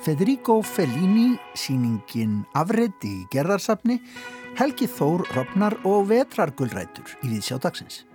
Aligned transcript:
Federico 0.00 0.62
Fellini, 0.64 1.34
síningin 1.52 2.38
Afrið 2.56 3.04
í 3.04 3.16
gerðarsafni, 3.32 3.98
Helgi 4.56 4.88
Þór 4.88 5.26
Ropnar 5.34 5.76
og 5.84 6.06
Vetrargullrætur 6.08 7.18
í 7.20 7.34
viðsjá 7.34 7.58
dagsins. 7.60 8.06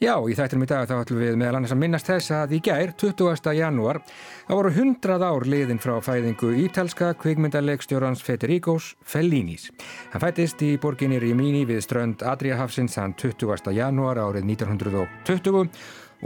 Já, 0.00 0.14
í 0.24 0.32
þættinum 0.32 0.64
í 0.64 0.68
dag 0.70 0.86
þá 0.88 0.94
ætlum 1.02 1.18
við 1.20 1.34
meðal 1.36 1.58
annars 1.58 1.74
að 1.74 1.80
minnast 1.82 2.06
þess 2.08 2.32
að 2.32 2.54
í 2.56 2.60
gær, 2.64 2.94
20. 3.02 3.50
janúar, 3.52 3.98
þá 4.46 4.52
voru 4.54 4.70
100 4.72 5.26
ár 5.26 5.44
liðin 5.44 5.82
frá 5.82 5.98
fæðingu 6.00 6.54
ítalska 6.62 7.10
kvikmyndarleikstjórans 7.20 8.22
Federicos 8.24 8.94
Fellinis. 9.04 9.66
Hann 10.14 10.22
fættist 10.22 10.62
í 10.64 10.70
borginni 10.80 11.18
Rimini 11.20 11.66
við 11.68 11.82
strönd 11.84 12.24
Adriahafsins 12.24 12.96
hann 12.96 13.12
20. 13.20 13.74
janúar 13.76 14.22
árið 14.22 14.48
1920 14.54 15.68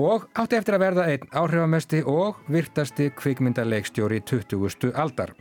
og 0.01 0.27
átti 0.35 0.59
eftir 0.59 0.77
að 0.77 0.85
verða 0.85 1.07
einn 1.13 1.29
áhrifamesti 1.31 2.03
og 2.11 2.41
virtasti 2.51 3.11
kvikmyndarleikstjóri 3.19 4.21
20. 4.27 4.93
aldar. 4.95 5.35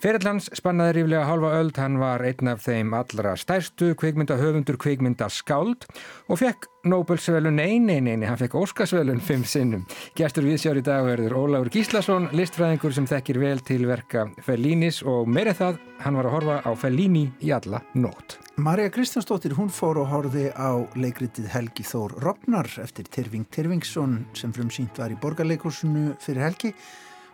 Ferillans 0.00 0.46
spannaði 0.56 0.94
ríflega 0.96 1.26
halva 1.28 1.50
öld, 1.58 1.76
hann 1.76 1.98
var 2.00 2.22
einn 2.24 2.48
af 2.48 2.62
þeim 2.64 2.94
allra 2.96 3.34
stærstu 3.36 3.90
kvikmyndahöfundur 4.00 4.78
kvikmyndaskáld 4.80 5.84
og 6.32 6.38
fekk 6.40 6.70
Nobel-svelun, 6.88 7.58
nei, 7.60 7.76
nei, 7.76 7.98
nei, 8.00 8.14
hann 8.24 8.38
fekk 8.40 8.54
Óskarsvelun 8.56 9.20
fimm 9.20 9.42
sinnum. 9.44 9.82
Gestur 10.16 10.46
viðsjár 10.48 10.80
í 10.80 10.84
dag 10.86 11.04
verður 11.04 11.34
Ólafur 11.36 11.68
Gíslason, 11.74 12.30
listfræðingur 12.32 12.96
sem 12.96 13.08
þekkir 13.10 13.40
vel 13.42 13.60
til 13.60 13.84
verka 13.90 14.24
Fellinis 14.46 15.02
og 15.04 15.28
meirið 15.28 15.60
það, 15.60 15.82
hann 16.06 16.16
var 16.16 16.30
að 16.30 16.36
horfa 16.38 16.56
á 16.64 16.70
Fellini 16.80 17.26
í 17.44 17.52
alla 17.52 17.82
nótt. 17.92 18.38
Marja 18.56 18.88
Kristjánsdóttir, 18.96 19.52
hún 19.60 19.68
fór 19.68 20.00
og 20.00 20.08
horfi 20.14 20.46
á 20.48 20.80
leikritið 20.96 21.52
Helgi 21.52 21.84
Þór 21.84 22.16
Ropnar 22.24 22.72
eftir 22.80 23.12
Terving 23.12 23.44
Tervingsson 23.52 24.22
sem 24.32 24.56
frumsýnt 24.56 24.96
var 24.96 25.12
í 25.12 25.20
borgarleikursunu 25.20 26.14
fyrir 26.24 26.48
Helgi 26.48 26.72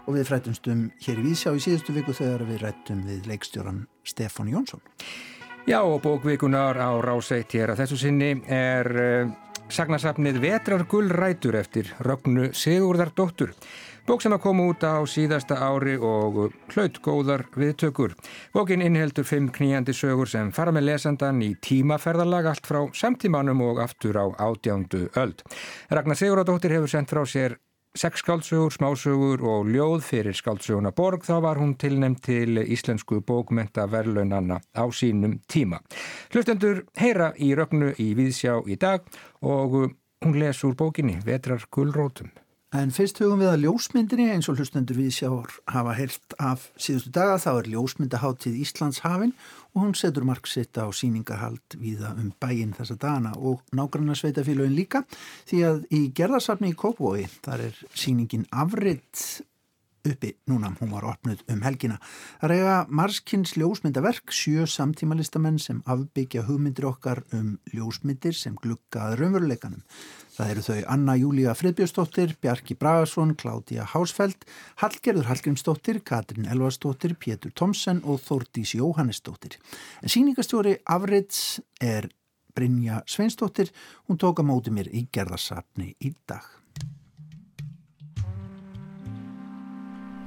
og 0.06 0.14
við 0.14 0.28
frættumstum 0.30 0.84
hér 1.02 1.20
í 1.20 1.24
Vísjá 1.26 1.54
í 1.54 1.62
síðustu 1.62 1.94
viku 1.96 2.14
þegar 2.16 2.44
við 2.46 2.62
rættum 2.62 3.02
við 3.06 3.26
leikstjóran 3.30 3.82
Stefán 4.06 4.52
Jónsson. 4.52 4.82
Já 5.66 5.80
og 5.82 5.98
bókvikunar 6.04 6.78
á 6.78 6.94
ráseitt 7.02 7.56
hér 7.58 7.74
að 7.74 7.82
þessu 7.82 7.98
sinni 8.04 8.30
er 8.46 8.86
uh, 8.86 9.32
sagnasafnið 9.66 10.38
Vetrargullrætur 10.44 11.58
eftir 11.58 11.90
Rögnu 12.06 12.52
Sigurðardóttur. 12.54 13.50
Bók 14.06 14.22
sem 14.22 14.30
að 14.30 14.44
koma 14.44 14.68
út 14.70 14.84
á 14.86 15.02
síðasta 15.10 15.56
ári 15.58 15.96
og 15.98 16.52
hlaut 16.70 17.00
góðar 17.02 17.42
viðtökur. 17.58 18.14
Bókin 18.54 18.84
innheldur 18.86 19.26
fimm 19.26 19.48
kníjandi 19.50 19.90
sögur 19.98 20.30
sem 20.30 20.52
fara 20.54 20.70
með 20.70 20.92
lesandan 20.92 21.42
í 21.42 21.56
tímaferðalag 21.58 22.52
allt 22.52 22.70
frá 22.70 22.84
samtímanum 22.94 23.64
og 23.66 23.82
aftur 23.82 24.14
á 24.22 24.30
átjándu 24.38 25.08
öld. 25.18 25.42
Ragnar 25.90 26.22
Sigurðardóttir 26.22 26.76
hefur 26.78 26.94
sendt 26.94 27.10
frá 27.10 27.24
sér 27.26 27.58
sex 27.96 28.20
skáldsögur, 28.20 28.72
smásögur 28.72 29.42
og 29.42 29.68
ljóð 29.72 30.04
fyrir 30.04 30.36
skáldsöguna 30.36 30.92
Borg 30.96 31.24
þá 31.24 31.40
var 31.42 31.60
hún 31.60 31.74
tilnæmt 31.80 32.22
til 32.26 32.60
íslensku 32.60 33.22
bókmenta 33.24 33.86
verðlaunanna 33.90 34.60
á 34.76 34.84
sínum 34.92 35.38
tíma. 35.48 35.80
Hlustendur 36.32 36.84
heyra 37.00 37.32
í 37.40 37.54
rögnu 37.56 37.94
í 37.98 38.12
Víðsjá 38.18 38.58
í 38.68 38.76
dag 38.76 39.06
og 39.40 39.78
hún 40.24 40.40
les 40.40 40.64
úr 40.64 40.76
bókinni 40.76 41.20
Vetrar 41.24 41.64
gullrótum. 41.70 42.30
En 42.74 42.90
fyrst 42.90 43.20
hugum 43.22 43.38
við 43.44 43.52
að 43.52 43.60
ljósmyndinni 43.62 44.24
eins 44.34 44.48
og 44.50 44.58
hlustendur 44.58 44.98
við 44.98 45.12
sjár 45.14 45.52
hafa 45.70 45.92
heilt 45.94 46.34
af 46.42 46.64
síðustu 46.74 47.12
daga 47.14 47.36
þá 47.38 47.50
er 47.52 47.68
ljósmyndaháttíð 47.70 48.56
Íslands 48.64 48.98
hafinn 49.04 49.36
og 49.70 49.84
hún 49.84 49.94
setur 49.94 50.26
marksitt 50.26 50.74
á 50.74 50.90
síningahald 50.90 51.78
viða 51.78 52.10
um 52.18 52.32
bæinn 52.42 52.74
þessa 52.74 52.98
dana 52.98 53.36
og 53.38 53.62
nágrannar 53.70 54.18
sveitafélagin 54.18 54.74
líka 54.74 55.04
því 55.46 55.62
að 55.68 55.84
í 55.94 56.00
gerðarsafni 56.18 56.72
í 56.74 56.78
Kópói 56.82 57.28
þar 57.46 57.68
er 57.68 57.78
síningin 57.94 58.48
afriðt 58.50 59.46
uppi 60.06 60.34
núna, 60.50 60.72
hún 60.80 60.92
var 60.94 61.06
opnud 61.10 61.42
um 61.50 61.62
helgina. 61.66 61.96
Það 62.40 62.52
reyga 62.52 62.74
Marskins 62.88 63.56
ljósmyndaverk, 63.58 64.30
sjö 64.34 64.66
samtímalistamenn 64.70 65.58
sem 65.62 65.82
afbyggja 65.86 66.44
hugmyndir 66.46 66.86
okkar 66.90 67.24
um 67.36 67.56
ljósmyndir 67.74 68.36
sem 68.36 68.54
glukkaður 68.62 69.24
raunveruleikanum. 69.24 69.82
Það 70.36 70.50
eru 70.52 70.62
þau 70.66 70.80
Anna 70.92 71.14
Júlia 71.16 71.52
Friðbjörnsdóttir, 71.56 72.34
Bjarki 72.44 72.74
Bragason, 72.76 73.30
Kládia 73.40 73.86
Hásfeld, 73.88 74.42
Hallgerður 74.82 75.30
Hallgrímsdóttir, 75.30 76.02
Katrin 76.04 76.44
Elvarsdóttir, 76.52 77.14
Pétur 77.16 77.54
Tomsen 77.56 78.02
og 78.04 78.20
Þórtís 78.20 78.74
Jóhannesdóttir. 78.76 79.56
En 80.04 80.12
síningastjóri 80.12 80.74
Afrits 80.84 81.62
er 81.80 82.10
Brynja 82.52 83.00
Sveinsdóttir, 83.08 83.72
hún 84.10 84.20
tók 84.20 84.42
að 84.42 84.50
móti 84.50 84.74
mér 84.76 84.92
í 84.92 85.06
gerðarsapni 85.08 85.94
í 86.04 86.12
dag. 86.28 86.44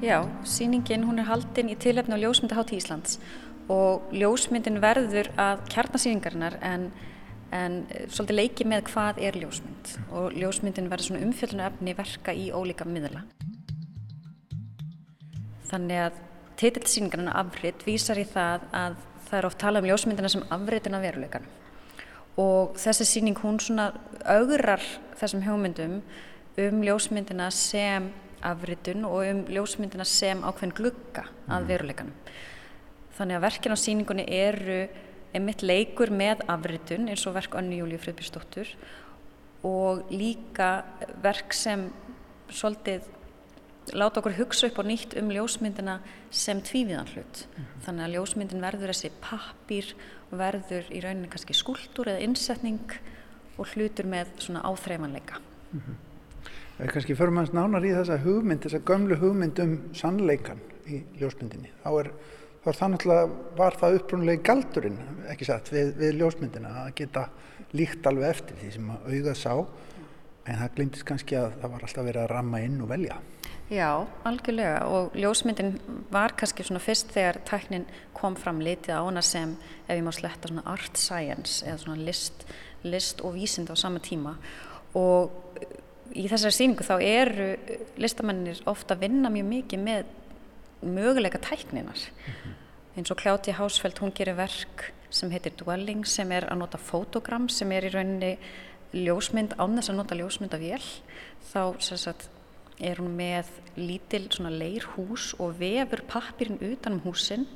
Já, 0.02 0.24
síningin 0.42 1.06
hún 1.06 1.22
er 1.22 1.30
haldinn 1.30 1.70
í 1.70 1.78
tilhefnu 1.78 2.18
á 2.18 2.22
Ljósmyndahátt 2.24 2.74
Íslands 2.74 3.20
og 3.70 4.10
ljósmyndin 4.10 4.82
verður 4.82 5.30
að 5.38 5.62
kjarnasýningarinnar 5.70 6.58
en 6.66 6.90
en 7.56 7.82
eh, 7.90 8.08
svolítið 8.08 8.40
leiki 8.40 8.68
með 8.70 8.88
hvað 8.92 9.22
er 9.28 9.38
ljósmynd 9.42 9.94
og 10.16 10.34
ljósmyndin 10.38 10.90
verður 10.92 11.10
svona 11.10 11.26
umfjöldinu 11.28 11.66
efni 11.68 11.96
verka 11.98 12.36
í 12.36 12.50
ólíka 12.54 12.88
miðla. 12.88 13.24
Þannig 15.70 16.04
að 16.08 16.20
titillsýningarna 16.60 17.38
afrið 17.40 17.86
vísar 17.88 18.20
í 18.20 18.26
það 18.28 18.66
að 18.76 19.00
það 19.30 19.38
er 19.40 19.48
oft 19.50 19.62
talað 19.62 19.86
um 19.86 19.90
ljósmyndina 19.92 20.32
sem 20.34 20.46
afriðina 20.52 21.02
veruleikan 21.04 21.46
og 22.40 22.78
þessi 22.80 23.06
síning 23.08 23.38
hún 23.44 23.60
svona 23.62 23.90
augrar 24.26 24.84
þessum 25.20 25.44
hugmyndum 25.44 26.00
um 26.60 26.82
ljósmyndina 26.84 27.50
sem 27.54 28.10
afriðun 28.46 29.06
og 29.08 29.26
um 29.28 29.44
ljósmyndina 29.52 30.06
sem 30.08 30.42
ákveðin 30.44 30.76
glugga 30.78 31.26
að 31.50 31.62
mm. 31.62 31.70
veruleikanum. 31.72 32.16
Þannig 33.18 33.36
að 33.38 33.46
verkin 33.46 33.76
á 33.76 33.78
síningunni 33.80 34.26
eru 34.32 34.80
einmitt 35.34 35.62
leikur 35.62 36.12
með 36.12 36.44
afritun 36.48 37.10
eins 37.10 37.26
og 37.28 37.36
verk 37.38 37.56
Önni 37.60 37.80
Júliu 37.80 38.00
Friðbjörnsdóttur 38.02 38.74
og 39.68 40.12
líka 40.12 40.84
verk 41.24 41.54
sem 41.54 41.90
svolítið 42.50 43.06
láta 43.94 44.22
okkur 44.22 44.38
hugsa 44.38 44.68
upp 44.70 44.80
á 44.82 44.84
nýtt 44.86 45.16
um 45.20 45.32
ljósmyndina 45.34 46.00
sem 46.32 46.62
tvíviðan 46.62 47.10
hlut. 47.14 47.48
Mm 47.48 47.64
-hmm. 47.64 47.86
Þannig 47.86 48.04
að 48.06 48.14
ljósmyndin 48.14 48.62
verður 48.62 48.94
þessi 48.94 49.12
pappir 49.22 49.96
og 50.32 50.38
verður 50.38 50.86
í 50.92 51.02
rauninni 51.02 51.30
kannski 51.30 51.54
skúldur 51.54 52.08
eða 52.08 52.22
innsetning 52.22 52.92
og 53.58 53.68
hlutur 53.68 54.06
með 54.06 54.28
svona 54.38 54.62
áþreifanleika. 54.62 55.40
Mm 55.74 55.82
-hmm. 55.82 55.96
Það 56.78 56.86
er 56.88 56.92
kannski 56.92 57.16
fyrir 57.16 57.32
manns 57.32 57.52
nánar 57.52 57.86
í 57.86 57.92
þessa 57.92 58.18
hugmynd, 58.24 58.62
þessa 58.62 58.80
gömlu 58.80 59.16
hugmynd 59.16 59.60
um 59.60 59.94
sannleikan 59.94 60.60
í 60.88 61.04
ljósmyndinni. 61.20 61.70
Þá 61.84 62.00
er 62.00 62.12
þá 62.64 62.70
er 62.72 62.80
það 62.80 62.92
náttúrulega 62.94 63.28
var 63.60 63.78
það 63.80 64.00
upprunlega 64.00 64.46
galdurinn 64.50 65.00
ekki 65.32 65.48
satt 65.48 65.72
við, 65.74 65.94
við 66.00 66.18
ljósmyndina 66.20 66.74
að 66.84 66.94
geta 67.00 67.28
líkt 67.78 68.08
alveg 68.10 68.34
eftir 68.34 68.60
því 68.60 68.72
sem 68.76 68.90
að 68.94 69.10
auðað 69.14 69.40
sá 69.40 69.54
en 70.50 70.58
það 70.58 70.76
glindist 70.78 71.06
kannski 71.08 71.38
að 71.38 71.60
það 71.62 71.74
var 71.76 71.86
alltaf 71.86 72.08
verið 72.08 72.24
að 72.24 72.32
ramma 72.34 72.62
inn 72.66 72.80
og 72.82 72.90
velja. 72.90 73.20
Já, 73.70 73.90
algjörlega 74.26 74.78
og 74.90 75.18
ljósmyndin 75.20 75.76
var 76.10 76.34
kannski 76.38 76.66
svona 76.66 76.82
fyrst 76.82 77.12
þegar 77.14 77.38
tæknin 77.46 77.86
kom 78.18 78.34
fram 78.40 78.64
litið 78.66 78.98
á 78.98 79.06
hana 79.06 79.22
sem 79.22 79.54
ef 79.86 79.92
ég 79.94 80.02
má 80.06 80.10
sletta 80.16 80.50
svona 80.50 80.66
art 80.72 80.98
science 80.98 81.62
eða 81.68 81.84
svona 81.84 82.08
list, 82.08 82.48
list 82.82 83.22
og 83.22 83.38
vísind 83.38 83.70
á 83.70 83.78
sama 83.78 84.02
tíma. 84.02 84.34
Og 84.98 85.30
í 86.18 86.26
þessari 86.26 86.56
síningu 86.56 86.88
þá 86.88 86.96
eru 86.98 87.52
listamennir 88.02 88.64
ofta 88.70 88.98
að 88.98 89.06
vinna 89.06 89.30
mjög 89.30 89.50
mikið 89.54 89.86
með 89.86 90.16
möguleika 90.82 91.38
tækninar 91.38 92.00
mm 92.00 92.34
-hmm. 92.34 92.98
eins 92.98 93.12
og 93.12 93.18
Kljáti 93.18 93.52
Hásfeld 93.52 94.00
hún 94.00 94.12
gerir 94.12 94.36
verk 94.36 94.94
sem 95.10 95.32
heitir 95.32 95.52
Dwelling 95.58 96.08
sem 96.08 96.32
er 96.32 96.46
að 96.46 96.58
nota 96.58 96.78
fotogram 96.78 97.50
sem 97.50 97.72
er 97.72 97.84
í 97.84 97.94
rauninni 97.94 98.38
ljósmynd 98.94 99.54
án 99.60 99.78
þess 99.78 99.90
að 99.90 99.96
nota 99.96 100.16
ljósmynd 100.16 100.54
af 100.54 100.62
vél 100.62 100.86
þá 101.54 101.64
sagt, 101.80 102.30
er 102.80 102.96
hún 103.02 103.16
með 103.18 103.46
lítil 103.76 104.28
svona 104.32 104.50
leir 104.50 104.86
hús 104.96 105.34
og 105.40 105.60
vefur 105.60 106.02
pappirinn 106.08 106.62
utan 106.72 106.94
um 106.94 107.04
húsin 107.06 107.48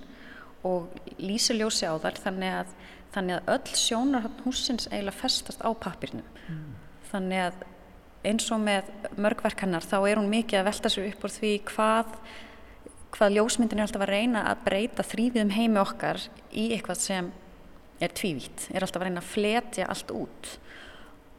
og 0.64 0.90
lýsir 1.20 1.58
ljósi 1.60 1.88
á 1.88 1.96
þar 2.00 2.20
þannig 2.26 2.56
að, 2.62 2.74
þannig 3.16 3.36
að 3.38 3.52
öll 3.56 3.78
sjónar 3.80 4.30
húsins 4.44 4.88
eiginlega 4.92 5.20
festast 5.20 5.64
á 5.64 5.70
pappirinnum 5.74 6.28
mm. 6.48 6.74
þannig 7.12 7.46
að 7.48 7.66
eins 8.24 8.48
og 8.56 8.62
með 8.64 8.90
mörgverk 9.20 9.66
hennar 9.66 9.84
þá 9.84 9.98
er 10.08 10.20
hún 10.20 10.32
mikið 10.32 10.62
að 10.62 10.68
velta 10.70 10.92
sér 10.92 11.10
upp 11.10 11.26
úr 11.28 11.34
því 11.34 11.54
hvað 11.74 12.18
hvað 13.14 13.38
ljósmyndin 13.38 13.80
er 13.80 13.88
alltaf 13.88 14.04
að 14.06 14.14
reyna 14.14 14.44
að 14.50 14.64
breyta 14.66 15.06
þrýðum 15.06 15.54
heimi 15.54 15.82
okkar 15.82 16.22
í 16.50 16.72
eitthvað 16.74 17.02
sem 17.04 17.30
er 18.04 18.14
tvívitt, 18.18 18.68
er 18.74 18.86
alltaf 18.86 19.02
að 19.02 19.10
reyna 19.10 19.22
að 19.22 19.32
fletja 19.32 19.88
allt 19.92 20.14
út. 20.16 20.56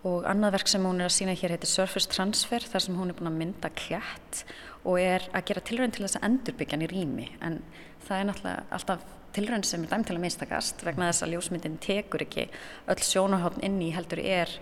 Og 0.04 0.26
annað 0.28 0.58
verk 0.58 0.68
sem 0.68 0.84
hún 0.84 1.00
er 1.00 1.08
að 1.08 1.16
sína 1.16 1.34
hér 1.36 1.54
heitir 1.54 1.70
Surface 1.70 2.10
Transfer 2.12 2.64
þar 2.68 2.84
sem 2.84 2.96
hún 2.98 3.10
er 3.10 3.16
búin 3.18 3.30
að 3.30 3.38
mynda 3.40 3.70
klætt 3.72 4.44
og 4.84 4.98
er 5.00 5.24
að 5.32 5.46
gera 5.48 5.64
tilrönd 5.64 5.96
til 5.96 6.04
þess 6.04 6.18
að 6.20 6.26
endurbyggja 6.28 6.76
hann 6.76 6.84
í 6.84 6.90
rými. 6.92 7.28
En 7.40 7.62
það 8.04 8.18
er 8.18 8.28
náttúrulega 8.28 8.66
alltaf 8.76 9.06
tilrönd 9.34 9.66
sem 9.66 9.86
er 9.86 9.94
dæmt 9.94 10.10
til 10.10 10.18
að 10.18 10.26
mistakast 10.26 10.84
vegna 10.86 11.08
þess 11.08 11.24
að 11.24 11.32
ljósmyndin 11.34 11.78
tekur 11.82 12.26
ekki 12.26 12.50
öll 12.92 13.00
sjónahotn 13.08 13.64
inn 13.66 13.80
í 13.82 13.94
heldur 13.96 14.20
er, 14.20 14.52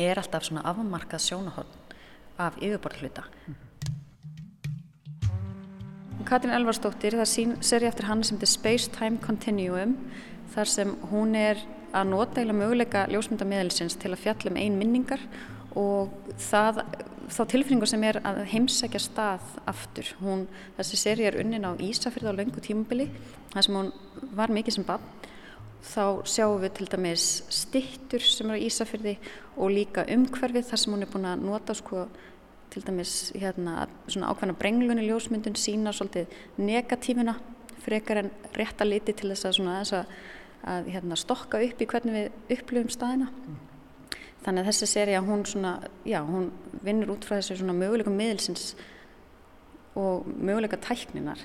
er 0.00 0.22
alltaf 0.22 0.48
svona 0.48 0.64
afmarkað 0.72 1.26
sjónahotn 1.28 2.00
af 2.40 2.56
yfirborðhluta. 2.58 3.28
Katrín 6.32 6.54
Elvarsdóttir, 6.56 7.12
það 7.20 7.28
sín, 7.28 7.50
seri 7.60 7.84
eftir 7.84 8.06
hann 8.08 8.22
sem 8.24 8.38
heitir 8.38 8.48
Space 8.48 8.88
Time 8.88 9.18
Continuum 9.20 9.90
þar 10.54 10.70
sem 10.72 10.94
hún 11.10 11.34
er 11.36 11.58
að 11.92 12.06
nota 12.08 12.40
eða 12.40 12.54
möguleika 12.56 13.02
ljósmyndamiðelsins 13.12 13.98
til 14.00 14.14
að 14.14 14.22
fjalla 14.22 14.48
um 14.48 14.56
ein 14.62 14.78
minningar 14.80 15.20
og 15.76 16.14
það, 16.40 16.80
þá 17.36 17.42
tilfinningu 17.52 17.90
sem 17.90 18.08
er 18.08 18.22
að 18.24 18.40
heimsækja 18.48 19.02
stað 19.04 19.60
aftur. 19.68 20.08
Hún, 20.22 20.46
þessi 20.78 21.02
seri 21.02 21.28
er 21.28 21.36
unnin 21.42 21.68
á 21.68 21.76
Ísafjörð 21.76 22.32
á 22.32 22.38
laungu 22.40 22.64
tímubili, 22.64 23.10
þar 23.52 23.68
sem 23.68 23.80
hún 23.82 23.92
var 24.32 24.56
mikið 24.56 24.78
sem 24.78 24.88
bann. 24.88 25.04
Þá 25.84 26.04
sjáum 26.32 26.64
við 26.64 26.76
til 26.78 26.92
dæmis 26.94 27.30
stittur 27.52 28.24
sem 28.24 28.48
eru 28.48 28.56
á 28.56 28.64
Ísafjörði 28.72 29.18
og 29.58 29.76
líka 29.76 30.08
umhverfið 30.08 30.70
þar 30.70 30.80
sem 30.80 30.96
hún 30.96 31.04
er 31.04 31.12
búin 31.12 31.28
að 31.28 31.44
nota 31.44 31.76
sko 31.76 32.06
til 32.72 32.84
dæmis 32.86 33.32
hérna 33.36 33.86
svona 34.06 34.32
ákveðna 34.32 34.58
brenglunni 34.58 35.04
ljósmyndun 35.06 35.58
sína 35.60 35.92
svolítið 35.94 36.32
negatífuna 36.58 37.36
frekar 37.82 38.22
en 38.22 38.30
rétta 38.56 38.86
liti 38.86 39.14
til 39.16 39.32
þess 39.32 39.48
að 39.48 39.58
svona 39.58 39.80
að, 39.82 40.14
að 40.72 40.90
hérna 40.94 41.18
stokka 41.18 41.60
upp 41.66 41.82
í 41.82 41.88
hvernig 41.90 42.16
við 42.16 42.56
upplifum 42.56 42.92
staðina. 42.92 43.28
Mm. 43.30 43.60
Þannig 44.42 44.62
að 44.62 44.68
þessi 44.70 44.88
séri 44.90 45.14
að 45.14 45.28
hún 45.30 45.44
svona, 45.46 45.72
já, 46.08 46.18
hún 46.26 46.50
vinnur 46.82 47.14
út 47.14 47.26
frá 47.26 47.38
þessu 47.38 47.66
möguleikum 47.68 48.16
miðilsins 48.18 48.72
og 49.98 50.26
möguleika 50.26 50.80
tækninar 50.82 51.38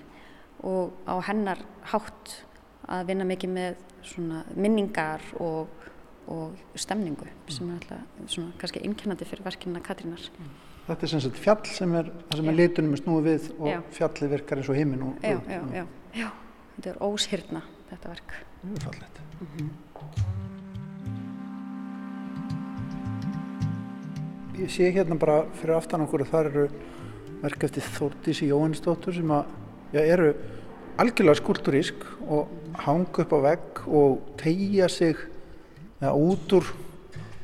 og 0.66 0.96
á 1.06 1.22
hennar 1.28 1.62
hátt 1.92 2.40
að 2.88 3.12
vinna 3.12 3.28
mikið 3.28 3.54
með 3.54 3.84
minningar 4.56 5.22
og, 5.44 5.68
og 6.32 6.56
stemningu 6.80 7.28
sem 7.52 7.70
er 7.70 7.84
alltaf 7.92 8.38
kannski 8.62 8.82
innkennandi 8.88 9.28
fyrir 9.28 9.46
verkinna 9.46 9.84
Katrínar. 9.84 10.24
Þetta 10.88 11.04
er 11.04 11.12
sem 11.12 11.20
sagt 11.20 11.40
fjall 11.44 11.66
sem 11.68 11.96
er, 12.00 12.12
það 12.30 12.40
sem 12.40 12.50
er 12.50 12.56
litunum 12.56 12.94
er 12.96 13.02
snúið 13.02 13.26
við 13.28 13.48
og 13.58 13.68
já. 13.68 13.80
fjallið 13.98 14.30
virkar 14.38 14.62
eins 14.62 14.70
og 14.72 14.78
heiminn 14.80 15.04
og... 15.04 15.18
Já, 15.20 15.36
já, 15.52 15.60
já, 15.76 15.84
já, 16.16 16.30
þetta 16.78 16.94
er 16.94 17.02
óshyrna 17.04 17.62
þetta 17.90 18.14
verk. 18.14 18.38
Það 18.62 18.72
er 18.78 18.86
fallet. 18.88 19.20
Mm 19.38 19.50
-hmm. 19.58 19.76
ég 24.58 24.72
sé 24.74 24.88
hérna 24.90 25.18
bara 25.20 25.46
fyrir 25.60 25.76
aftan 25.78 26.02
okkur 26.02 26.24
að 26.26 26.32
það 26.32 26.48
eru 26.50 26.64
verk 27.44 27.64
eftir 27.68 27.86
Þórtísi 27.94 28.48
Jóhannsdóttur 28.50 29.14
sem 29.14 29.32
að, 29.32 29.52
já, 29.94 30.02
eru 30.02 30.32
algjörlega 30.98 31.38
skuldurísk 31.38 32.06
og 32.26 32.48
hanga 32.88 33.22
upp 33.22 33.36
á 33.38 33.40
vegg 33.46 33.82
og 33.86 34.18
tegja 34.42 34.90
sig 34.90 35.16
ja, 36.02 36.10
út 36.10 36.58
úr 36.58 36.66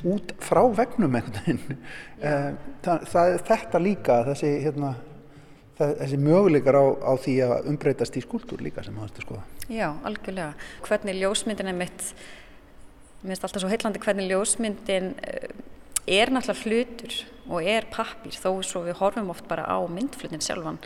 út 0.04 0.34
frá 0.44 0.62
vegnum 0.76 1.18
einhvern 1.18 1.40
veginn. 1.40 1.82
Eh, 2.24 2.52
það, 2.84 3.08
það 3.12 3.32
er 3.32 3.42
þetta 3.48 3.80
líka 3.82 4.20
þessi, 4.30 4.52
hérna, 4.64 4.94
það, 5.78 5.90
þessi 6.02 6.20
möguleikar 6.24 6.78
á, 6.80 6.84
á 7.04 7.12
því 7.24 7.34
að 7.48 7.68
umbreytast 7.72 8.16
í 8.16 8.24
skuldur 8.24 8.64
líka 8.64 8.84
sem 8.86 8.96
það 9.00 9.10
er 9.10 9.28
skoða. 9.28 9.44
Já, 9.68 9.88
algjörlega. 10.08 10.70
Hvernig 10.88 11.20
ljósmyndin 11.20 11.72
er 11.72 11.78
mitt 11.84 12.08
mér 13.24 13.32
finnst 13.32 13.46
alltaf 13.46 13.62
svo 13.62 13.70
heillandi 13.72 14.00
hvernig 14.04 14.28
ljósmyndin 14.28 15.14
eh, 15.24 15.48
er 16.20 16.32
náttúrulega 16.32 16.68
hlutur 16.68 17.14
og 17.48 17.66
er 17.68 17.86
pappir 17.92 18.36
þó 18.36 18.50
svo 18.64 18.84
við 18.86 18.98
horfum 19.00 19.32
oft 19.32 19.48
bara 19.48 19.66
á 19.68 19.76
myndflutin 19.84 20.42
sjálfan 20.44 20.78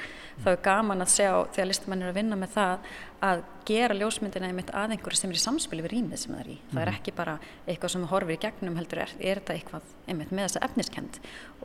þá 0.42 0.48
er 0.52 0.62
gaman 0.62 1.02
að 1.04 1.12
sjá 1.12 1.30
þegar 1.54 1.68
listamann 1.70 2.02
er 2.02 2.10
að 2.10 2.18
vinna 2.18 2.38
með 2.38 2.52
það 2.54 2.90
að 3.28 3.42
gera 3.68 3.96
ljósmyndina 3.98 4.48
einmitt 4.48 4.70
að 4.74 4.94
einhverju 4.94 5.18
sem 5.18 5.32
er 5.32 5.38
í 5.38 5.42
samspili 5.42 5.84
við 5.84 5.94
rýmið 5.96 6.22
sem 6.22 6.34
það 6.34 6.42
er 6.44 6.50
í. 6.52 6.56
Það 6.70 6.80
er 6.82 6.90
mhm. 6.90 6.98
ekki 7.00 7.14
bara 7.18 7.34
eitthvað 7.66 7.92
sem 7.94 8.04
við 8.04 8.12
horfum 8.12 8.34
í 8.34 8.38
gegnum 8.44 8.78
heldur 8.78 9.02
er, 9.02 9.14
er 9.18 9.40
þetta 9.40 9.56
eitthvað 9.56 9.90
einmitt 10.06 10.32
með 10.32 10.46
þessa 10.46 10.62
efniskend 10.68 11.20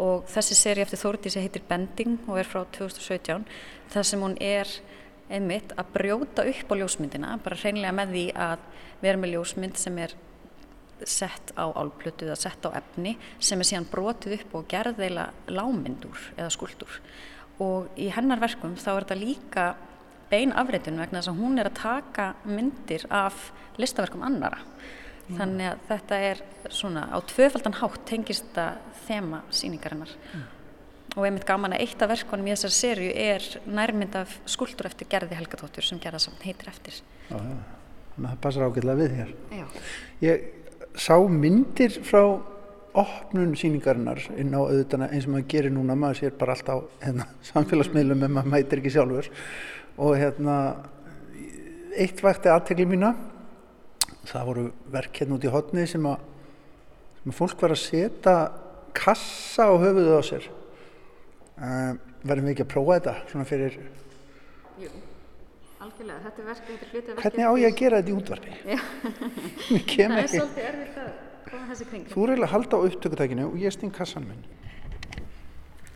og 0.08 0.28
þessi 0.34 0.58
séri 0.58 0.84
eftir 0.84 1.02
Þórdísi 1.04 1.44
heitir 1.44 1.66
Bending 1.70 2.18
og 2.28 2.42
er 2.42 2.50
frá 2.50 2.64
2017 2.78 3.48
þar 3.94 4.10
sem 4.10 4.26
hún 4.26 4.38
er 4.42 4.70
einmitt 5.34 5.74
að 5.78 5.94
brjóta 5.94 6.46
upp 6.50 6.74
á 6.74 6.76
ljósmyndina 6.82 7.38
bara 7.46 7.60
hreinlega 7.62 7.96
með 7.96 8.16
því 8.18 8.26
að 8.50 8.68
vera 9.04 9.22
með 9.22 9.36
ljósmynd 9.38 9.80
sem 9.80 9.98
er 10.04 10.18
sett 11.10 11.54
á 11.60 11.66
álplötu 11.70 12.28
eða 12.28 12.40
sett 12.40 12.66
á 12.68 12.70
efni 12.80 13.16
sem 13.40 13.60
er 13.60 13.70
síðan 13.70 13.90
brotið 13.92 14.38
upp 14.40 14.58
og 14.60 14.68
gerðeila 14.72 15.30
lámyndur 15.52 16.20
eða 16.38 16.52
skuldur 16.54 17.00
og 17.64 17.92
í 18.00 18.10
hennar 18.14 18.42
verkum 18.42 18.78
þá 18.80 18.90
er 18.94 19.06
þetta 19.06 19.20
líka 19.20 19.66
bein 20.32 20.54
afreitun 20.58 21.02
vegna 21.02 21.20
þess 21.22 21.32
að 21.32 21.42
hún 21.44 21.62
er 21.62 21.70
að 21.70 21.80
taka 21.82 22.32
myndir 22.48 23.06
af 23.14 23.52
listaverkum 23.82 24.24
annara 24.26 24.62
mm. 25.28 25.38
þannig 25.38 25.70
að 25.70 25.86
þetta 25.92 26.20
er 26.30 26.42
svona 26.74 27.06
á 27.14 27.18
tvöfaldan 27.30 27.78
hátt 27.82 28.02
tengist 28.10 28.50
þetta 28.50 28.96
þema 29.06 29.44
síningarinnar 29.54 30.16
mm. 30.16 30.48
og 31.16 31.28
einmitt 31.28 31.48
gaman 31.50 31.76
að 31.78 31.86
eitt 31.86 32.02
af 32.02 32.14
verkunum 32.16 32.50
í 32.50 32.56
þessar 32.56 32.76
serju 32.80 33.14
er 33.26 33.48
nærmynd 33.68 34.18
af 34.24 34.36
skuldur 34.50 34.90
eftir 34.90 35.10
gerði 35.12 35.38
Helgatóttur 35.38 35.86
sem 35.86 36.02
gerða 36.02 36.24
samt 36.26 36.44
heitir 36.48 36.72
eftir 36.74 37.00
Já, 37.30 37.38
ja. 37.38 37.56
það 38.18 38.42
passar 38.48 38.68
ágætilega 38.68 39.02
við 39.04 39.18
hér 39.22 39.34
Já. 39.62 39.66
ég 40.26 40.52
sá 41.00 41.18
myndir 41.18 41.96
frá 42.06 42.24
opnun 42.94 43.56
síningarinnar 43.58 44.22
inn 44.38 44.54
á 44.54 44.62
auðvitana 44.62 45.10
eins 45.10 45.26
og 45.26 45.34
maður 45.34 45.48
gerir 45.50 45.74
núna, 45.74 45.96
maður 45.98 46.20
sér 46.20 46.36
bara 46.38 46.54
allt 46.54 46.70
á 46.70 46.78
hérna, 47.02 47.28
samfélagsmiðlum 47.50 48.26
en 48.28 48.36
maður 48.36 48.52
mætir 48.54 48.82
ekki 48.82 48.94
sjálfur. 48.94 49.30
Og 49.98 50.18
hérna 50.18 50.58
eitt 51.98 52.22
vakti 52.26 52.52
aðtegli 52.54 52.88
mína. 52.90 53.14
Það 54.30 54.50
voru 54.50 54.66
verk 54.94 55.22
hérna 55.22 55.38
út 55.38 55.48
í 55.48 55.54
hodni 55.54 55.88
sem 55.90 56.06
að, 56.10 56.28
sem 57.22 57.34
að 57.34 57.40
fólk 57.40 57.66
var 57.66 57.76
að 57.76 57.82
setja 57.84 58.36
kassa 58.94 59.68
á 59.70 59.74
höfuðu 59.74 60.20
á 60.20 60.22
sér. 60.26 60.52
Uh, 61.54 61.94
verðum 62.26 62.48
við 62.50 62.56
ekki 62.56 62.66
að 62.66 62.72
prófa 62.74 62.96
þetta 62.98 63.18
svona 63.30 63.46
fyrir 63.46 63.76
Jú 64.82 64.90
Algjörlega, 65.84 66.20
þetta 66.24 66.40
er 66.40 66.46
verkið, 66.48 66.76
þetta 66.80 66.86
er 66.86 66.92
hlutið 66.94 67.10
verkið. 67.10 67.24
Hvernig 67.24 67.44
á 67.44 67.52
ég 67.60 67.66
að 67.68 67.80
gera 67.80 67.98
þetta 68.00 68.12
í 68.12 68.16
útvarpi? 68.16 68.52
það 68.64 70.14
er 70.22 70.30
svolítið 70.32 70.68
erfitt 70.70 71.00
að 71.02 71.10
koma 71.50 71.66
þessi 71.72 71.88
kring. 71.90 72.06
Þú 72.14 72.20
er 72.24 72.32
eiginlega 72.32 72.48
að 72.48 72.54
halda 72.54 72.74
á 72.80 72.86
upptökutækinu 72.88 73.48
og 73.50 73.58
ég 73.60 73.76
stýn 73.76 73.92
kassan 73.98 74.28
minn. 74.30 74.44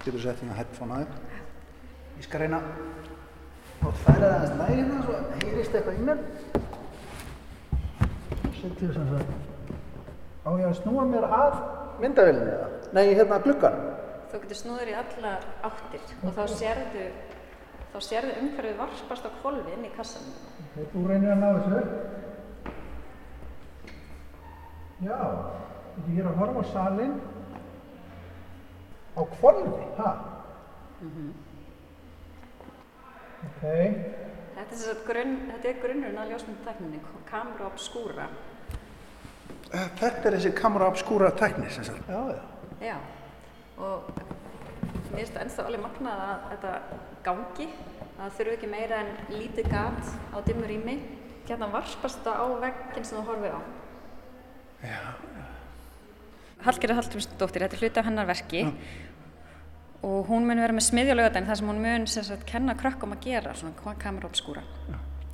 Getur 0.04 0.20
sett 0.26 0.42
hérna 0.44 0.58
headphone 0.58 0.98
aðeins. 0.98 1.16
Ég 2.18 2.28
skal 2.28 2.44
reyna 2.44 2.60
að 2.60 3.96
færa 4.02 4.18
það 4.18 4.34
aðeins 4.34 4.58
næri 4.60 4.76
hérna 4.82 4.98
svo 5.06 5.16
heyrist 5.46 5.80
eitthvað 5.80 5.96
í 5.96 6.04
mér. 6.10 6.20
Setjum 8.58 8.92
sem 8.98 9.08
það. 9.14 9.24
Á 10.44 10.50
ég 10.52 10.68
að 10.68 10.78
snúa 10.82 11.08
mér 11.14 11.30
að 11.30 11.58
myndavelinu 12.04 12.52
eða? 12.58 12.68
Nei, 12.92 13.06
hérna 13.14 13.40
gluggan. 13.48 13.80
Þú 14.28 14.44
getur 14.44 14.62
snúður 14.66 14.92
í 14.92 15.00
alla 15.00 15.38
áttir 15.64 16.04
og 16.28 16.36
þá 16.36 16.44
sérðu 16.58 17.08
þá 17.98 18.06
sérðu 18.06 18.34
umhverfið 18.44 18.78
varspast 18.78 19.26
á 19.26 19.32
kvolvi 19.40 19.74
inn 19.74 19.88
í 19.88 19.94
kassan. 19.96 20.26
Þú 20.92 21.04
reynir 21.10 21.32
að 21.34 21.40
ná 21.42 21.48
þessu. 21.56 21.80
Já, 25.08 25.18
þetta 25.96 26.14
er 26.14 26.30
að 26.30 26.38
horfa 26.42 26.62
á 26.62 26.66
salin 26.74 27.16
á 29.18 29.22
kvolvi, 29.34 29.88
ha? 29.98 30.12
Mm 31.02 31.12
-hmm. 31.16 31.32
Ok. 33.48 33.64
Þetta 34.58 34.76
er, 34.92 35.02
grunn, 35.08 35.36
þetta 35.52 35.70
er 35.70 35.82
grunnurinn 35.82 36.22
að 36.22 36.30
ljósmyndutekninni, 36.32 37.02
kamera 37.26 37.66
obskúra. 37.66 38.30
Þetta 39.72 40.28
er 40.28 40.34
þessi 40.38 40.54
kamera 40.54 40.88
obskúra 40.88 41.32
tekni, 41.32 41.70
sem 41.70 41.84
sagt. 41.84 42.10
Já, 42.10 42.30
já. 42.30 42.42
Já, 42.82 42.98
og 43.78 44.04
mér 45.12 45.24
finnst 45.24 45.36
það 45.36 45.46
ennþá 45.46 45.66
alveg 45.68 45.86
magnað 45.86 46.24
að 46.28 46.46
þetta 46.52 46.74
gangi 47.28 47.68
það 48.18 48.38
þurfu 48.38 48.56
ekki 48.58 48.72
meira 48.72 49.02
en 49.04 49.12
lítið 49.34 49.72
gat 49.72 50.14
á 50.34 50.38
dimmur 50.48 50.76
ími 50.78 50.96
hérna 51.48 51.72
varspast 51.72 52.24
það 52.26 52.44
á 52.44 52.46
vegginn 52.66 53.08
sem 53.08 53.20
þú 53.20 53.26
horfið 53.32 53.58
á. 53.58 53.62
Já 54.84 55.02
Hallgerður 56.66 56.98
Hallgrímsdóttir 56.98 57.64
þetta 57.64 57.78
er 57.78 57.84
hluti 57.84 58.02
af 58.02 58.08
hennar 58.10 58.28
verki. 58.28 58.64
Já. 58.66 58.72
og 60.08 60.28
hún 60.30 60.46
mun 60.46 60.60
vera 60.62 60.74
með 60.78 60.86
smiðjálögadaginn 60.92 61.48
þar 61.50 61.58
sem 61.58 61.70
hún 61.72 61.80
mun 61.82 62.04
sagt, 62.08 62.44
kenna 62.46 62.76
krökkum 62.78 63.16
að 63.16 63.24
gera 63.26 63.54
svona 63.58 63.96
kamera 63.98 64.30
obskúra. 64.30 64.62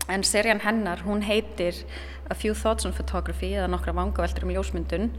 En 0.09 0.23
serían 0.23 0.61
hennar 0.63 1.03
hún 1.03 1.23
heitir 1.23 1.83
A 2.31 2.35
Few 2.35 2.55
Thoughts 2.55 2.87
on 2.87 2.95
Photography 2.95 3.51
eða 3.53 3.67
nokkra 3.71 3.93
vangaveltur 3.95 4.47
um 4.47 4.53
ljósmyndun 4.55 5.11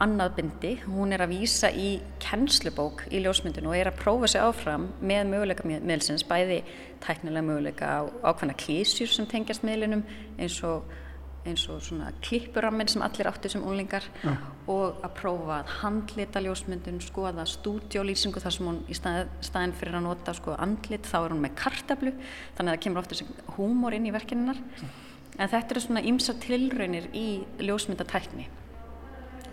annað 0.00 0.36
bindi. 0.38 0.70
Hún 0.88 1.12
er 1.12 1.24
að 1.24 1.34
výsa 1.34 1.70
í 1.72 1.98
kennslubók 2.22 3.04
í 3.12 3.20
ljósmyndinu 3.24 3.70
og 3.70 3.76
er 3.76 3.90
að 3.90 4.00
prófa 4.00 4.30
sig 4.32 4.40
áfram 4.42 4.88
með 5.04 5.28
möguleika 5.34 5.66
miðlsins, 5.68 6.24
bæði 6.28 6.62
tæknilega 7.04 7.44
möguleika 7.44 7.92
á 8.00 8.00
ákvæmna 8.30 8.56
klísjur 8.60 9.12
sem 9.12 9.28
tengjast 9.28 9.64
miðlinum 9.66 10.04
eins 10.40 10.56
og, 10.64 10.88
eins 11.44 11.66
og 11.72 11.82
svona 11.84 12.14
klippurammin 12.24 12.88
sem 12.88 13.04
allir 13.04 13.28
áttu 13.28 13.50
sem 13.52 13.64
unlingar 13.66 14.06
ja. 14.24 14.32
og 14.72 15.02
að 15.04 15.12
prófa 15.18 15.58
að 15.58 15.74
handlita 15.82 16.42
ljósmyndun, 16.46 17.02
skoða 17.04 17.44
stúdjólýsingu 17.48 18.40
þar 18.40 18.56
sem 18.56 18.70
hún 18.70 18.80
í 18.88 18.96
stað, 18.96 19.28
staðin 19.44 19.76
fyrir 19.76 20.00
að 20.00 20.06
nota 20.08 20.36
sko 20.36 20.56
andlit, 20.56 21.04
þá 21.08 21.18
er 21.20 21.36
hún 21.36 21.44
með 21.44 21.58
kartablu 21.60 22.14
þannig 22.56 22.70
að 22.70 22.72
það 22.72 22.82
kemur 22.86 23.02
ofta 23.04 23.20
sem 23.20 23.36
húmor 23.58 23.96
inn 23.96 24.08
í 24.08 24.16
verkininnar. 24.16 24.64
En 25.40 25.48
þetta 25.48 25.76
eru 25.76 25.84
svona 25.84 26.04
ímsa 26.04 26.34
tilraunir 26.40 27.06
í 27.16 27.26
ljósmyndatækni 27.60 28.48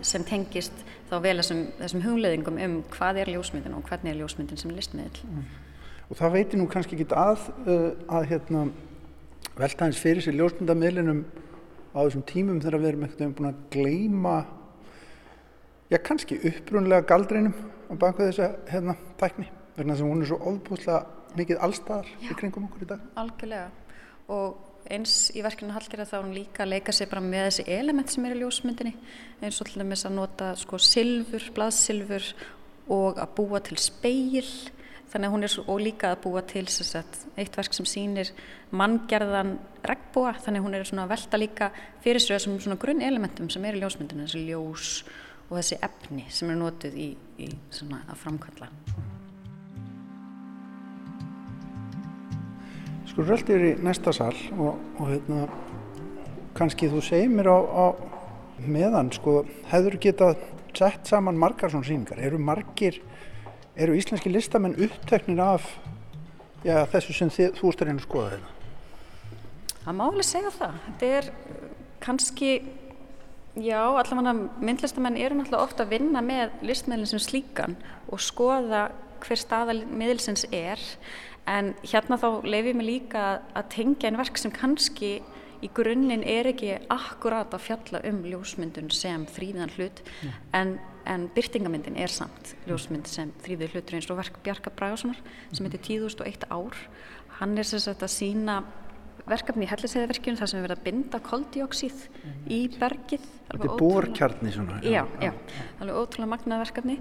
sem 0.06 0.24
tengist 0.26 0.84
þá 1.08 1.16
vel 1.24 1.36
þessum, 1.40 1.64
þessum 1.78 2.04
hugleðingum 2.04 2.60
um 2.64 2.76
hvað 2.92 3.22
er 3.22 3.32
ljósmyndin 3.34 3.76
og 3.78 3.88
hvernig 3.88 4.12
er 4.12 4.20
ljósmyndin 4.22 4.60
sem 4.60 4.74
listmiðl. 4.74 5.22
Mm. 5.24 5.48
Og 6.08 6.20
það 6.20 6.36
veitir 6.38 6.60
nú 6.60 6.68
kannski 6.72 6.96
ekki 6.96 7.08
að, 7.12 7.48
uh, 7.66 7.90
að 8.18 8.28
hérna, 8.32 8.68
velta 9.58 9.88
hans 9.88 10.00
fyrir 10.00 10.24
sér 10.24 10.38
ljósmyndamiðlinum 10.38 11.24
á 11.94 11.98
þessum 12.04 12.24
tímum 12.28 12.62
þegar 12.62 12.82
við 12.82 12.92
erum 12.92 13.04
ekkert 13.08 13.36
búin 13.38 13.50
að 13.50 13.60
gleima 13.74 14.36
já 15.88 15.98
kannski 16.04 16.38
upprunlega 16.50 17.06
galdreinum 17.08 17.54
á 17.88 17.94
baka 17.96 18.28
þessa 18.28 18.50
hérna 18.68 18.96
tækni 19.20 19.48
verðan 19.76 19.94
þess 19.94 20.04
að 20.04 20.10
hún 20.10 20.22
er 20.22 20.30
svo 20.30 20.38
ofbúslega 20.50 21.36
mikið 21.38 21.62
allstaðar 21.64 22.08
í 22.24 22.36
kringum 22.36 22.66
okkur 22.68 22.84
í 22.84 22.88
dag. 22.92 23.04
Algjörlega 23.20 23.68
og 24.34 24.67
eins 24.92 25.28
í 25.36 25.42
verkinu 25.44 25.74
Hallgerða 25.76 26.08
þá 26.08 26.16
hún 26.22 26.34
líka 26.36 26.66
leika 26.68 26.94
sig 26.94 27.10
bara 27.10 27.24
með 27.24 27.48
þessi 27.48 27.66
element 27.76 28.12
sem 28.12 28.24
er 28.24 28.36
í 28.36 28.40
ljósmyndinni 28.40 28.94
eins 29.44 29.60
og 29.60 29.68
til 29.68 29.82
dæmis 29.82 30.06
að 30.08 30.16
nota 30.16 30.54
sko 30.58 30.80
silfur, 30.80 31.44
blaðsilfur 31.56 32.32
og 32.94 33.20
að 33.20 33.34
búa 33.36 33.60
til 33.64 33.78
speil 33.80 34.46
þannig 35.08 35.28
að 35.28 35.34
hún 35.34 35.46
er 35.46 35.52
svo, 35.52 35.76
líka 35.80 36.12
að 36.12 36.22
búa 36.26 36.42
til 36.48 36.66
sagt, 36.68 37.22
eitt 37.40 37.56
verk 37.56 37.76
sem 37.76 37.88
sýnir 37.88 38.32
manngerðan 38.76 39.56
regnbúa, 39.88 40.34
þannig 40.44 40.60
að 40.60 40.66
hún 40.66 40.76
er 40.76 40.92
að 40.92 41.12
velta 41.14 41.40
líka 41.40 41.70
fyrir 42.04 42.20
sig 42.20 42.36
þessum 42.36 42.80
grunn 42.80 43.04
elementum 43.04 43.48
sem 43.52 43.64
er 43.64 43.78
í 43.78 43.84
ljósmyndinu, 43.84 44.26
þessi 44.28 44.44
ljós 44.48 44.90
og 45.48 45.56
þessi 45.60 45.80
efni 45.88 46.26
sem 46.28 46.50
er 46.52 46.60
notuð 46.60 46.98
í, 47.00 47.12
í 47.40 47.48
að 47.48 48.18
framkvæmla 48.24 49.17
Sko 53.18 53.24
röldi 53.26 53.50
yfir 53.50 53.62
í 53.66 53.70
næsta 53.82 54.12
sal 54.14 54.36
og, 54.62 54.76
og 55.02 55.08
hérna 55.10 55.48
kannski 56.54 56.86
þú 56.86 57.00
segir 57.02 57.32
mér 57.34 57.48
á, 57.50 57.58
á 57.58 57.86
meðan 58.62 59.10
sko 59.10 59.40
hefur 59.72 59.96
getað 59.98 60.36
sett 60.70 61.10
saman 61.10 61.34
margar 61.34 61.72
svona 61.72 61.88
síningar, 61.88 62.20
eru 62.22 62.38
margir 62.38 63.00
eru 63.74 63.98
íslenski 63.98 64.30
listamenn 64.30 64.78
uppteknir 64.78 65.42
af 65.42 65.66
já, 66.62 66.84
þessu 66.94 67.18
sem 67.18 67.34
þið, 67.34 67.58
þú 67.58 67.72
að 67.72 67.84
reyna 67.88 67.98
að 67.98 68.06
skoða 68.06 68.30
þetta? 68.36 68.54
Það 69.82 69.98
má 69.98 70.06
alveg 70.06 70.30
segja 70.30 70.56
það. 70.60 70.80
Þetta 70.86 71.12
er 71.18 71.30
kannski, 72.06 72.54
já, 73.58 73.80
allavega 73.82 74.36
myndlistamenn 74.62 75.18
eru 75.18 75.40
náttúrulega 75.40 75.66
ofta 75.66 75.88
að 75.88 75.96
vinna 75.96 76.22
með 76.22 76.54
listmiðlinn 76.70 77.16
sem 77.16 77.26
slíkan 77.26 77.74
og 78.06 78.22
skoða 78.22 78.92
hver 79.26 79.42
staða 79.42 79.74
miðlsins 79.90 80.46
er 80.54 80.78
en 81.48 81.72
hérna 81.82 82.18
þá 82.20 82.28
leif 82.44 82.70
ég 82.70 82.78
mig 82.78 82.88
líka 82.88 83.24
að 83.56 83.68
tengja 83.74 84.10
einn 84.10 84.20
verk 84.20 84.40
sem 84.40 84.54
kannski 84.54 85.18
í 85.64 85.70
grunninn 85.74 86.22
er 86.22 86.46
ekki 86.52 86.74
akkurat 86.92 87.54
að 87.54 87.64
fjalla 87.64 88.02
um 88.06 88.20
ljósmyndun 88.26 88.90
sem 88.94 89.24
þrýðan 89.34 89.72
hlut 89.74 90.02
mm. 90.04 90.34
en, 90.54 90.74
en 91.08 91.28
byrtingamyndin 91.34 91.98
er 91.98 92.12
samt 92.12 92.54
ljósmynd 92.68 93.08
sem 93.10 93.32
þrýði 93.44 93.72
hlutur 93.72 93.98
eins 93.98 94.10
og 94.12 94.20
verk 94.20 94.38
Bjarka 94.44 94.72
Bragasonar 94.74 95.18
sem 95.50 95.66
heitir 95.66 95.82
1001 95.98 96.46
ár 96.52 96.78
hann 97.40 97.56
er 97.58 97.66
sem 97.66 97.82
sagt 97.82 98.04
að 98.06 98.14
sína 98.14 98.60
verkefni 99.28 99.66
í 99.66 99.70
helliseiðverkjunum 99.70 100.38
þar 100.38 100.50
sem 100.50 100.60
við 100.60 100.68
verðum 100.68 100.78
að 100.78 100.86
binda 100.86 101.20
koldioksíð 101.26 102.04
mm. 102.06 102.38
í 102.54 102.60
bergið 102.78 103.26
Þetta 103.48 103.66
er 103.66 103.74
bórkjarni 103.80 104.54
svona 104.54 104.78
Já, 104.84 105.02
já, 105.24 105.32
alveg 105.80 105.98
ótrúlega 105.98 106.32
magnað 106.36 106.62
verkefni 106.66 106.98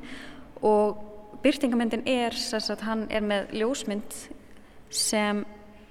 og 0.65 1.06
byrtingamyndin 1.43 2.07
er 2.09 2.35
sagt 2.37 2.83
hann 2.87 3.05
er 3.13 3.23
með 3.25 3.53
ljósmynd 3.59 4.17
sem 4.93 5.43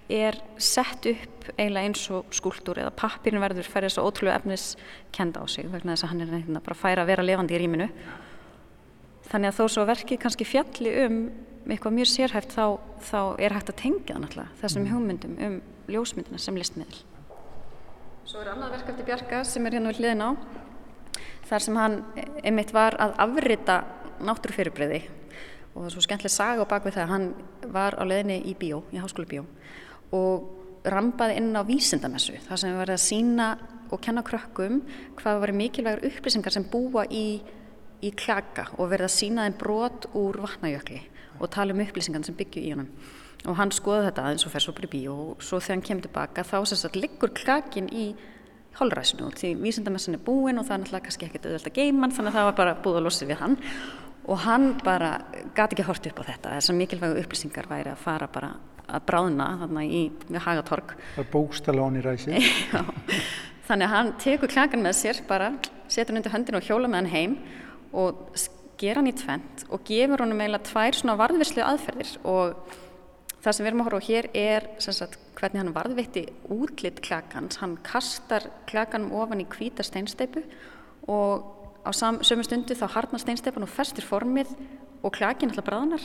er 0.09 0.39
sett 0.63 1.07
upp 1.11 1.49
eiginlega 1.57 1.89
eins 1.89 2.05
og 2.15 2.31
skúldur 2.35 2.79
eða 2.79 2.93
pappirinn 2.95 3.43
verður 3.43 3.67
færið 3.71 3.97
svo 3.97 4.07
ótrúlega 4.07 4.39
efniskenda 4.41 5.43
á 5.43 5.45
sig 5.51 5.67
vegna 5.71 5.95
þess 5.95 6.07
að 6.07 6.13
hann 6.13 6.23
er 6.23 6.33
hérna 6.37 6.63
bara 6.63 6.79
færa 6.79 7.03
að 7.03 7.11
vera 7.11 7.27
levandi 7.27 7.57
í 7.57 7.61
rýminu 7.63 7.89
þannig 9.27 9.51
að 9.51 9.59
þó 9.59 9.75
svo 9.75 9.87
verkið 9.89 10.23
kannski 10.23 10.47
fjalli 10.47 10.95
um 11.05 11.19
eitthvað 11.67 11.97
mjög 11.97 12.11
sérhæft 12.13 12.55
þá, 12.55 12.79
þá 13.03 13.21
er 13.43 13.57
hægt 13.57 13.73
að 13.73 13.81
tengja 13.83 14.15
það 14.15 14.23
náttúrulega 14.23 14.61
þessum 14.63 14.85
mm. 14.85 14.93
hugmyndum 14.95 15.37
um 15.47 15.59
ljósmyndina 15.91 16.43
sem 16.43 16.59
listmiðl 16.59 17.03
Svo 18.27 18.43
er 18.43 18.51
annað 18.51 18.73
verk 18.75 18.89
eftir 18.91 19.07
Bjarka 19.07 19.43
sem 19.47 19.67
er 19.67 19.77
hérna 19.77 19.91
við 19.93 20.01
hliðin 20.03 20.23
á 20.23 20.31
þar 21.47 21.63
sem 21.67 21.79
hann 21.79 22.01
einmitt 22.43 22.73
var 22.75 22.97
að 23.03 23.15
afrita 23.23 23.81
náttúrufyrirbreyði 24.23 25.03
og 25.77 25.83
það 25.83 25.89
er 25.91 25.95
svo 25.95 26.05
skemmtileg 26.07 26.33
saga 26.33 26.65
á 26.65 26.73
bakvið 26.73 26.97
það 26.97 27.05
að 27.05 27.13
hann 27.13 27.27
var 27.75 27.97
á 28.01 28.03
leðinni 28.09 28.39
í 28.49 28.55
bíó, 28.57 28.81
í 28.97 29.01
háskólu 29.01 29.29
bíó 29.29 29.45
og 30.17 30.87
rampaði 30.89 31.37
inn 31.41 31.53
á 31.53 31.63
vísindamessu 31.67 32.39
þar 32.47 32.61
sem 32.63 32.73
við 32.73 32.81
verðum 32.81 32.97
að 32.97 33.05
sína 33.05 33.49
og 33.93 34.01
kenna 34.03 34.25
krökkum 34.27 34.81
hvað 35.19 35.43
var 35.43 35.53
mikilvægur 35.57 36.09
upplýsingar 36.09 36.55
sem 36.55 36.67
búa 36.71 37.05
í, 37.11 37.43
í 38.03 38.13
klaka 38.17 38.71
og 38.79 38.91
verða 38.93 39.11
að 39.11 39.17
sína 39.19 39.47
þeim 39.47 39.59
brot 39.61 40.09
úr 40.17 40.41
vatnajökli 40.47 41.03
og 41.37 41.53
tala 41.53 41.75
um 41.75 41.83
upplýsingar 41.85 42.25
sem 42.25 42.37
byggju 42.39 42.63
í 42.63 42.73
honum. 42.73 42.89
Og 43.47 43.59
hann 43.59 43.71
skoði 43.75 44.09
þetta 44.09 44.25
aðeins 44.25 44.47
og 44.49 44.55
fer 44.55 44.65
svo 44.65 44.73
í 44.73 44.89
bíó 44.91 45.17
og 45.35 45.45
svo 45.45 45.61
þegar 45.61 45.77
hann 45.77 45.85
kemur 45.91 46.07
tilbaka 46.07 46.47
þá 46.47 46.57
sem 46.71 46.81
sagt 46.81 46.97
liggur 46.99 47.35
klakin 47.37 47.91
í 47.93 48.09
hálfræsinu 48.79 49.31
því 49.37 49.53
vísindamessin 49.61 50.17
er 50.17 50.25
búin 50.25 50.59
og 50.61 50.67
það 50.67 50.75
er 50.75 50.83
náttúrulega 50.83 51.07
kannski 51.07 51.29
ekkert 51.29 51.47
auðvitað 51.47 51.71
að 51.71 51.79
geima 51.79 52.11
þannig 52.13 52.33
að 52.33 52.39
það 52.39 52.49
var 52.49 52.59
bara 52.59 52.75
búið 52.85 52.99
að 52.99 53.07
losa 53.07 53.29
við 53.29 53.41
hann 53.41 53.57
og 54.27 54.41
hann 54.43 54.73
bara 54.83 55.17
gati 55.55 55.77
ekki 55.77 55.87
hort 55.87 56.09
upp 56.11 56.23
á 56.23 56.25
þetta. 56.33 56.55
Þessar 56.59 56.79
mikilvægu 56.81 57.21
upplýsingar 57.23 57.69
væri 57.71 57.93
að 57.93 58.03
fara 58.03 58.29
bara 58.31 58.55
að 58.87 59.05
bráðna 59.07 59.47
þarna 59.63 59.85
í 59.87 60.03
Hagatorg. 60.45 60.95
Það 61.17 61.23
er 61.23 61.31
bókstalón 61.33 61.99
í 61.99 62.03
ræsi 62.05 62.41
Þannig 63.67 63.87
að 63.89 63.95
hann 63.97 64.11
tekur 64.23 64.51
klakan 64.51 64.85
með 64.85 64.99
sér 65.01 65.23
bara, 65.27 65.51
setur 65.91 66.13
hann 66.13 66.21
undir 66.21 66.35
höndin 66.35 66.59
og 66.59 66.67
hjóla 66.67 66.91
með 66.91 67.01
hann 67.01 67.11
heim 67.11 67.33
og 67.97 68.21
sker 68.39 69.01
hann 69.01 69.11
í 69.11 69.15
tvent 69.17 69.65
og 69.73 69.83
gefur 69.89 70.23
hann 70.23 70.37
meila 70.39 70.61
tvær 70.63 70.95
svona 70.95 71.17
varðvislu 71.19 71.65
aðferðir. 71.67 72.13
Og 72.31 72.77
það 73.43 73.57
sem 73.57 73.67
við 73.67 73.71
erum 73.73 73.83
að 73.83 73.89
horfa 73.89 73.99
á 73.99 74.09
hér 74.11 74.31
er 74.39 74.69
sagt, 74.87 75.19
hvernig 75.39 75.65
hann 75.65 75.75
varðvitti 75.75 76.25
útlitt 76.55 77.03
klakans. 77.03 77.59
Hann 77.63 77.75
kastar 77.87 78.47
klakanum 78.71 79.15
ofan 79.19 79.43
í 79.43 79.51
kvíta 79.51 79.87
steinsteipu 79.87 80.45
og 81.11 81.56
á 81.87 81.91
sömu 81.95 82.45
stundu 82.45 82.75
þá 82.75 82.87
harnar 82.97 83.23
steinsteipan 83.23 83.67
og 83.67 83.73
festir 83.73 84.07
formið 84.07 84.51
og 85.03 85.15
klakin 85.15 85.53
alltaf 85.53 85.69
bráðnar 85.69 86.03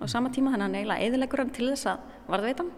á 0.00 0.04
sama 0.10 0.32
tíma 0.34 0.52
þannig 0.54 0.64
að 0.64 0.66
hann 0.66 0.78
eiginlega 0.80 1.06
eðilegur 1.06 1.44
hann 1.44 1.54
til 1.54 1.70
þess 1.70 1.90
að 1.92 2.04
varðveita 2.30 2.66
hann 2.66 2.72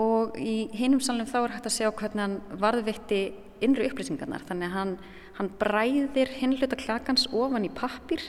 og 0.00 0.36
í 0.38 0.56
hinum 0.76 1.00
salnum 1.02 1.26
þá 1.30 1.38
er 1.40 1.54
hægt 1.56 1.70
að 1.70 1.76
segja 1.76 1.94
hvernig 1.98 2.24
hann 2.26 2.36
varðveitti 2.62 3.22
innri 3.64 3.88
upplýsingarnar 3.90 4.44
þannig 4.48 4.70
að 4.70 4.76
hann, 4.76 4.94
hann 5.38 5.50
bræðir 5.60 6.36
hinluta 6.38 6.78
klakans 6.78 7.26
ofan 7.32 7.66
í 7.66 7.72
pappir 7.74 8.22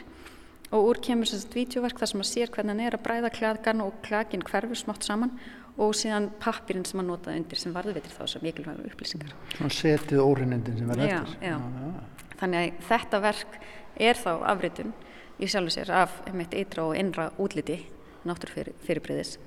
og 0.72 0.88
úr 0.88 1.02
kemur 1.04 1.28
þessast 1.28 1.56
vítjóverk 1.56 2.00
þar 2.00 2.12
sem 2.14 2.24
að 2.24 2.30
sér 2.32 2.54
hvernig 2.54 2.74
hann 2.74 2.86
er 2.88 2.96
að 2.98 3.04
bræða 3.06 3.34
klakan 3.36 3.84
og 3.84 3.98
klakin 4.06 4.46
hverfur 4.48 4.80
smátt 4.80 5.06
saman 5.06 5.36
og 5.82 5.94
síðan 5.96 6.30
pappirinn 6.42 6.86
sem 6.88 7.00
hann 7.00 7.10
notaði 7.12 7.42
undir 7.42 7.60
sem 7.60 7.76
varðveitir 7.76 8.14
þá 8.16 8.24
sem 8.28 8.44
mikilvægur 8.46 8.92
upplýsingar. 8.92 9.36
Svona 9.56 9.72
setið 9.76 10.24
órinnindin 10.24 10.80
sem 10.80 10.92
verður 10.92 11.14
eftir. 11.16 11.38
Já, 11.42 11.54
já. 11.54 12.31
Þannig 12.42 12.60
að 12.60 12.84
þetta 12.90 13.22
verk 13.22 13.58
er 14.02 14.18
þá 14.18 14.32
afritun 14.50 14.94
í 15.42 15.50
sjálfu 15.50 15.76
sér 15.76 15.94
af 15.94 16.20
einmitt 16.26 16.56
eitra 16.58 16.88
og 16.90 16.98
innra 16.98 17.30
útliti 17.42 17.80
náttúrfyrirbriðis. 18.26 19.38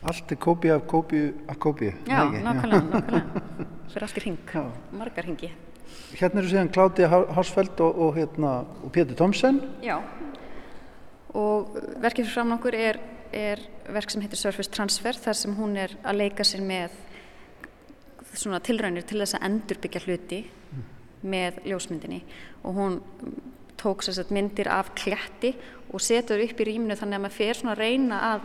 Allt 0.00 0.32
er 0.32 0.40
kópi 0.40 0.70
af 0.72 0.86
kópi 0.88 1.26
af 1.48 1.58
kópi. 1.60 1.90
Já, 2.08 2.24
nákvæmlega, 2.24 2.80
nákvæmlega. 2.88 3.42
Fyrir 3.92 4.06
allt 4.06 4.16
í 4.16 4.24
ring, 4.24 4.38
Já. 4.54 4.64
margar 4.96 5.26
ringi. 5.28 5.50
Hérna 6.16 6.40
eru 6.40 6.48
síðan 6.48 6.70
Kláti 6.72 7.06
Hársfeld 7.10 7.80
og, 7.84 7.98
og, 7.98 8.16
hérna, 8.16 8.52
og 8.80 8.92
Pétur 8.94 9.18
Tomsen. 9.18 9.60
Já, 9.84 9.98
og 11.36 11.76
verkið 12.02 12.26
fyrir 12.26 12.34
fram 12.34 12.54
okkur 12.56 12.76
er, 12.78 12.98
er 13.36 13.62
verk 13.90 14.10
sem 14.10 14.22
heitir 14.24 14.40
Surface 14.40 14.70
Transfer 14.72 15.18
þar 15.18 15.36
sem 15.38 15.54
hún 15.58 15.76
er 15.78 15.94
að 16.02 16.22
leika 16.22 16.46
sér 16.46 16.64
með 16.66 16.96
svona 18.30 18.60
tilraunir 18.62 19.06
til 19.06 19.20
þess 19.20 19.38
að 19.38 19.46
endurbyggja 19.50 20.02
hluti. 20.06 20.40
Með 21.22 21.60
ljósmyndinni. 21.68 22.20
Og 22.64 22.76
hún 22.76 22.98
tók 23.80 24.04
sérstaklega 24.04 24.36
myndir 24.36 24.68
af 24.68 24.92
kletti 24.96 25.54
og 25.90 26.02
setur 26.04 26.42
upp 26.44 26.60
í 26.60 26.66
rýminu 26.68 26.96
þannig 26.98 27.18
að 27.18 27.24
maður 27.24 27.38
fer 27.38 27.58
svona 27.58 27.74
að 27.74 27.82
reyna 27.82 28.20
að, 28.34 28.44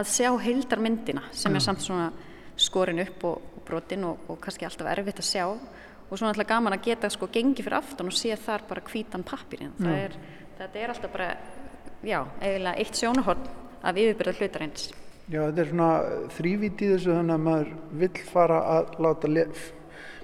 að 0.00 0.12
sjá 0.14 0.30
heildarmyndina 0.46 1.24
sem 1.34 1.56
er 1.56 1.64
samt 1.64 1.82
svona 1.84 2.10
skorin 2.56 3.02
upp 3.02 3.26
og, 3.28 3.50
og 3.56 3.64
brotin 3.66 4.06
og, 4.08 4.30
og 4.30 4.40
kannski 4.42 4.68
alltaf 4.68 4.90
erfitt 4.92 5.22
að 5.22 5.30
sjá. 5.30 5.46
Og 6.06 6.14
svona 6.14 6.32
alltaf 6.32 6.48
gaman 6.52 6.76
að 6.76 6.84
geta 6.86 7.10
sko 7.10 7.28
gengið 7.34 7.66
fyrir 7.66 7.80
aftan 7.80 8.12
og 8.12 8.16
sé 8.16 8.36
þar 8.38 8.66
bara 8.68 8.84
hvítan 8.86 9.26
pappirinn 9.26 9.74
er, 9.90 10.14
þetta 10.60 10.78
er 10.78 10.92
alltaf 10.94 11.12
bara 11.12 11.32
já, 12.06 12.20
eiginlega 12.40 12.76
eitt 12.78 13.00
sjónahorn 13.00 13.48
af 13.82 13.98
yfirbyrða 13.98 14.36
hlutarins. 14.38 14.86
Já, 15.26 15.40
þetta 15.48 15.62
er 15.62 15.70
svona 15.72 15.90
þrývítið 16.36 16.92
þessu 16.94 17.14
þannig 17.16 17.34
að 17.34 17.46
maður 17.48 17.70
vill 18.02 18.20
fara 18.30 18.58
að 18.76 18.92
láta 19.02 19.30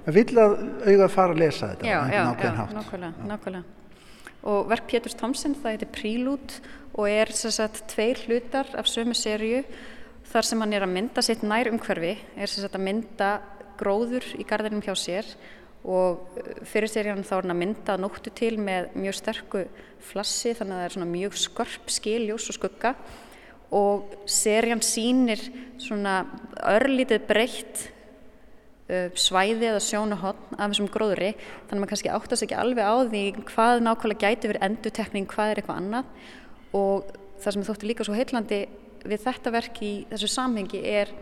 maður 0.02 0.18
vill 0.18 0.42
að 0.42 0.56
auðvitað 0.59 1.14
fara 1.14 1.37
að 1.37 1.40
lesa 1.42 1.71
þetta 1.73 1.88
Já, 1.88 1.99
já, 2.11 2.23
já, 2.42 2.52
nákvæmlega, 2.75 3.26
nákvæmlega. 3.30 3.64
Og 4.42 4.68
verk 4.73 4.88
Péturs 4.90 5.14
Thomsen 5.18 5.54
það 5.54 5.76
heitir 5.76 5.90
Prílút 5.94 6.54
og 6.99 7.06
er 7.09 7.30
sagt, 7.32 7.85
tveir 7.92 8.18
hlutar 8.26 8.68
af 8.75 8.88
sömu 8.90 9.14
sériu 9.14 9.62
þar 10.32 10.49
sem 10.49 10.62
hann 10.64 10.75
er 10.75 10.87
að 10.87 10.94
mynda 10.97 11.23
sitt 11.25 11.44
nær 11.47 11.71
umhverfi 11.71 12.16
er 12.35 12.50
sagt, 12.50 12.75
að 12.75 12.87
mynda 12.88 13.32
gróður 13.80 14.26
í 14.38 14.47
gardinum 14.49 14.82
hjá 14.85 14.94
sér. 14.99 15.28
Og 15.82 16.37
fyrir 16.68 16.90
serían 16.90 17.25
þá 17.26 17.32
er 17.37 17.40
hann 17.40 17.54
að 17.56 17.61
mynda 17.62 17.97
nóttu 17.99 18.30
til 18.35 18.54
með 18.62 18.92
mjög 18.94 19.16
sterku 19.18 19.64
flassi 20.02 20.52
þannig 20.54 20.76
að 20.76 20.82
það 20.82 21.00
er 21.02 21.11
mjög 21.11 21.38
skörp 21.42 21.90
skil, 21.90 22.21
ljós 22.28 22.50
og 22.52 22.59
skugga. 22.59 22.94
Og 23.75 24.12
serían 24.30 24.82
sínir 24.85 25.42
svona 25.82 26.21
örlítið 26.75 27.26
breytt 27.26 27.88
svæði 28.89 29.69
eða 29.71 29.81
sjónahotn 29.81 30.59
af 30.59 30.73
þessum 30.73 30.91
gróðri 30.93 31.33
þannig 31.37 31.73
að 31.73 31.81
maður 31.81 31.93
kannski 31.93 32.12
áttast 32.12 32.47
ekki 32.47 32.59
alveg 32.59 32.85
á 32.85 32.95
því 33.09 33.23
hvað 33.49 33.85
nákvæmlega 33.87 34.27
gæti 34.27 34.51
verið 34.51 34.67
endutekning, 34.69 35.29
hvað 35.31 35.53
er 35.53 35.61
eitthvað 35.61 35.81
annað. 35.81 36.05
Og 36.77 37.15
það 37.43 37.57
sem 37.57 37.67
þótti 37.69 37.89
líka 37.89 38.07
svo 38.07 38.17
heillandi 38.19 38.61
við 39.07 39.25
þetta 39.25 39.55
verk 39.55 39.83
í 39.83 39.93
þessu 40.11 40.29
samhengi 40.31 40.83
er 40.83 41.15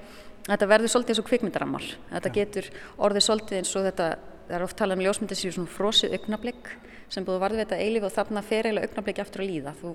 að 0.49 0.55
þetta 0.55 0.71
verður 0.73 0.93
svolítið 0.93 1.15
eins 1.15 1.23
og 1.23 1.29
kvikmyndarammar 1.29 1.87
þetta 2.11 2.33
getur 2.35 2.69
orðið 3.01 3.25
svolítið 3.25 3.61
eins 3.61 3.73
og 3.77 3.87
þetta 3.89 4.09
það 4.51 4.57
er 4.59 4.65
oft 4.67 4.79
talað 4.81 4.99
um 4.99 5.05
ljósmyndið 5.05 5.39
sér 5.39 5.55
svona 5.55 5.71
frosið 5.71 6.15
augnablík 6.17 6.71
sem 7.11 7.27
búið 7.27 7.43
varðið 7.45 7.63
þetta 7.63 7.79
eilíf 7.85 8.07
og 8.07 8.15
þarna 8.15 8.43
fer 8.47 8.67
eiginlega 8.67 8.89
augnablík 8.91 9.21
eftir 9.23 9.43
að 9.43 9.51
líða. 9.51 9.75
Þú 9.79 9.93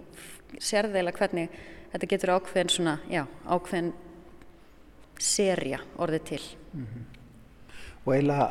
sérði 0.60 1.00
eiginlega 1.00 1.20
hvernig 1.20 1.58
þetta 1.92 2.10
getur 2.14 2.34
ákveðin 2.36 2.72
svona, 2.72 2.96
já, 3.12 3.22
ákveðin 3.48 3.92
serja 5.20 5.82
orðið 6.00 6.24
til. 6.32 6.42
Mm 6.72 6.88
-hmm. 6.88 7.15
Og 8.06 8.14
eiginlega 8.14 8.50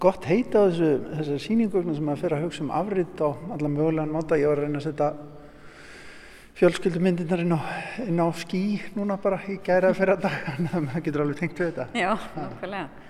gott 0.00 0.28
heita 0.28 0.64
á 0.64 0.68
þessu 0.68 0.92
þessar 1.16 1.42
síningugna 1.46 1.96
sem 1.96 2.08
að 2.12 2.22
fyrir 2.24 2.38
að 2.38 2.46
hugsa 2.46 2.64
um 2.64 2.72
afrið 2.74 3.24
á 3.24 3.28
alla 3.56 3.74
mögulegan 3.74 4.14
máta, 4.14 4.40
ég 4.40 4.50
var 4.50 4.62
að 4.62 4.66
reyna 4.68 4.80
að 4.80 4.88
setja 4.88 5.12
fjölskyldumyndirnar 6.60 7.44
inn 7.44 7.54
á, 7.56 7.60
inn 8.04 8.20
á 8.20 8.28
skí 8.36 8.64
núna 8.96 9.16
bara 9.20 9.38
í 9.48 9.60
gæra 9.64 9.94
fyrir 9.96 10.16
að 10.18 10.26
dag 10.26 10.42
þannig 10.48 10.74
að 10.74 10.88
maður 10.88 11.06
getur 11.06 11.24
alveg 11.24 11.40
tengt 11.44 11.62
við 11.62 11.70
þetta 11.70 12.02
Já, 12.02 12.10
nákvæmlega 12.36 13.08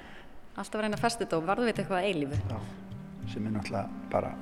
Alltaf 0.59 0.77
að 0.77 0.83
reyna 0.85 0.99
að 0.99 1.05
festa 1.05 1.25
þetta 1.25 1.39
og 1.39 1.47
varðu 1.49 1.69
veit 1.69 1.79
eitthvað 1.81 2.09
eilífu. 2.09 2.41
Já, 2.51 2.59
sem 3.33 3.47
er 3.47 3.55
náttúrulega 3.55 4.03
bara 4.13 4.33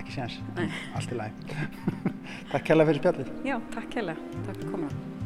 ekki 0.00 0.16
séns. 0.16 0.40
Allt 0.96 1.14
í 1.14 1.20
læg. 1.20 1.44
takk 2.54 2.66
kæla 2.70 2.88
fyrir 2.88 3.04
spjallir. 3.04 3.30
Já, 3.46 3.56
takk 3.76 3.94
kæla. 3.94 4.18
Takk 4.40 4.58
fyrir 4.58 4.74
komuna. 4.74 5.17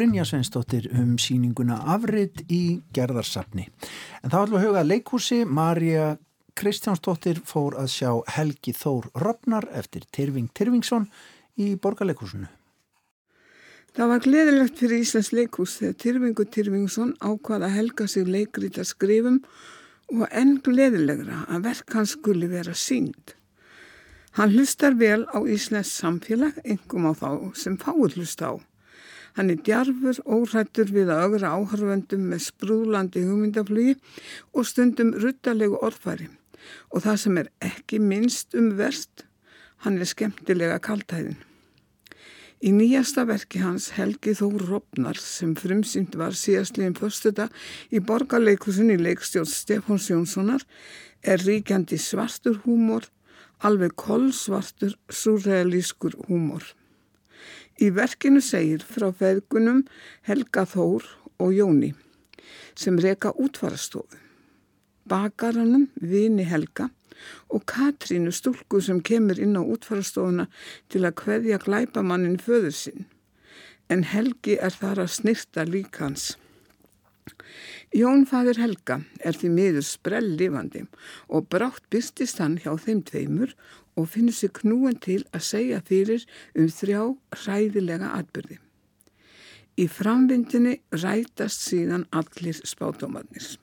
Brynja 0.00 0.22
Sveinsdóttir 0.24 0.86
um 0.96 1.18
síninguna 1.20 1.74
Afrit 1.92 2.38
í 2.48 2.80
gerðarsafni. 2.96 3.66
En 4.24 4.32
þá 4.32 4.36
ætlum 4.38 4.54
við 4.54 4.62
að 4.62 4.62
huga 4.70 4.84
leikhúsi 4.86 5.36
Marja 5.44 6.06
Kristjánsdóttir 6.56 7.42
fór 7.44 7.76
að 7.76 7.90
sjá 7.92 8.08
Helgi 8.32 8.72
Þór 8.78 9.10
Röfnar 9.20 9.66
eftir 9.76 10.06
Tyrfing 10.08 10.48
Tyrfingsson 10.56 11.04
í 11.60 11.74
borgarleikúsinu. 11.76 12.48
Það 13.92 14.10
var 14.14 14.24
gleðilegt 14.24 14.80
fyrir 14.80 15.04
Íslands 15.04 15.30
leikús 15.36 15.76
þegar 15.82 16.00
Tyrfingu 16.06 16.48
Tyrfingsson 16.48 17.12
ákvaða 17.20 17.68
að 17.68 17.76
helga 17.76 18.08
sig 18.08 18.32
leikrít 18.38 18.80
að 18.80 18.88
skrifum 18.94 19.38
og 20.16 20.24
enn 20.32 20.56
gleðilegra 20.64 21.42
að 21.44 21.68
verk 21.68 21.98
hans 21.98 22.16
skuli 22.16 22.48
vera 22.48 22.72
sínd. 22.72 23.36
Hann 24.40 24.56
hlustar 24.56 24.96
vel 24.96 25.28
á 25.28 25.44
Íslands 25.44 25.92
samfélag, 25.92 26.56
engum 26.64 27.04
á 27.04 27.12
þá 27.12 27.30
sem 27.52 27.76
fáur 27.76 28.16
hlusta 28.16 28.56
á. 28.56 28.69
Hann 29.36 29.52
er 29.52 29.60
djarfur, 29.66 30.18
órættur 30.26 30.90
við 30.94 31.12
að 31.12 31.24
augra 31.26 31.54
áhörvendum 31.56 32.26
með 32.32 32.46
sprúðlandi 32.48 33.24
hugmyndaflugi 33.28 33.96
og 34.54 34.66
stundum 34.66 35.14
ruttalegu 35.22 35.78
orðfæri 35.80 36.30
og 36.90 37.04
það 37.04 37.20
sem 37.22 37.38
er 37.40 37.52
ekki 37.64 38.00
minnst 38.02 38.56
um 38.58 38.72
verst, 38.78 39.24
hann 39.84 39.96
er 40.00 40.08
skemmtilega 40.08 40.76
kaltæðin. 40.84 41.38
Í 42.60 42.74
nýjasta 42.76 43.22
verki 43.24 43.62
hans 43.62 43.86
Helgi 43.96 44.34
Þór 44.36 44.66
Robnar 44.68 45.16
sem 45.16 45.54
frumsynd 45.56 46.18
var 46.20 46.34
síðastliðin 46.36 46.98
fyrstuða 46.98 47.46
í 47.88 48.02
borgarleikusin 48.04 48.92
í 48.92 48.98
leikstjórn 49.00 49.48
Stefáns 49.48 50.10
Jónssonar 50.12 50.66
er 51.24 51.40
ríkjandi 51.40 51.96
svartur 51.96 52.60
húmor, 52.66 53.06
alveg 53.64 53.96
kollsvartur 53.96 54.92
surrealískur 55.08 56.18
húmor. 56.26 56.66
Í 57.80 57.88
verkinu 57.96 58.42
segir 58.44 58.84
frá 58.84 59.08
feðgunum 59.16 59.84
Helga 60.28 60.66
Þór 60.68 61.06
og 61.40 61.54
Jóni 61.56 61.94
sem 62.76 62.98
reka 63.00 63.32
útvarastofu 63.36 64.20
bakaranum, 65.10 65.88
vini 66.00 66.44
Helga 66.46 66.90
og 67.52 67.64
Katrínu 67.68 68.32
stúlku 68.32 68.80
sem 68.84 69.00
kemur 69.04 69.40
inn 69.42 69.58
á 69.58 69.62
útfarastofuna 69.62 70.46
til 70.92 71.02
að 71.04 71.24
hveðja 71.24 71.58
glæpamannin 71.64 72.38
föður 72.40 72.76
sinn. 72.76 73.08
En 73.90 74.06
Helgi 74.06 74.56
er 74.56 74.72
þar 74.72 75.02
að 75.04 75.14
snirta 75.16 75.66
líka 75.66 76.06
hans. 76.06 76.36
Jón 77.94 78.22
fadur 78.30 78.58
Helga 78.62 79.00
er 79.26 79.36
því 79.36 79.50
miður 79.56 79.86
sprell 79.86 80.30
lifandi 80.38 80.84
og 81.28 81.48
brátt 81.52 81.84
byrstist 81.92 82.38
hann 82.42 82.56
hjá 82.62 82.72
þeim 82.78 83.02
tveimur 83.06 83.54
og 84.00 84.10
finnur 84.14 84.36
sig 84.36 84.52
knúin 84.56 84.98
til 85.04 85.20
að 85.36 85.46
segja 85.52 85.80
fyrir 85.86 86.26
um 86.56 86.68
þrjá 86.72 87.02
ræðilega 87.44 88.12
atbyrði. 88.18 88.58
Í 89.80 89.86
framvindinni 89.88 90.80
rætast 90.92 91.62
síðan 91.68 92.06
allir 92.10 92.58
spátómanir. 92.68 93.56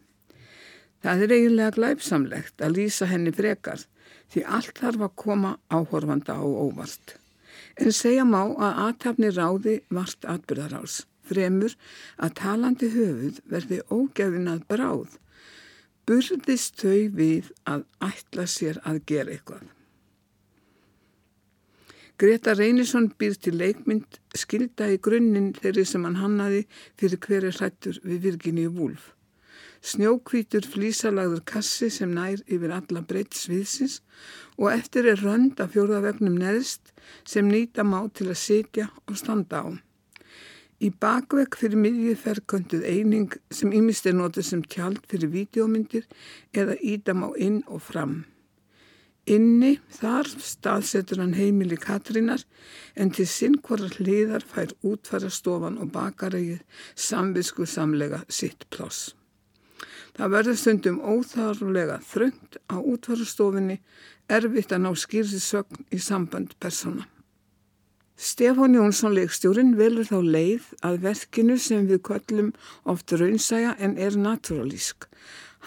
Það 1.04 1.24
er 1.24 1.34
eiginlega 1.36 1.76
glæpsamlegt 1.76 2.64
að 2.64 2.80
lýsa 2.80 3.08
henni 3.10 3.34
frekar 3.36 3.84
því 4.34 4.44
allt 4.58 4.82
þarf 4.82 5.06
að 5.08 5.16
koma 5.24 5.52
áhorfanda 5.70 6.36
á 6.42 6.46
óvart. 6.46 7.18
En 7.78 7.94
segja 7.94 8.26
má 8.26 8.42
að 8.42 8.82
aðtapni 8.88 9.30
ráði 9.34 9.78
vart 9.94 10.26
atbyrðaráls, 10.26 11.04
fremur 11.30 11.76
að 12.18 12.36
talandi 12.42 12.90
höfuð 12.96 13.40
verði 13.54 13.80
ógefin 13.94 14.52
að 14.52 14.66
bráð, 14.72 15.18
burðist 16.08 16.82
þau 16.82 17.08
við 17.22 17.52
að 17.70 17.86
ætla 18.10 18.48
sér 18.50 18.82
að 18.84 19.04
gera 19.12 19.36
eitthvað. 19.36 19.77
Greta 22.18 22.56
Reynisson 22.58 23.12
býr 23.14 23.36
til 23.38 23.60
leikmynd 23.62 24.16
skilda 24.34 24.88
í 24.90 24.96
grunninn 25.06 25.52
þeirri 25.54 25.84
sem 25.86 26.06
hann 26.08 26.16
hannaði 26.18 26.64
fyrir 26.98 27.20
hverju 27.22 27.52
hrættur 27.54 28.00
við 28.02 28.24
Virginíu 28.24 28.72
Wúlf. 28.74 29.12
Snjókvítur 29.86 30.66
flísalagður 30.66 31.44
kassi 31.52 31.92
sem 31.94 32.16
nær 32.18 32.40
yfir 32.50 32.72
alla 32.74 33.04
breytt 33.06 33.38
sviðsins 33.38 34.00
og 34.58 34.72
eftir 34.72 35.06
er 35.12 35.22
rönd 35.22 35.62
af 35.62 35.76
fjórðavögnum 35.76 36.40
neðst 36.42 36.90
sem 37.22 37.52
nýta 37.52 37.86
má 37.86 38.00
til 38.10 38.32
að 38.32 38.42
sitja 38.42 38.88
og 39.06 39.20
standa 39.22 39.62
á. 39.62 39.68
Í 40.82 40.90
bakvegg 40.90 41.60
fyrir 41.62 41.78
miðjið 41.84 42.18
ferkönduð 42.24 42.88
eining 42.96 43.38
sem 43.60 43.78
ímist 43.78 44.10
er 44.10 44.18
notið 44.18 44.50
sem 44.50 44.66
tjald 44.66 45.06
fyrir 45.06 45.30
vídeómyndir 45.38 46.10
eða 46.50 46.80
ídam 46.82 47.22
á 47.26 47.30
inn 47.38 47.62
og 47.68 47.86
fram. 47.92 48.18
Inni 49.28 49.74
þar 49.92 50.30
staðsetur 50.40 51.20
hann 51.20 51.36
heimili 51.36 51.76
Katrínar 51.76 52.46
en 52.96 53.12
til 53.12 53.28
sinn 53.28 53.58
hvorar 53.60 53.98
hliðar 54.00 54.46
fær 54.48 54.72
útfæra 54.88 55.32
stofan 55.34 55.76
og 55.84 55.92
bakarægið 55.92 56.62
samvisku 56.96 57.68
samlega 57.68 58.22
sitt 58.32 58.64
ploss. 58.72 59.12
Það 60.16 60.32
verður 60.34 60.58
stundum 60.62 61.02
óþarflega 61.04 62.00
þröngt 62.08 62.56
á 62.72 62.80
útvarustofinni, 62.80 63.78
erfitt 64.32 64.72
að 64.74 64.84
ná 64.86 64.90
skýrsisögn 64.98 65.84
í 65.94 66.00
samband 66.02 66.56
persóna. 66.64 67.06
Stefán 68.18 68.74
Jónsson 68.74 69.14
leikstjórin 69.14 69.76
velur 69.78 70.08
þá 70.08 70.18
leið 70.26 70.72
að 70.88 71.04
verkinu 71.04 71.60
sem 71.62 71.84
við 71.86 72.02
köllum 72.08 72.48
oft 72.90 73.14
raunsæja 73.14 73.76
en 73.78 73.94
er 74.02 74.18
naturalísk. 74.18 75.06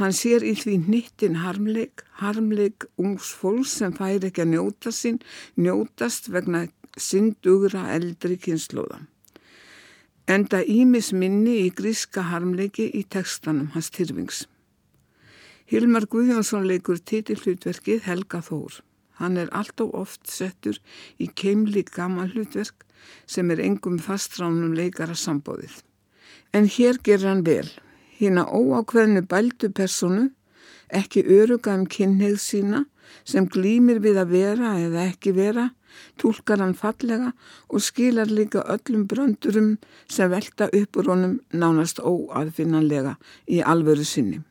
Hann 0.01 0.17
sér 0.17 0.45
í 0.49 0.55
því 0.57 0.79
nýttin 0.89 1.39
harmleik, 1.43 2.03
harmleik 2.23 2.89
ungs 2.97 3.35
fólks 3.37 3.77
sem 3.79 3.93
fær 3.93 4.25
ekki 4.25 4.47
að 4.47 4.53
njóta 4.55 4.93
sín, 4.97 5.21
njótast 5.61 6.33
vegna 6.33 6.67
syndugra 6.97 7.85
eldri 7.95 8.41
kynnslóða 8.41 9.03
enda 10.31 10.61
ímis 10.63 11.11
minni 11.11 11.57
í 11.65 11.71
gríska 11.75 12.23
harmleiki 12.31 12.87
í 12.95 13.03
tekstanum 13.15 13.73
hans 13.75 13.91
Tyrfings. 13.95 14.45
Hilmar 15.71 16.07
Guðjónsson 16.13 16.69
leikur 16.71 17.01
titillutverkið 17.11 18.05
Helga 18.07 18.41
Þór. 18.47 18.81
Hann 19.19 19.37
er 19.43 19.51
alltaf 19.57 19.91
oft 19.95 20.31
settur 20.31 20.79
í 21.19 21.27
keimli 21.41 21.83
gaman 21.87 22.31
hlutverk 22.31 22.87
sem 23.27 23.51
er 23.51 23.63
engum 23.65 23.99
fastránum 24.03 24.75
leikara 24.79 25.19
sambóðið. 25.19 25.83
En 26.55 26.67
hér 26.67 27.03
ger 27.03 27.27
hann 27.27 27.43
vel. 27.47 27.67
Hína 28.21 28.45
óákveðinu 28.53 29.23
bældu 29.25 29.71
personu, 29.73 30.29
ekki 30.93 31.23
öruga 31.25 31.73
um 31.79 31.87
kynneið 31.89 32.37
sína 32.43 32.85
sem 33.25 33.47
glýmir 33.49 34.03
við 34.05 34.19
að 34.21 34.35
vera 34.35 34.75
eða 34.77 35.07
ekki 35.09 35.33
vera 35.39 35.71
tólkar 36.21 36.61
hann 36.61 36.77
fallega 36.77 37.33
og 37.69 37.83
skilar 37.83 38.29
líka 38.29 38.63
öllum 38.75 39.07
bröndurum 39.09 39.71
sem 40.09 40.31
velta 40.31 40.69
upp 40.69 41.01
úr 41.01 41.11
honum 41.15 41.35
nánast 41.53 42.03
óaðfinnanlega 42.05 43.17
í 43.49 43.63
alvöru 43.65 44.05
sinni. 44.05 44.43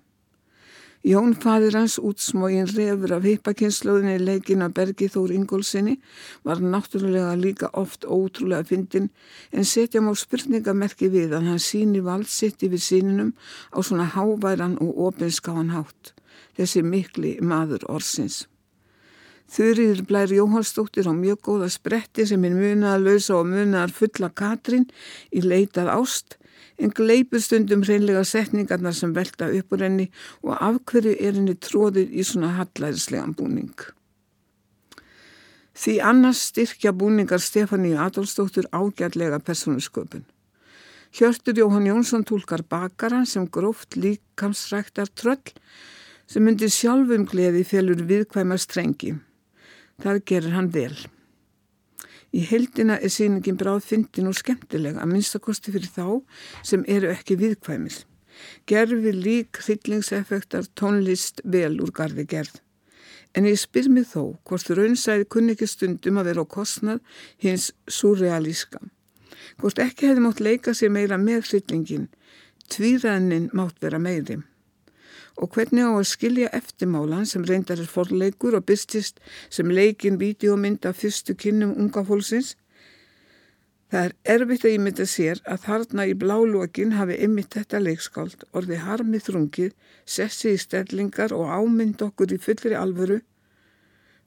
Jón 0.99 1.31
fadir 1.33 1.77
hans 1.79 1.95
útsmógin 1.95 2.67
refur 2.67 3.13
af 3.15 3.23
hippakynnslóðinni 3.23 4.17
leikin 4.19 4.65
af 4.65 4.73
Bergi 4.75 5.07
Þór 5.07 5.31
Ingólfsinni 5.31 5.93
var 6.43 6.59
náttúrulega 6.59 7.37
líka 7.39 7.69
oft 7.71 8.03
ótrúlega 8.03 8.67
fyndin 8.67 9.07
en 9.55 9.63
setja 9.63 10.01
má 10.03 10.11
spurningamerki 10.11 11.07
við 11.07 11.37
að 11.37 11.47
hann 11.47 11.63
síni 11.63 12.03
valdsitt 12.03 12.67
yfir 12.67 12.83
síninum 12.83 13.31
á 13.71 13.79
svona 13.79 14.09
háværan 14.11 14.75
og 14.83 14.99
opinskáan 15.07 15.71
hátt, 15.71 16.11
þessi 16.59 16.83
mikli 16.83 17.37
maður 17.39 17.87
orsins. 17.87 18.49
Þurriður 19.49 20.03
blær 20.03 20.35
Jóhansdóttir 20.35 21.07
á 21.07 21.15
mjög 21.15 21.39
góða 21.47 21.71
spretti 21.71 22.27
sem 22.27 22.43
er 22.43 22.59
munaðar 22.59 23.07
lausa 23.07 23.39
og 23.39 23.47
munaðar 23.47 23.95
fulla 23.95 24.29
Katrín 24.35 24.89
í 25.31 25.47
leitað 25.47 25.95
ást 25.95 26.38
en 26.79 26.93
gleipur 26.95 27.41
stundum 27.43 27.83
hreinlega 27.83 28.23
setningarnar 28.23 28.95
sem 28.95 29.13
velta 29.15 29.49
upp 29.51 29.75
úr 29.75 29.85
henni 29.85 30.09
og 30.43 30.55
af 30.55 30.79
hverju 30.87 31.15
er 31.19 31.35
henni 31.35 31.55
tróðir 31.55 32.09
í 32.09 32.23
svona 32.23 32.55
hallæðislegan 32.57 33.35
búning. 33.35 33.75
Því 35.79 35.99
annars 36.03 36.41
styrkja 36.49 36.91
búningar 36.91 37.39
Stefáníu 37.39 37.99
Adolfsdóttur 38.03 38.67
ágætlega 38.71 39.39
persónusköpun. 39.39 40.25
Hjörtur 41.15 41.57
Jóhann 41.57 41.87
Jónsson 41.87 42.25
tólkar 42.27 42.63
bakaran 42.67 43.25
sem 43.25 43.47
gróft 43.47 43.95
líkamsræktar 43.95 45.07
tröll 45.15 45.55
sem 46.27 46.47
undir 46.47 46.69
sjálfum 46.69 47.23
gleði 47.25 47.63
félur 47.65 48.03
viðkvæma 48.11 48.59
strengi. 48.61 49.15
Það 50.03 50.21
gerir 50.29 50.53
hann 50.53 50.69
vel. 50.73 50.93
Í 52.29 52.43
heldina 52.45 52.99
er 53.01 53.09
síningin 53.09 53.57
bráð 53.57 53.81
fyndin 53.89 54.29
og 54.29 54.37
skemmtilega 54.37 55.01
að 55.01 55.11
minnstakosti 55.13 55.73
fyrir 55.73 55.89
þá 55.89 56.05
sem 56.71 56.85
eru 56.87 57.09
ekki 57.09 57.39
viðkvæmil. 57.39 57.95
Gerfi 58.69 59.13
lík 59.15 59.59
hryllingseffektar 59.65 60.69
tónlist 60.79 61.41
vel 61.43 61.79
úr 61.81 61.91
gardi 61.95 62.25
gerð. 62.29 62.61
En 63.33 63.45
ég 63.49 63.57
spyr 63.61 63.89
mig 63.93 64.07
þó 64.09 64.37
hvort 64.47 64.69
raunsæði 64.77 65.25
kunni 65.33 65.55
ekki 65.55 65.67
stundum 65.69 66.21
að 66.21 66.31
vera 66.31 66.45
á 66.45 66.53
kostnað 66.53 67.01
hins 67.41 67.71
surrealíska. 67.85 68.81
Hvort 69.59 69.81
ekki 69.81 70.09
hefði 70.09 70.25
mátt 70.25 70.41
leika 70.43 70.73
sér 70.77 70.93
meira 70.93 71.17
með 71.17 71.49
hryllingin, 71.49 72.07
tvíræðnin 72.69 73.51
mátt 73.57 73.77
vera 73.81 74.01
meiri 74.01 74.39
og 75.39 75.55
hvernig 75.55 75.87
á 75.87 75.91
að 75.95 76.07
skilja 76.11 76.49
eftirmálan 76.55 77.27
sem 77.29 77.45
reyndar 77.47 77.79
er 77.79 77.87
forleikur 77.87 78.57
og 78.57 78.65
byrstist 78.67 79.21
sem 79.49 79.71
leikin 79.71 80.19
vídeomynd 80.19 80.87
af 80.89 80.99
fyrstu 80.99 81.35
kynnum 81.39 81.77
unga 81.79 82.03
fólksins. 82.03 82.55
Það 83.89 84.05
er 84.05 84.15
erfitt 84.35 84.65
að 84.67 84.75
ímynda 84.75 85.05
sér 85.09 85.39
að 85.49 85.63
þarna 85.65 86.05
í 86.11 86.15
blálókin 86.21 86.91
hafi 86.97 87.15
ymmit 87.25 87.55
þetta 87.55 87.79
leikskáld 87.81 88.43
orði 88.53 88.81
harmið 88.83 89.23
þrungið, 89.29 89.71
sessi 90.05 90.53
í 90.53 90.59
stellingar 90.61 91.33
og 91.33 91.49
ámynd 91.49 92.03
okkur 92.05 92.35
í 92.35 92.41
fullri 92.43 92.75
alvöru. 92.77 93.21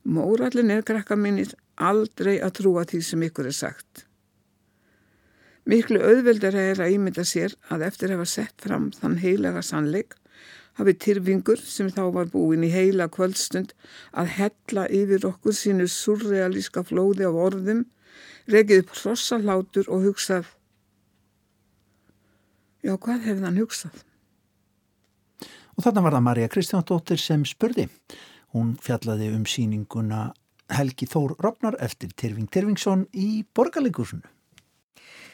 Mórallin 0.03 0.72
er 0.75 0.83
krakka 0.83 1.14
minnir 1.14 1.53
aldrei 1.77 2.40
að 2.40 2.57
trúa 2.59 2.83
því 2.88 3.03
sem 3.07 3.22
ykkur 3.29 3.53
er 3.53 3.59
sagt. 3.59 4.07
Miklu 5.68 6.01
auðveldar 6.03 6.57
er 6.59 6.81
að 6.83 6.96
ímynda 6.96 7.22
sér 7.22 7.55
að 7.70 7.87
eftir 7.87 8.11
að 8.11 8.18
hafa 8.18 8.33
sett 8.33 8.64
fram 8.64 8.90
þann 8.96 9.20
heilaga 9.22 9.62
sannleik 9.62 10.16
hafi 10.79 10.95
Tyrfingur 11.05 11.61
sem 11.61 11.91
þá 11.93 12.03
var 12.15 12.31
búin 12.33 12.65
í 12.67 12.71
heila 12.73 13.09
kvöldstund 13.13 13.75
að 14.13 14.33
hella 14.39 14.87
yfir 14.89 15.27
okkur 15.29 15.57
sínu 15.57 15.89
surrealíska 15.91 16.85
flóði 16.89 17.27
af 17.29 17.39
orðum, 17.47 17.85
regið 18.51 18.85
upp 18.85 18.97
hrossalhátur 18.97 19.91
og 19.93 20.09
hugsað. 20.09 20.49
Já, 22.83 22.97
hvað 22.97 23.29
hefði 23.29 23.47
hann 23.47 23.61
hugsað? 23.63 24.05
Og 25.77 25.85
þarna 25.87 26.05
var 26.05 26.17
það 26.17 26.27
Marja 26.27 26.53
Kristjándóttir 26.53 27.21
sem 27.21 27.45
spurði. 27.49 27.87
Hún 28.53 28.75
fjallaði 28.83 29.31
um 29.33 29.45
síninguna 29.49 30.33
Helgi 30.73 31.07
Þór 31.09 31.37
Rofnar 31.41 31.77
eftir 31.85 32.13
Tyrfing 32.17 32.51
Tyrfingsson 32.53 33.07
í 33.13 33.45
borgarleikusunu. 33.57 34.27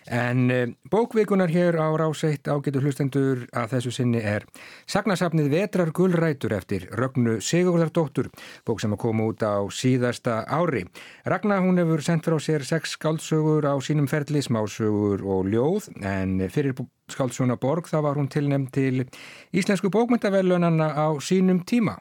En 0.08 0.50
eh, 0.50 0.68
bókvikunar 0.90 1.48
hér 1.48 1.76
á 1.76 1.92
ráseitt 1.92 2.48
ágetur 2.48 2.80
hlustendur 2.80 3.44
að 3.52 3.74
þessu 3.74 3.92
sinni 3.92 4.22
er 4.24 4.46
Sagnasafnið 4.88 5.50
Vetrar 5.52 5.92
Gullrætur 5.92 6.54
eftir 6.56 6.86
Rögnu 6.96 7.38
Sigurðardóttur, 7.44 8.30
bók 8.64 8.80
sem 8.80 8.94
að 8.96 9.02
koma 9.04 9.28
út 9.28 9.44
á 9.44 9.68
síðasta 9.68 10.40
ári. 10.48 10.86
Ragnar 11.28 11.60
hún 11.60 11.80
hefur 11.80 12.00
sendt 12.04 12.24
frá 12.24 12.38
sér 12.40 12.64
sex 12.64 12.96
skáldsögur 12.96 13.68
á 13.68 13.76
sínum 13.84 14.08
ferli, 14.08 14.40
smásögur 14.40 15.26
og 15.28 15.52
ljóð, 15.52 15.92
en 16.00 16.40
fyrir 16.48 16.78
skáldsöguna 17.12 17.60
Borg 17.60 17.92
þá 17.92 18.00
var 18.08 18.16
hún 18.16 18.32
tilnæmt 18.32 18.72
til 18.72 19.04
Íslensku 19.52 19.92
bókmyndavelunanna 19.92 20.88
á 20.96 21.12
sínum 21.20 21.66
tíma. 21.68 21.98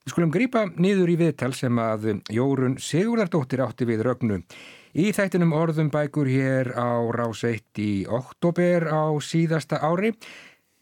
Við 0.00 0.14
skulum 0.14 0.32
grýpa 0.32 0.64
niður 0.80 1.12
í 1.12 1.20
viðtal 1.20 1.52
sem 1.52 1.76
að 1.76 2.14
Jórun 2.32 2.80
Sigurðardóttir 2.80 3.60
átti 3.66 3.84
við 3.84 4.06
Rögnu 4.08 4.40
Í 4.90 5.12
þættinum 5.14 5.52
orðum 5.54 5.86
bækur 5.94 6.26
hér 6.26 6.72
á 6.74 6.98
rás 7.14 7.44
1 7.46 7.78
í 7.78 8.06
oktober 8.10 8.88
á 8.90 9.14
síðasta 9.22 9.78
ári. 9.86 10.16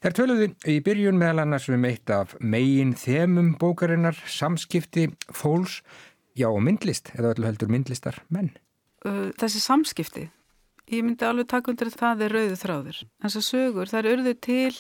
Þær 0.01 0.15
töluði 0.17 0.47
í 0.65 0.79
byrjun 0.81 1.19
meðal 1.21 1.43
annars 1.43 1.67
um 1.69 1.85
eitt 1.85 2.09
af 2.09 2.33
megin 2.41 2.95
þemum 2.97 3.51
bókarinnar, 3.61 4.17
samskipti, 4.25 5.11
fólks, 5.29 5.83
já 6.33 6.49
og 6.49 6.63
myndlist, 6.65 7.13
eða 7.19 7.35
öllu 7.35 7.51
heldur 7.51 7.69
myndlistar 7.69 8.23
menn. 8.33 8.55
Þessi 9.05 9.61
samskipti, 9.61 10.25
ég 10.89 11.05
myndi 11.05 11.29
alveg 11.29 11.51
taka 11.53 11.75
undir 11.75 11.93
að 11.93 12.01
það 12.01 12.25
er 12.25 12.37
rauðu 12.39 12.59
þráður. 12.63 13.03
Þessar 13.27 13.47
sögur, 13.51 13.93
þær 13.93 14.11
urðu 14.15 14.35
til 14.41 14.73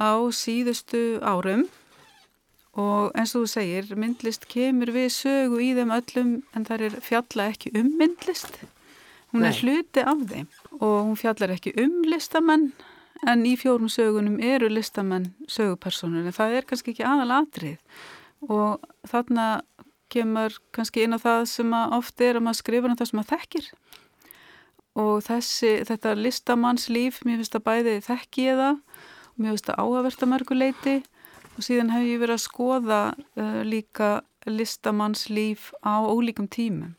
á 0.00 0.24
síðustu 0.32 1.04
árum 1.20 1.66
og 2.78 3.10
eins 3.18 3.34
og 3.34 3.44
þú 3.44 3.50
segir, 3.50 3.88
myndlist 3.98 4.46
kemur 4.50 4.92
við 4.94 5.08
sögu 5.14 5.58
í 5.62 5.72
þeim 5.74 5.94
öllum 5.96 6.30
en 6.54 6.66
það 6.68 6.86
er 6.86 7.00
fjalla 7.02 7.48
ekki 7.50 7.72
um 7.78 7.90
myndlist. 7.98 8.60
Hún 9.32 9.42
Nei. 9.42 9.50
er 9.50 9.58
hluti 9.62 10.04
af 10.06 10.22
þeim. 10.30 10.46
Og 10.78 10.96
hún 11.06 11.18
fjallar 11.18 11.54
ekki 11.54 11.74
um 11.82 12.00
listamenn 12.06 12.70
en 13.28 13.44
í 13.46 13.56
fjórum 13.58 13.90
sögunum 13.90 14.38
eru 14.42 14.70
listamenn 14.70 15.32
sögupersonur 15.50 16.26
en 16.26 16.36
það 16.36 16.56
er 16.56 16.66
kannski 16.68 16.94
ekki 16.94 17.04
aðal 17.04 17.42
atrið 17.42 17.78
og 18.48 18.86
þarna 19.10 19.60
kemur 20.10 20.56
kannski 20.74 21.04
inn 21.04 21.14
á 21.14 21.20
það 21.20 21.44
sem 21.50 21.74
oft 21.76 22.22
er 22.24 22.38
að 22.38 22.46
maður 22.46 22.62
skrifa 22.62 22.88
um 22.88 22.96
það 22.98 23.10
sem 23.10 23.20
maður 23.20 23.32
þekkir. 23.34 23.70
Og 25.00 25.22
þessi, 25.22 25.72
þetta 25.86 26.16
listamannslíf 26.18 27.20
mér 27.26 27.38
finnst 27.40 27.58
að 27.58 27.66
bæði 27.68 27.96
þekki 28.06 28.46
ég 28.48 28.58
það. 28.58 28.80
Og 29.30 29.36
mér 29.38 29.54
finnst 29.54 29.70
að 29.70 29.82
áhagverta 29.84 30.30
mörguleiti 30.30 30.96
og 31.60 31.66
síðan 31.66 31.92
hef 31.92 32.06
ég 32.08 32.20
verið 32.22 32.38
að 32.38 32.46
skoða 32.46 33.00
uh, 33.12 33.60
líka 33.68 34.22
listamannslíf 34.48 35.74
á 35.84 36.00
ólíkum 36.08 36.48
tímum. 36.48 36.94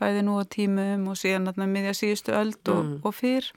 Bæði 0.00 0.22
nú 0.24 0.38
á 0.40 0.44
tímum 0.48 1.10
og 1.12 1.18
síðan 1.20 1.52
miðja 1.68 1.92
síðustu 1.96 2.32
öld 2.36 2.70
og, 2.72 2.80
mm. 2.80 2.94
og 3.04 3.12
fyrr. 3.16 3.50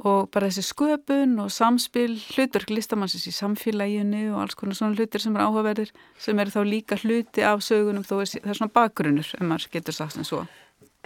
Og 0.00 0.30
bara 0.32 0.48
þessi 0.48 0.64
sköpun 0.66 1.36
og 1.42 1.50
samspil 1.54 2.16
hlutverk 2.32 2.70
listamannsins 2.72 3.28
í 3.30 3.34
samfélaginu 3.36 4.30
og 4.32 4.42
alls 4.42 4.58
konar 4.58 4.78
svona 4.78 4.96
hlutir 4.98 5.22
sem 5.22 5.34
er 5.36 5.44
áhugaverðir 5.44 5.90
sem 6.18 6.38
eru 6.42 6.54
þá 6.54 6.60
líka 6.66 6.98
hluti 7.02 7.44
af 7.46 7.62
sögunum 7.66 8.06
þó 8.06 8.16
er 8.22 8.30
það 8.32 8.58
svona 8.58 8.74
bakgrunnur 8.80 9.34
ef 9.36 9.44
maður 9.44 9.70
getur 9.76 9.98
sagt 9.98 10.16
sem 10.16 10.26
svo. 10.26 10.44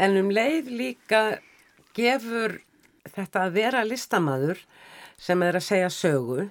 En 0.00 0.16
um 0.20 0.32
leið 0.32 0.70
líka 0.72 1.24
gefur 1.96 2.60
þetta 3.12 3.48
að 3.48 3.56
vera 3.58 3.84
listamadur 3.84 4.62
sem 5.20 5.42
er 5.44 5.58
að 5.58 5.68
segja 5.68 5.90
sögu 5.92 6.48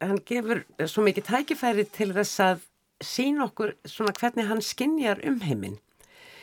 hann 0.00 0.20
gefur 0.28 0.62
svo 0.86 1.04
mikið 1.06 1.28
tækifæri 1.28 1.86
til 1.94 2.12
þess 2.16 2.42
að 2.44 2.66
sína 3.02 3.48
okkur 3.48 3.74
svona 3.88 4.14
hvernig 4.18 4.48
hann 4.50 4.62
skinjar 4.64 5.22
um 5.26 5.40
heiminn 5.42 5.78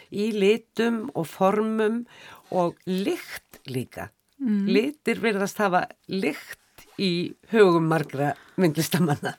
í 0.10 0.32
litum 0.34 1.04
og 1.13 1.28
formum 1.30 2.02
og 2.49 2.80
lykt 2.88 3.62
líka. 3.69 4.10
Mm. 4.39 4.65
Litir 4.71 5.21
verðast 5.21 5.60
hafa 5.62 5.86
lykt 6.10 6.88
í 6.99 7.36
hugum 7.52 7.89
margra 7.91 8.34
myndlistamanna. 8.60 9.36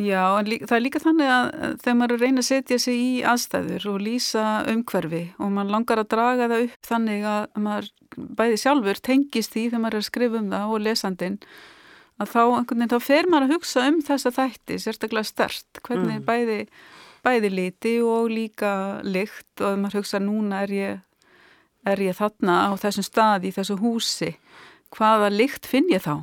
Já, 0.00 0.38
en 0.40 0.46
það 0.48 0.76
er 0.78 0.84
líka 0.86 1.00
þannig 1.02 1.28
að 1.28 1.48
þegar 1.82 1.96
maður 1.98 2.22
reyna 2.22 2.40
að 2.40 2.46
setja 2.46 2.78
sig 2.80 2.96
í 2.96 3.10
aðstæður 3.28 3.90
og 3.90 3.98
lýsa 4.00 4.44
umhverfi 4.72 5.20
og 5.36 5.50
maður 5.52 5.74
langar 5.74 6.00
að 6.00 6.08
draga 6.14 6.46
það 6.48 6.64
upp 6.64 6.88
þannig 6.88 7.26
að 7.28 7.60
maður 7.66 7.90
bæði 8.38 8.62
sjálfur 8.62 9.02
tengist 9.04 9.52
því 9.52 9.66
þegar 9.66 9.82
maður 9.84 9.98
er 9.98 10.04
að 10.04 10.08
skrifa 10.08 10.40
um 10.40 10.48
það 10.54 10.72
og 10.72 10.82
lesandin 10.86 11.36
að 12.22 12.32
þá, 12.32 12.42
veginn, 12.70 12.90
þá 12.90 12.98
fer 13.02 13.28
maður 13.30 13.46
að 13.46 13.54
hugsa 13.56 13.86
um 13.90 14.00
þessa 14.06 14.32
þætti 14.34 14.78
sérstaklega 14.82 15.28
stert, 15.28 15.80
hvernig 15.86 16.20
mm. 16.20 16.26
bæði, 16.26 16.58
bæði 17.26 17.52
liti 17.52 17.94
og 18.06 18.32
líka 18.32 18.74
lykt 19.06 19.62
og 19.64 19.80
maður 19.82 20.02
hugsa 20.02 20.20
núna 20.22 20.62
er 20.66 20.74
ég, 20.76 21.00
er 21.88 22.02
ég 22.02 22.18
þarna 22.18 22.58
á 22.68 22.70
þessum 22.80 23.06
staði, 23.06 23.50
í 23.50 23.56
þessu 23.56 23.78
húsi, 23.82 24.34
hvaða 24.94 25.32
lykt 25.32 25.68
finn 25.68 25.90
ég 25.92 26.04
þá? 26.04 26.22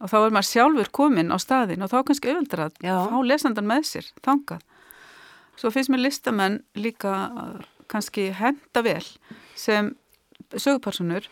Og 0.00 0.08
þá 0.08 0.16
er 0.22 0.32
maður 0.32 0.48
sjálfur 0.48 0.92
komin 0.96 1.32
á 1.32 1.36
staðin 1.40 1.84
og 1.84 1.92
þá 1.92 1.98
kannski 2.08 2.32
auðvitað 2.32 2.66
að 2.66 2.86
Já. 2.86 2.94
fá 3.04 3.18
lesandan 3.26 3.68
með 3.68 3.82
sér, 3.90 4.06
þangað. 4.24 4.62
Svo 5.60 5.72
finnst 5.74 5.92
mér 5.92 6.06
listamenn 6.06 6.62
líka 6.72 7.12
kannski 7.90 8.30
henda 8.32 8.82
vel 8.86 9.04
sem 9.58 9.92
sögupersonur 10.56 11.26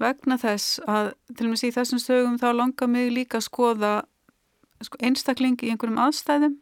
vegna 0.00 0.38
þess 0.40 0.80
að 0.88 1.12
til 1.36 1.46
og 1.48 1.54
með 1.54 1.64
í 1.68 1.74
þessum 1.76 2.02
sögum 2.02 2.38
þá 2.40 2.48
langar 2.56 2.90
mig 2.90 3.10
líka 3.14 3.40
að 3.40 3.46
skoða 3.48 3.92
sko, 4.84 5.00
einstakling 5.04 5.58
í 5.60 5.72
einhverjum 5.72 6.00
aðstæðum 6.00 6.58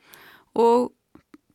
og 0.59 0.93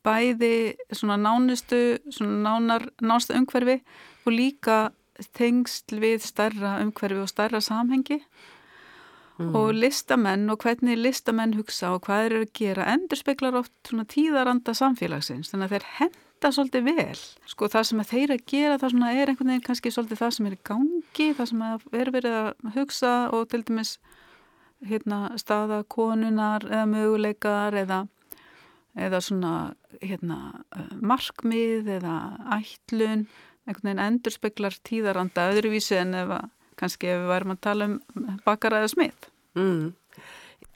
bæði 0.04 0.74
svona 0.92 1.16
nánustu, 1.20 1.98
svona 2.12 2.40
nánar, 2.44 2.88
nánustu 3.00 3.36
umhverfi 3.38 3.78
og 4.24 4.34
líka 4.34 4.78
tengsl 5.36 6.00
við 6.02 6.24
starra 6.26 6.78
umhverfi 6.82 7.22
og 7.22 7.30
starra 7.30 7.60
samhengi 7.62 8.18
mm. 9.38 9.54
og 9.54 9.72
listamenn 9.76 10.48
og 10.52 10.64
hvernig 10.64 10.98
listamenn 10.98 11.54
hugsa 11.58 11.94
og 11.94 12.04
hvað 12.06 12.28
eru 12.28 12.42
að 12.44 12.52
gera 12.58 12.88
endur 12.94 13.20
speklar 13.20 13.60
oft 13.60 13.74
svona 13.86 14.06
tíðaranda 14.10 14.74
samfélagsins 14.76 15.52
þannig 15.52 15.70
að 15.70 15.76
þeir 15.76 15.88
henda 16.44 16.52
svolítið 16.52 16.84
vel 16.84 17.20
sko 17.48 17.68
það 17.72 17.84
sem 17.88 18.00
þeir 18.04 18.32
að 18.34 18.42
gera 18.50 18.76
það 18.80 18.90
svona 18.92 19.12
er 19.16 19.30
einhvern 19.30 19.50
veginn 19.50 19.64
kannski 19.64 19.92
svolítið 19.94 20.18
það 20.20 20.32
sem 20.36 20.48
er 20.48 20.56
í 20.56 20.58
gangi 20.68 21.28
það 21.38 21.48
sem 21.50 21.62
er 21.64 22.10
verið 22.12 22.34
að 22.36 22.74
hugsa 22.74 23.12
og 23.32 23.46
til 23.48 23.62
dæmis 23.64 23.92
hérna 24.84 25.20
staða 25.40 25.78
konunar 25.88 26.66
eða 26.68 26.84
möguleikar 26.90 27.78
eða 27.80 28.02
eða 28.94 29.22
svona 29.24 29.54
hérna, 30.02 30.38
markmið 31.00 31.88
eða 31.96 32.18
ætlun 32.58 33.24
einhvern 33.64 33.88
veginn 33.88 34.04
endur 34.04 34.36
speklar 34.36 34.76
tíðaranda 34.84 35.48
öðruvísi 35.54 35.96
en 36.02 36.12
ef 36.20 36.36
að 36.42 36.50
kannski 36.76 37.08
ef 37.08 37.22
við 37.22 37.32
værum 37.32 37.54
að 37.56 37.62
tala 37.64 37.88
um 37.88 37.98
bakara 38.44 38.82
eða 38.82 38.92
smið. 38.92 39.28
Mm. 39.56 39.94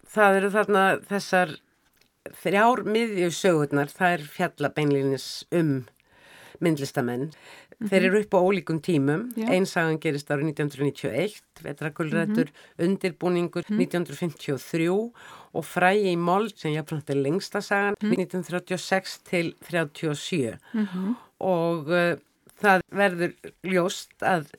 Það 0.09 0.41
eru 0.41 0.51
þarna 0.57 0.85
þessar 1.11 1.59
þrjár 2.43 2.85
miðjusögurnar, 2.89 3.93
það 3.93 4.17
er 4.17 4.27
fjallabeinlinis 4.37 5.29
um 5.55 5.87
myndlistamenn. 6.61 7.29
Mm 7.29 7.31
-hmm. 7.79 7.89
Þeir 7.91 8.05
eru 8.05 8.21
upp 8.21 8.35
á 8.35 8.41
ólíkum 8.43 8.81
tímum, 8.83 9.31
yeah. 9.37 9.51
einsagan 9.51 10.01
gerist 10.01 10.31
árið 10.31 10.49
1991, 10.51 11.43
vetrakulrættur, 11.63 12.49
mm 12.51 12.55
-hmm. 12.55 12.85
undirbúningur 12.85 13.65
mm 13.69 13.77
-hmm. 13.77 13.81
1953 13.81 15.13
og 15.53 15.65
fræi 15.65 16.13
í 16.13 16.17
mold 16.17 16.57
sem 16.57 16.73
jáfnframt 16.73 17.11
er 17.11 17.21
lengsta 17.23 17.61
sagan 17.61 17.95
1936 18.03 19.19
mhm. 19.19 19.29
til 19.31 19.47
1937 19.63 20.59
mhm. 20.75 21.15
og 21.39 21.89
uh, 21.89 22.15
það 22.59 22.83
verður 22.91 23.35
ljóst 23.63 24.11
að 24.23 24.51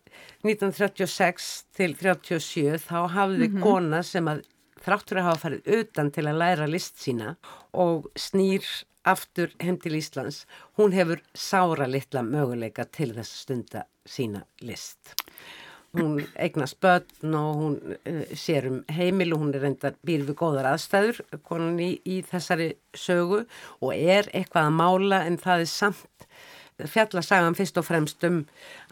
1936 0.48 1.50
til 1.76 1.92
1937 1.92 2.80
þá 2.88 3.00
hafði 3.16 3.50
kona 3.60 4.02
sem 4.04 4.28
að 4.32 4.46
þráttur 4.84 5.22
að 5.22 5.28
hafa 5.30 5.44
farið 5.44 5.72
utan 5.80 6.12
til 6.16 6.28
að 6.30 6.40
læra 6.42 6.68
list 6.70 7.00
sína 7.04 7.36
og 7.74 8.10
snýr 8.20 8.66
aftur 9.08 9.54
heim 9.64 9.78
til 9.80 9.98
Íslands, 9.98 10.44
hún 10.78 10.94
hefur 10.94 11.22
sára 11.34 11.88
litla 11.90 12.24
möguleika 12.26 12.86
til 12.86 13.14
þess 13.16 13.42
stunda 13.46 13.86
sína 14.08 14.44
list. 14.62 15.16
Hún 15.98 16.20
eignast 16.38 16.78
börn 16.84 17.34
og 17.34 17.56
hún 17.58 17.78
uh, 17.98 18.26
sér 18.38 18.68
um 18.70 18.84
heimil 18.94 19.34
og 19.34 19.42
hún 19.42 19.56
er 19.58 19.64
reyndar 19.66 19.96
býr 20.06 20.28
við 20.28 20.38
góðar 20.38 20.70
aðstæður 20.76 21.24
konan 21.48 21.80
í, 21.82 21.96
í 22.06 22.22
þessari 22.22 22.76
sögu 22.94 23.46
og 23.82 23.96
er 23.96 24.30
eitthvað 24.30 24.70
að 24.70 24.78
mála 24.78 25.24
en 25.26 25.40
það 25.42 25.66
er 25.66 25.72
samt 25.72 26.28
fjallasagan 26.94 27.58
fyrst 27.58 27.80
og 27.82 27.88
fremst 27.88 28.24
um 28.28 28.44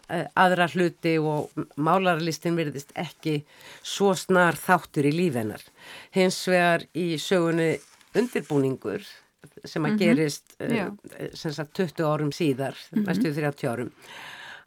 aðra 0.08 0.68
hluti 0.72 1.18
og 1.20 1.52
málarlistin 1.76 2.56
verðist 2.56 2.92
ekki 2.96 3.42
svo 3.82 4.14
snar 4.16 4.56
þáttur 4.56 5.08
í 5.10 5.12
lífennar. 5.12 5.62
Hins 6.16 6.40
vegar 6.48 6.86
í 6.96 7.18
sögunni 7.20 7.74
undirbúningur 8.16 9.04
sem 9.64 9.84
að 9.84 9.90
mm 9.90 9.96
-hmm. 9.96 9.98
gerist 9.98 10.56
uh, 10.60 11.30
sem 11.34 11.52
sagt 11.52 11.76
20 11.76 12.04
árum 12.04 12.32
síðar, 12.32 12.74
mm 12.74 12.98
-hmm. 12.98 13.06
næstu 13.06 13.34
30 13.34 13.68
árum. 13.68 13.90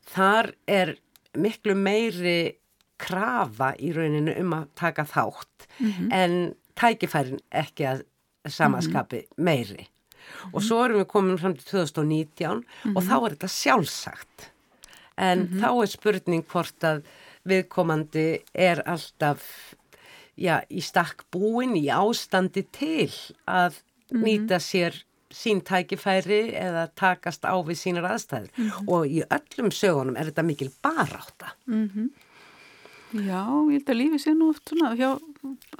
Þar 0.06 0.54
er 0.68 0.96
miklu 1.38 1.76
meiri 1.76 2.58
krafa 2.98 3.74
í 3.80 3.94
rauninu 3.94 4.34
um 4.40 4.54
að 4.54 4.68
taka 4.76 5.04
þátt 5.04 5.68
mm 5.80 5.92
-hmm. 5.92 6.14
en 6.14 6.56
tækifærin 6.76 7.40
ekki 7.52 7.86
að 7.86 8.04
samaskapi 8.48 9.18
mhm. 9.18 9.44
meiri. 9.44 9.88
Og 10.54 10.64
svo 10.64 10.84
erum 10.86 11.02
við 11.02 11.08
komin 11.08 11.38
fram 11.38 11.56
til 11.56 11.66
2019 11.66 12.64
og 12.96 13.04
þá 13.04 13.16
er 13.26 13.36
þetta 13.36 13.48
sjálfsagt. 13.48 14.52
En 15.18 15.48
þá 15.60 15.70
er 15.82 15.92
spurning 15.92 16.46
hvort 16.48 16.84
að 16.84 17.04
viðkomandi 17.48 18.42
er 18.54 18.82
alltaf 18.86 19.76
já, 20.38 20.62
í 20.70 20.82
stakk 20.82 21.26
búin, 21.34 21.76
í 21.78 21.88
ástandi 21.94 22.66
til 22.72 23.10
að 23.46 23.82
mm 23.82 24.18
-hmm. 24.18 24.24
nýta 24.24 24.60
sér 24.60 25.04
sín 25.32 25.62
tækifæri 25.64 26.52
eða 26.60 26.88
takast 26.96 27.46
á 27.48 27.56
við 27.64 27.78
sínar 27.80 28.10
aðstæður 28.12 28.50
mm 28.58 28.70
-hmm. 28.70 28.88
og 28.88 29.08
í 29.08 29.24
öllum 29.24 29.72
sögunum 29.72 30.18
er 30.18 30.26
þetta 30.26 30.44
mikil 30.44 30.72
baráta 30.84 31.56
mm 31.68 31.90
-hmm. 31.90 32.10
Já, 33.12 33.44
ég 33.68 33.72
held 33.72 33.90
að 33.90 34.00
lífi 34.00 34.18
sé 34.20 34.32
nú 34.34 34.50
oft 34.50 34.70
svona, 34.70 34.96
hjá, 34.96 35.20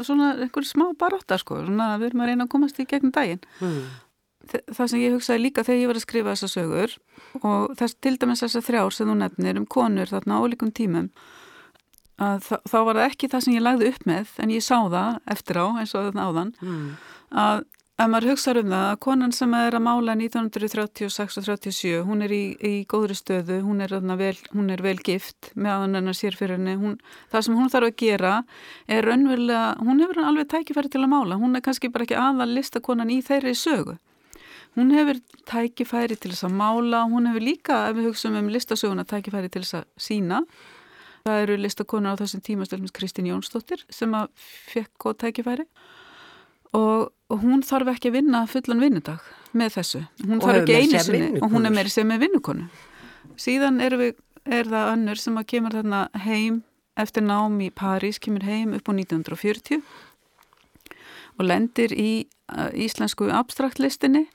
svona 0.04 0.36
einhver 0.36 0.66
smá 0.68 0.92
baráta 1.00 1.38
sko, 1.38 1.64
svona 1.64 1.98
við 1.98 2.06
erum 2.06 2.22
að 2.22 2.28
reyna 2.28 2.44
að 2.44 2.50
komast 2.50 2.80
í 2.80 2.86
gegnum 2.86 3.12
daginn 3.12 3.40
mm. 3.62 3.84
Það 4.72 4.90
sem 4.92 5.02
ég 5.02 5.16
hugsaði 5.16 5.44
líka 5.46 5.66
þegar 5.68 5.82
ég 5.82 5.92
var 5.92 6.00
að 6.00 6.06
skrifa 6.06 6.34
þessa 6.36 6.52
sögur 6.52 6.96
og 7.42 7.76
þess 7.80 8.00
til 8.04 8.16
dæmis 8.22 8.44
þessa 8.46 8.64
þrjár 8.68 8.96
sem 8.96 9.12
þú 9.12 9.18
nefnir 9.20 9.62
um 9.62 9.68
konur 9.70 10.12
þarna 10.12 10.40
á 10.40 10.42
líkum 10.52 10.74
tímum 10.76 11.12
að 12.22 12.50
þá 12.70 12.78
var 12.86 13.00
það 13.00 13.06
ekki 13.08 13.30
það 13.32 13.46
sem 13.46 13.56
ég 13.56 13.66
lagði 13.66 13.92
upp 13.92 14.10
með 14.10 14.34
en 14.44 14.54
ég 14.54 14.66
sá 14.66 14.78
það 14.78 15.22
eftir 15.36 15.62
á 15.62 15.66
eins 15.82 15.96
og 15.96 16.10
þarna 16.10 16.28
áðan 16.30 16.52
mm. 16.62 16.90
að 17.44 17.64
Ef 18.02 18.08
maður 18.10 18.32
hugsaður 18.32 18.64
um 18.64 18.72
það 18.72 18.84
að 18.88 19.00
konan 19.06 19.34
sem 19.36 19.52
er 19.54 19.76
að 19.78 19.84
mála 19.86 20.14
1936 20.18 21.36
og 21.38 21.44
37, 21.46 21.90
hún 22.08 22.26
er 22.26 22.32
í, 22.34 22.40
í 22.66 22.72
góðri 22.90 23.14
stöðu, 23.20 23.60
hún 23.62 23.84
er, 23.86 23.94
vel, 24.18 24.32
hún 24.56 24.72
er 24.74 24.82
vel 24.82 24.96
gift 25.06 25.52
með 25.54 25.76
aðan 25.76 26.16
sér 26.18 26.34
fyrir 26.40 26.58
henni, 26.58 26.74
hún, 26.82 26.96
það 27.30 27.46
sem 27.46 27.60
hún 27.60 27.70
þarf 27.70 27.92
að 27.92 28.00
gera 28.02 28.32
er 28.90 29.06
raunverulega, 29.06 29.76
hún 29.86 30.02
hefur 30.02 30.22
alveg 30.24 30.50
tækifæri 30.50 30.90
til 30.90 31.04
að 31.04 31.12
mála, 31.14 31.38
hún 31.44 31.60
er 31.60 31.62
kannski 31.68 31.92
bara 31.94 32.08
ekki 32.08 32.18
aðal 32.18 32.50
listakonan 32.56 33.14
í 33.14 33.20
þeirri 33.28 33.54
sögu. 33.60 34.00
Hún 34.76 34.94
hefur 34.96 35.20
tækifæri 35.50 36.16
til 36.16 36.32
þess 36.32 36.48
að 36.48 36.54
mála, 36.56 37.04
hún 37.12 37.28
hefur 37.28 37.44
líka, 37.44 37.80
ef 37.90 37.98
við 37.98 38.08
hugsaum 38.08 38.38
um 38.40 38.52
listasöguna, 38.54 39.04
tækifæri 39.08 39.50
til 39.52 39.66
þess 39.66 39.82
að 39.82 39.88
sína. 40.00 40.46
Það 41.26 41.42
eru 41.44 41.58
listakonar 41.60 42.16
á 42.16 42.20
þessum 42.22 42.44
tímastöldum 42.46 42.94
Kristín 42.96 43.28
Jónsdóttir 43.28 43.84
sem 43.92 44.14
að 44.16 44.32
fekk 44.72 44.94
góð 45.04 45.18
tækifæri. 45.26 45.66
Og, 46.78 47.12
hún 47.32 47.66
þarf 47.68 47.92
ekki 47.92 48.10
að 48.12 48.16
vinna 48.22 48.46
fullan 48.48 48.80
vinnudag 48.80 49.28
með 49.52 49.76
þessu. 49.76 50.02
Hún 50.24 50.40
þarf 50.40 50.62
ekki 50.62 50.78
einu 50.80 51.02
sinni 51.04 51.42
og 51.44 51.52
hún 51.52 51.68
er 51.68 51.76
meiri 51.76 51.92
sem 51.92 52.08
með 52.08 52.26
vinnukonu. 52.26 52.70
Síðan 53.40 53.82
er, 53.84 53.98
við, 54.00 54.16
er 54.48 54.72
það 54.72 54.94
önnur 54.94 55.20
sem 55.20 55.40
að 55.40 55.50
kemur 55.52 55.76
þarna 55.76 56.02
heim 56.24 56.62
eftir 57.00 57.26
nám 57.28 57.60
í 57.64 57.70
París, 57.76 58.20
kemur 58.24 58.48
heim 58.48 58.72
upp 58.78 58.88
á 58.88 58.94
1940 58.96 59.84
og 61.40 61.46
lendir 61.48 61.92
í 61.96 62.12
uh, 62.52 62.72
íslensku 62.72 63.30
abstraktlistinni 63.36 64.26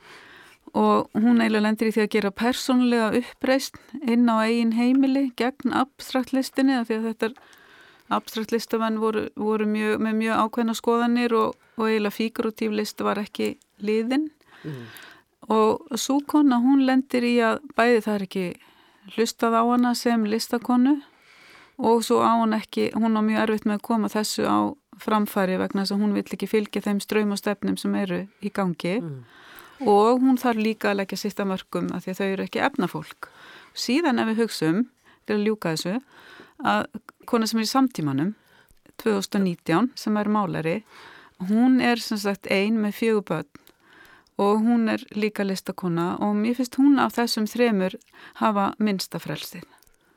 og 0.77 1.09
hún 1.17 1.41
eiginlega 1.41 1.65
lendir 1.65 1.89
í 1.89 1.95
því 1.95 2.03
að 2.05 2.13
gera 2.13 2.33
persónlega 2.37 3.11
uppreist 3.21 3.79
inn 4.03 4.29
á 4.29 4.45
eigin 4.45 4.75
heimili 4.77 5.31
gegn 5.39 5.73
abstraktlistinni 5.73 6.77
af 6.77 6.91
því 6.91 6.99
að 6.99 7.07
þetta 7.11 7.31
abstrakt 8.17 8.53
listafann 8.55 9.01
voru, 9.03 9.27
voru 9.35 9.67
mjög, 9.67 9.99
með 10.05 10.19
mjög 10.21 10.43
ákveðna 10.45 10.77
skoðanir 10.77 11.35
og, 11.35 11.57
og 11.79 11.89
eiginlega 11.89 12.19
fíkurutív 12.19 12.77
list 12.77 13.03
var 13.03 13.19
ekki 13.23 13.57
liðin 13.83 14.29
mm. 14.63 14.85
og 15.57 15.99
svo 15.99 16.21
kona 16.29 16.61
hún 16.63 16.85
lendir 16.87 17.27
í 17.27 17.35
að 17.43 17.65
bæði 17.79 18.05
það 18.05 18.19
er 18.19 18.27
ekki 18.29 18.47
hlustað 19.17 19.59
á 19.59 19.63
hana 19.65 19.95
sem 19.99 20.27
listakonu 20.29 20.99
og 21.77 22.05
svo 22.05 22.23
á 22.25 22.37
hann 22.41 22.57
ekki, 22.57 22.91
hún 22.95 23.19
á 23.19 23.23
mjög 23.25 23.43
erfitt 23.43 23.67
með 23.69 23.81
að 23.81 23.87
koma 23.89 24.13
þessu 24.13 24.47
á 24.49 24.59
framfæri 25.03 25.59
vegna 25.61 25.83
þess 25.83 25.97
að 25.97 26.05
hún 26.05 26.15
vill 26.17 26.29
ekki 26.37 26.49
fylgja 26.49 26.85
þeim 26.87 27.03
ströymastefnum 27.05 27.77
sem 27.81 27.95
eru 28.01 28.23
í 28.41 28.53
gangi 28.55 28.97
mm. 29.01 29.19
Og 29.81 30.23
hún 30.23 30.39
þarf 30.41 30.63
líka 30.63 30.93
að 30.93 31.03
leggja 31.03 31.21
sitt 31.21 31.41
að 31.43 31.51
mörgum 31.53 31.91
að 31.93 32.07
því 32.07 32.13
að 32.13 32.21
þau 32.21 32.27
eru 32.29 32.47
ekki 32.47 32.65
efnafólk. 32.69 33.29
Síðan 33.77 34.23
ef 34.23 34.31
við 34.31 34.43
hugsaum, 34.45 34.83
til 35.27 35.37
að 35.37 35.47
ljúka 35.47 35.75
þessu, 35.75 35.99
að 36.65 36.87
kona 37.29 37.49
sem 37.51 37.61
er 37.61 37.67
í 37.67 37.71
samtímanum 37.71 38.35
2019 39.03 39.93
sem 39.99 40.17
er 40.17 40.31
málari 40.33 40.77
hún 41.51 41.81
er 41.85 42.01
sem 42.01 42.19
sagt 42.21 42.49
ein 42.53 42.81
með 42.81 42.97
fjögur 43.01 43.27
börn 43.31 43.63
og 44.41 44.61
hún 44.65 44.89
er 44.93 45.05
líka 45.17 45.45
listakona 45.45 46.17
og 46.21 46.37
mér 46.37 46.57
finnst 46.59 46.79
hún 46.81 47.01
af 47.01 47.17
þessum 47.17 47.49
þremur 47.49 47.97
hafa 48.41 48.73
minnsta 48.79 49.21
frelsið 49.21 49.65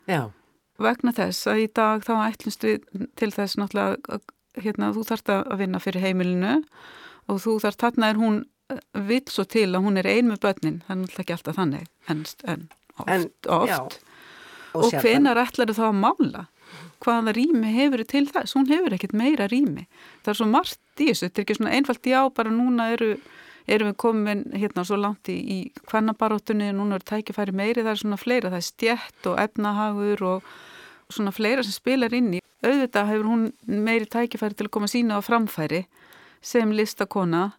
Já. 0.08 0.32
vegna 0.80 1.14
þess 1.16 1.48
að 1.48 1.64
í 1.66 1.68
dag 1.76 2.04
þá 2.08 2.14
ætlumst 2.30 2.64
við 2.68 2.88
til 3.20 3.32
þess 3.36 3.60
náttúrulega 3.60 4.22
hérna 4.60 4.94
þú 4.96 5.06
þarfst 5.12 5.34
að 5.36 5.60
vinna 5.60 5.84
fyrir 5.84 6.04
heimilinu 6.04 6.56
og 7.30 7.44
þú 7.44 7.60
þarfst, 7.64 7.84
þarna 7.84 8.10
er 8.10 8.20
hún 8.20 8.40
vill 8.94 9.26
svo 9.32 9.46
til 9.50 9.70
að 9.74 9.84
hún 9.86 10.00
er 10.02 10.10
ein 10.10 10.30
með 10.30 10.44
börnin. 10.46 10.80
Það 10.86 10.94
er 10.94 11.02
náttúrulega 11.02 11.26
ekki 11.26 11.36
alltaf 11.38 11.58
þannig 11.58 11.90
en, 12.10 12.24
en 12.54 12.70
oft, 13.00 13.10
en, 13.16 13.28
oft. 13.56 14.00
Og, 14.74 14.86
og 14.86 14.96
hvenar 15.02 15.42
ætlar 15.42 15.74
það 15.74 15.90
að 15.90 16.00
mála? 16.04 16.46
Hvaða 17.00 17.34
rými 17.34 17.74
hefur 17.74 18.04
til 18.06 18.26
þess? 18.30 18.56
Hún 18.58 18.70
hefur 18.70 18.94
ekkert 18.96 19.16
meira 19.18 19.48
rými. 19.50 19.88
Það 20.24 20.34
er 20.34 20.40
svo 20.42 20.50
margt 20.52 21.02
í 21.02 21.08
þessu, 21.10 21.30
þetta 21.30 21.40
er 21.40 21.46
ekki 21.46 21.58
svona 21.58 21.76
einfalt 21.78 22.10
já, 22.12 22.20
bara 22.36 22.52
núna 22.54 22.90
eru, 22.94 23.14
erum 23.72 23.90
við 23.90 23.98
komin 24.04 24.44
hérna 24.52 24.84
svo 24.86 25.00
langt 25.00 25.32
í, 25.32 25.38
í 25.40 25.58
kvannabaróttunni 25.90 26.70
núna 26.76 27.00
eru 27.00 27.08
tækifæri 27.10 27.56
meiri, 27.56 27.86
það 27.86 27.94
er 27.94 28.02
svona 28.04 28.20
fleira. 28.20 28.52
Það 28.52 28.60
er 28.60 28.68
stjætt 28.68 29.32
og 29.32 29.40
efnahagur 29.46 30.26
og 30.34 30.52
svona 31.10 31.34
fleira 31.34 31.66
sem 31.66 31.74
spilar 31.74 32.14
inn 32.14 32.36
í. 32.38 32.44
Auðvitað 32.60 33.14
hefur 33.14 33.32
hún 33.32 33.48
meiri 33.66 34.10
tækifæri 34.12 34.60
til 34.60 34.68
að 34.68 34.76
koma 34.76 34.92
sína 34.92 35.18
á 35.18 35.24
framfæri 35.24 35.86
sem 36.44 36.72
listakona 36.76 37.54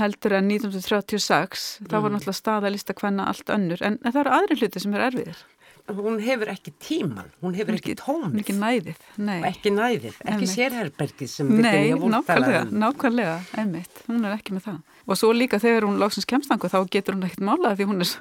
heldur 0.00 0.36
en 0.38 0.50
1936 0.50 1.64
þá 1.84 1.96
var 1.96 2.08
mm. 2.08 2.14
náttúrulega 2.16 2.38
staða 2.38 2.70
listakvenna 2.74 3.26
allt 3.30 3.50
önnur. 3.52 3.82
En, 3.84 3.98
en 4.02 4.14
það 4.14 4.22
eru 4.24 4.34
aðri 4.38 4.58
hluti 4.60 4.82
sem 4.82 4.96
er 4.96 5.06
erfiðir. 5.08 5.42
Hún 5.84 6.16
hefur 6.24 6.48
ekki 6.48 6.72
tíman, 6.80 7.26
hún 7.44 7.56
hefur 7.58 7.76
ekki, 7.76 7.92
ekki 7.92 8.00
tómið. 8.00 8.38
ekki 8.40 8.54
næðið, 8.56 9.00
nei. 9.20 9.40
ekki 9.50 9.72
næðið, 9.74 10.14
ekki 10.32 10.46
sérherbergið 10.48 11.28
sem 11.28 11.50
við 11.50 11.66
byrjum 11.66 12.06
að 12.06 12.14
nákvæmlega, 12.14 12.62
um. 12.62 12.78
nákvæmlega, 12.80 13.34
einmitt, 13.60 14.00
hún 14.06 14.24
er 14.24 14.36
ekki 14.38 14.56
með 14.56 14.70
það. 14.70 14.78
Og 15.04 15.20
svo 15.20 15.34
líka 15.36 15.60
þegar 15.60 15.84
hún 15.84 16.00
lóksins 16.00 16.24
kemstangu 16.30 16.72
þá 16.72 16.78
getur 16.88 17.18
hún 17.18 17.28
ekkert 17.28 17.44
málað 17.44 17.82
því 17.82 17.88
hún 17.90 18.00
er 18.00 18.14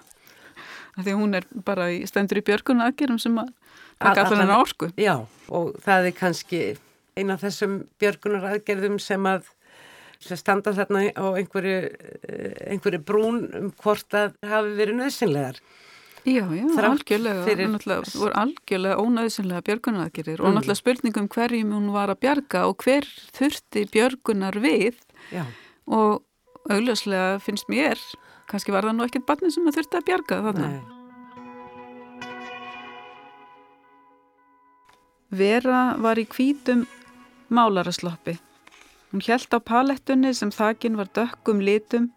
því 0.99 1.15
hún 1.21 1.39
er 1.39 1.47
bara 1.63 1.87
í, 1.95 2.03
stendur 2.09 2.41
í 2.41 2.45
björguna 2.51 2.89
aðgerum 2.91 3.21
sem 3.23 3.39
að 3.39 3.53
taka 3.95 4.27
allan 4.27 4.43
en 4.43 4.55
ársku 4.59 4.91
Já, 4.99 5.15
og 5.47 5.71
það 5.87 6.09
er 6.09 6.17
kannski 6.19 6.61
eina 7.17 7.37
af 7.37 7.43
þessum 7.45 7.79
björgunar 8.01 8.47
aðgerðum 8.51 8.99
sem 9.01 9.25
að 9.29 9.49
sem 10.23 10.39
standa 10.39 10.73
þarna 10.75 11.05
á 11.13 11.25
einhverju, 11.39 11.79
eh, 12.23 12.53
einhverju 12.73 13.01
brún 13.05 13.45
um 13.59 13.71
hvort 13.83 14.15
að 14.17 14.35
hafi 14.47 14.77
verið 14.79 15.01
nöðsynlegar 15.01 15.63
Já, 16.23 16.47
já, 16.55 16.63
algjörlega, 16.87 17.43
fyrir... 17.43 17.67
náttúrulega 17.67 18.11
voru 18.15 18.31
algjörlega 18.39 18.95
ónæðsynlega 19.03 19.65
björgunaraðgerir 19.67 20.39
mm. 20.39 20.45
og 20.47 20.53
náttúrulega 20.55 20.79
spurningum 20.79 21.27
hverjum 21.27 21.73
hún 21.75 21.89
var 21.91 22.13
að 22.13 22.21
bjarga 22.23 22.61
og 22.69 22.79
hver 22.79 23.07
þurfti 23.35 23.83
björgunar 23.91 24.55
við 24.63 24.95
já. 25.33 25.43
og 25.83 26.23
augljóslega 26.71 27.41
finnst 27.43 27.67
mér, 27.67 27.99
kannski 28.47 28.71
var 28.71 28.87
það 28.87 28.95
nú 28.95 29.03
ekkert 29.07 29.27
barni 29.27 29.51
sem 29.51 29.67
það 29.67 29.75
þurfti 29.81 29.99
að 29.99 30.07
bjarga 30.07 30.39
þarna. 30.47 30.67
Nei. 30.71 30.83
Vera 35.33 35.83
var 35.99 36.21
í 36.21 36.25
kvítum 36.29 36.87
málaraslopi. 37.51 38.37
Hún 39.13 39.21
hjælt 39.21 39.53
á 39.53 39.61
palettunni 39.61 40.31
sem 40.33 40.49
þakin 40.49 40.95
var 40.97 41.11
dökkum 41.13 41.59
litum 41.61 42.07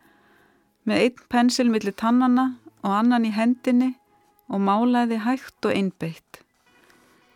með 0.88 1.02
einn 1.02 1.18
pensil 1.28 1.68
millir 1.68 1.92
tannana 1.92 2.46
og 2.80 2.94
annan 2.96 3.26
í 3.28 3.34
hendinni 3.36 3.90
og 4.48 4.62
málaði 4.64 5.18
hægt 5.26 5.68
og 5.68 5.76
einbeitt. 5.76 6.40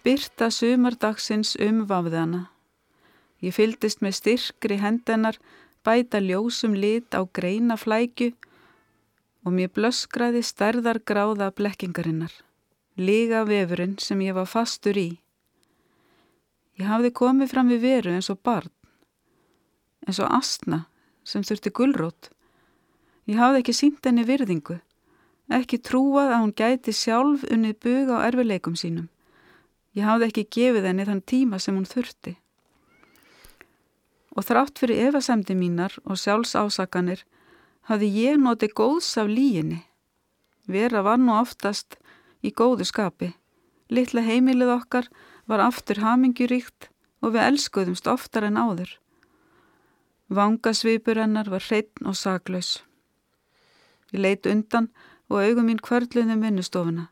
Byrta 0.00 0.48
sumardagsins 0.48 1.58
umvafði 1.60 2.22
hana. 2.22 2.42
Ég 3.44 3.52
fyldist 3.52 4.00
með 4.00 4.16
styrkri 4.22 4.80
hendennar 4.80 5.36
bæta 5.84 6.24
ljósum 6.24 6.72
lit 6.72 7.12
á 7.12 7.20
greina 7.28 7.76
flækju 7.76 8.32
og 9.44 9.52
mér 9.52 9.68
blöskraði 9.76 10.40
stærðar 10.40 11.04
gráða 11.04 11.52
blekkingarinnar, 11.52 12.32
líga 12.96 13.44
vefurinn 13.44 13.96
sem 14.00 14.24
ég 14.24 14.40
var 14.40 14.48
fastur 14.48 14.96
í. 14.96 15.10
Ég 16.80 16.88
hafði 16.88 17.12
komið 17.12 17.52
fram 17.52 17.68
við 17.68 17.84
veru 17.84 18.16
eins 18.16 18.32
og 18.32 18.40
barn, 18.40 18.72
eins 20.06 20.20
og 20.20 20.30
astna 20.32 20.84
sem 21.24 21.42
þurfti 21.46 21.72
gullrótt. 21.74 22.30
Ég 23.28 23.38
hafði 23.38 23.62
ekki 23.62 23.76
sínt 23.76 24.06
henni 24.06 24.24
virðingu 24.26 24.80
ekki 25.50 25.80
trúað 25.82 26.30
að 26.30 26.42
hún 26.44 26.52
gæti 26.54 26.94
sjálf 26.94 27.42
unnið 27.50 27.78
bug 27.82 28.12
á 28.14 28.16
erfileikum 28.28 28.76
sínum. 28.78 29.08
Ég 29.98 30.06
hafði 30.06 30.28
ekki 30.30 30.46
gefið 30.56 30.86
henni 30.86 31.06
þann 31.08 31.24
tíma 31.26 31.58
sem 31.58 31.74
hún 31.74 31.88
þurfti. 31.90 32.36
Og 34.38 34.46
þrátt 34.46 34.78
fyrir 34.78 35.08
efasemdi 35.08 35.56
mínar 35.58 35.96
og 36.04 36.20
sjálfs 36.22 36.54
ásakanir 36.54 37.24
hafði 37.90 38.12
ég 38.14 38.38
notið 38.38 38.76
góðs 38.78 39.10
af 39.18 39.26
líginni. 39.26 39.82
Vera 40.70 41.02
var 41.02 41.18
nú 41.18 41.34
oftast 41.34 41.98
í 42.46 42.54
góðu 42.54 42.86
skapi. 42.86 43.32
Littla 43.90 44.22
heimilið 44.22 44.70
okkar 44.76 45.10
var 45.50 45.64
aftur 45.66 45.98
hamingjuríkt 45.98 46.92
og 47.26 47.34
við 47.34 47.48
elskuðumst 47.48 48.06
oftar 48.06 48.46
en 48.46 48.60
áður. 48.60 48.99
Vangasvipur 50.30 51.18
hennar 51.18 51.48
var 51.50 51.64
hreitn 51.66 52.06
og 52.06 52.14
saklaus. 52.14 52.84
Ég 54.14 54.22
leit 54.22 54.46
undan 54.46 54.86
og 55.30 55.40
augum 55.42 55.66
mín 55.66 55.80
kvörluðum 55.82 56.44
vinnustofuna. 56.46 57.08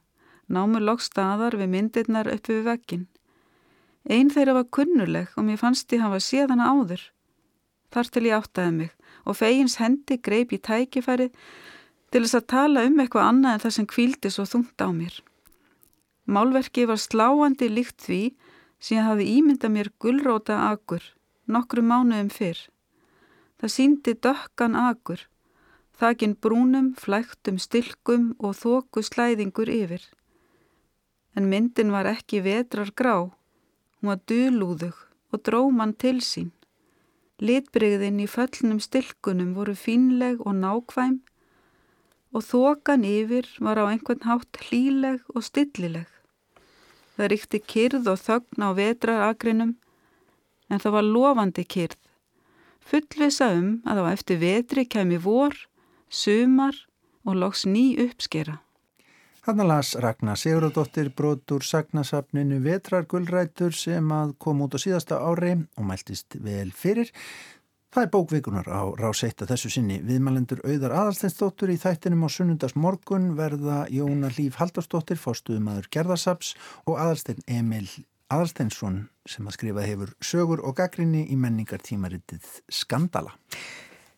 Námur 0.47 0.85
lokk 0.87 1.03
staðar 1.03 1.57
við 1.59 1.73
myndirnar 1.73 2.31
uppi 2.31 2.55
við 2.57 2.69
vekkin. 2.71 3.07
Einn 4.09 4.31
þeirra 4.31 4.55
var 4.61 4.71
kunnuleg 4.73 5.35
og 5.37 5.49
mér 5.49 5.59
fannst 5.61 5.93
ég 5.93 6.05
hafa 6.05 6.21
séð 6.23 6.55
hana 6.55 6.71
áður. 6.71 7.03
Þar 7.91 8.13
til 8.13 8.25
ég 8.29 8.39
áttaði 8.39 8.77
mig 8.77 8.95
og 9.27 9.37
fegins 9.37 9.77
hendi 9.83 10.21
greip 10.23 10.55
í 10.55 10.63
tækifæri 10.63 11.29
til 12.13 12.23
þess 12.23 12.39
að 12.39 12.49
tala 12.55 12.87
um 12.87 13.03
eitthvað 13.03 13.29
annað 13.33 13.57
en 13.57 13.63
það 13.67 13.77
sem 13.77 13.91
kvíldi 13.93 14.33
svo 14.33 14.47
þungt 14.49 14.81
á 14.81 14.89
mér. 14.95 15.21
Málverki 16.25 16.87
var 16.89 17.03
sláandi 17.03 17.69
líkt 17.73 17.99
því 18.07 18.23
sem 18.79 19.01
ég 19.01 19.07
hafi 19.11 19.31
ímyndað 19.37 19.75
mér 19.75 19.95
gullróta 19.99 20.63
agur 20.71 21.03
nokkru 21.49 21.83
mánuðum 21.83 22.31
fyrr. 22.33 22.69
Það 23.59 23.75
síndi 23.75 24.15
dökkan 24.15 24.79
agur 24.79 25.27
þakin 25.99 26.37
brúnum, 26.39 26.93
flæktum, 26.95 27.59
stilkum 27.59 28.31
og 28.39 28.55
þóku 28.61 29.03
slæðingur 29.03 29.71
yfir. 29.73 30.05
En 31.35 31.49
myndin 31.51 31.91
var 31.95 32.07
ekki 32.07 32.43
vetrar 32.45 32.93
grá, 32.95 33.17
hún 33.99 34.13
var 34.13 34.23
dölúðug 34.31 34.95
og 35.35 35.43
dróman 35.43 35.97
til 35.99 36.23
sín. 36.23 36.53
Litbreyðin 37.43 38.23
í 38.23 38.29
föllnum 38.31 38.79
stilkunum 38.83 39.55
voru 39.59 39.75
fínleg 39.79 40.41
og 40.43 40.55
nákvæm 40.59 41.19
og 42.35 42.45
þokan 42.45 43.07
yfir 43.07 43.47
var 43.63 43.79
á 43.79 43.85
einhvern 43.91 44.27
hátt 44.27 44.59
hlíleg 44.67 45.23
og 45.35 45.47
stillileg. 45.47 46.07
Það 47.15 47.31
ríkti 47.33 47.63
kyrð 47.63 48.11
og 48.15 48.19
þögn 48.23 48.67
á 48.67 48.71
vetraragrinum 48.79 49.75
en 50.71 50.83
það 50.83 50.95
var 50.99 51.07
lofandi 51.07 51.65
kyrð. 51.67 51.99
Fullvisa 52.89 53.51
um 53.53 53.83
að 53.85 54.01
á 54.01 54.05
eftir 54.15 54.39
vetri 54.41 54.87
kemi 54.89 55.19
vor 55.21 55.53
sumar 56.09 56.77
og 57.29 57.37
loks 57.37 57.67
ný 57.69 57.99
uppskera. 58.01 58.63
Þannig 59.45 59.69
las 59.69 59.91
Ragnar 59.97 60.37
Sigurðardóttir 60.41 61.11
brotur 61.17 61.65
sagnasafninu 61.65 62.63
Vetrargullrætur 62.65 63.77
sem 63.77 64.11
að 64.13 64.35
kom 64.41 64.65
út 64.65 64.77
á 64.77 64.79
síðasta 64.81 65.21
ári 65.25 65.55
og 65.77 65.87
mæltist 65.89 66.37
vel 66.45 66.73
fyrir. 66.73 67.13
Það 67.93 68.05
er 68.05 68.13
bókvikunar 68.13 68.69
á 68.69 68.85
ráseitt 69.01 69.41
að 69.41 69.55
þessu 69.55 69.71
sinni. 69.73 70.03
Viðmælendur 70.05 70.61
auðar 70.65 70.97
aðalsteinsdóttur 71.03 71.73
í 71.73 71.81
þættinum 71.81 72.25
á 72.25 72.29
sunnundas 72.29 72.77
morgun 72.77 73.35
verða 73.37 73.87
Jóna 73.89 74.29
Líf 74.37 74.61
Haldarsdóttir, 74.61 75.17
fórstuðumadur 75.21 75.89
Gerðarsaps 75.93 76.53
og 76.85 77.01
aðalstein 77.01 77.41
Emil 77.49 77.89
Aðalsteinsson 78.29 79.07
sem 79.25 79.47
að 79.49 79.55
skrifa 79.57 79.85
hefur 79.87 80.11
sögur 80.21 80.61
og 80.61 80.75
gaggrinni 80.77 81.23
í 81.33 81.37
menningartímaritið 81.41 82.49
Skandala. 82.69 83.33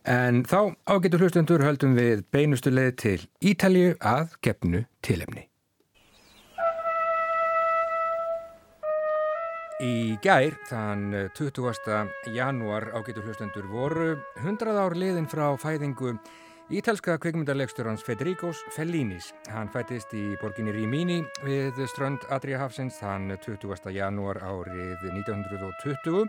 En 0.03 0.41
þá 0.51 0.75
ágetur 0.91 1.23
hlustundur 1.23 1.63
höldum 1.63 1.95
við 1.95 2.25
beinustu 2.35 2.73
leið 2.73 2.91
til 2.99 3.21
Ítalju 3.53 3.95
að 4.03 4.35
gefnu 4.43 4.83
tilefni. 5.07 5.47
Í 9.81 10.19
gær, 10.21 10.59
þann 10.67 11.31
20. 11.39 12.11
janúar 12.35 12.91
ágetur 12.99 13.25
hlustundur 13.29 13.71
voru 13.71 14.11
100 14.43 14.75
ár 14.75 14.99
liðin 14.99 15.31
frá 15.31 15.47
fæðingu 15.55 16.17
ítalska 16.71 17.19
kveikmyndarlegsturans 17.19 18.03
Federicos 18.07 18.61
Fellinis. 18.77 19.33
Hann 19.51 19.71
fættist 19.75 20.13
í 20.15 20.23
borginni 20.41 20.73
Rimini 20.75 21.19
við 21.43 21.81
strönd 21.91 22.23
Adriahafsins 22.31 23.01
þann 23.03 23.35
20. 23.43 23.91
janúar 23.95 24.39
árið 24.39 25.03
1920 25.11 26.23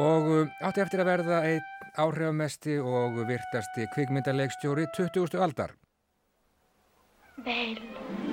og 0.00 0.32
átti 0.64 0.84
eftir 0.84 1.04
að 1.04 1.10
verða 1.12 1.42
einn 1.50 1.94
áhrifamesti 2.00 2.78
og 2.80 3.20
virtasti 3.28 3.88
kvikmyndarleikstjóri 3.94 4.88
20. 4.96 5.36
aldar. 5.44 5.76
Bello. 7.44 8.29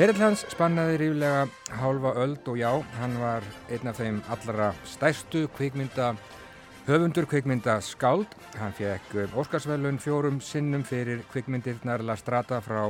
Ferill 0.00 0.16
hans 0.16 0.46
spannaði 0.48 0.94
ríflega 0.96 1.40
hálfa 1.76 2.14
öld 2.22 2.46
og 2.48 2.54
já, 2.56 2.70
hann 2.96 3.18
var 3.20 3.44
einn 3.68 3.90
af 3.90 3.98
þeim 3.98 4.22
allra 4.32 4.70
stærstu 4.88 5.42
kvikmynda, 5.58 6.14
höfundur 6.86 7.26
kvikmynda 7.28 7.74
Skáld. 7.84 8.32
Hann 8.56 8.72
fekk 8.78 9.34
Óskarsvælun 9.36 10.00
fjórum 10.00 10.38
sinnum 10.40 10.86
fyrir 10.88 11.20
kvikmyndirnar 11.28 12.00
La 12.00 12.16
Strata 12.16 12.62
frá 12.64 12.86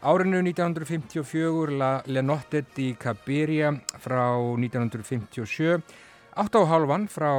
árinu 0.00 0.40
1954, 0.40 1.76
La 1.76 1.90
Lenotte 2.06 2.64
di 2.72 2.94
Cabiria 2.96 3.74
frá 4.00 4.32
1957, 4.40 5.84
Átt 6.32 6.56
á 6.56 6.64
hálfan 6.64 7.10
frá 7.12 7.34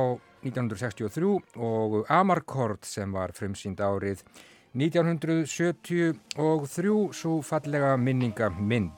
1963 0.46 1.34
og 1.58 2.06
Amarcord 2.14 2.86
sem 2.86 3.10
var 3.10 3.34
frumsýnd 3.34 3.82
árið 3.82 4.22
1973 4.78 7.14
svo 7.14 7.42
fallega 7.42 7.98
minninga 7.98 8.50
mynd. 8.54 8.92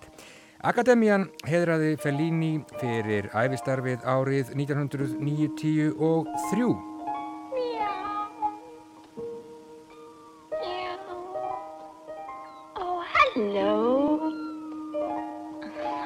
Akademian 0.62 1.30
heðraði 1.48 1.98
Fellini 1.98 2.62
fyrir 2.78 3.30
æfistarfið 3.34 4.00
árið 4.06 4.54
1993 4.54 5.92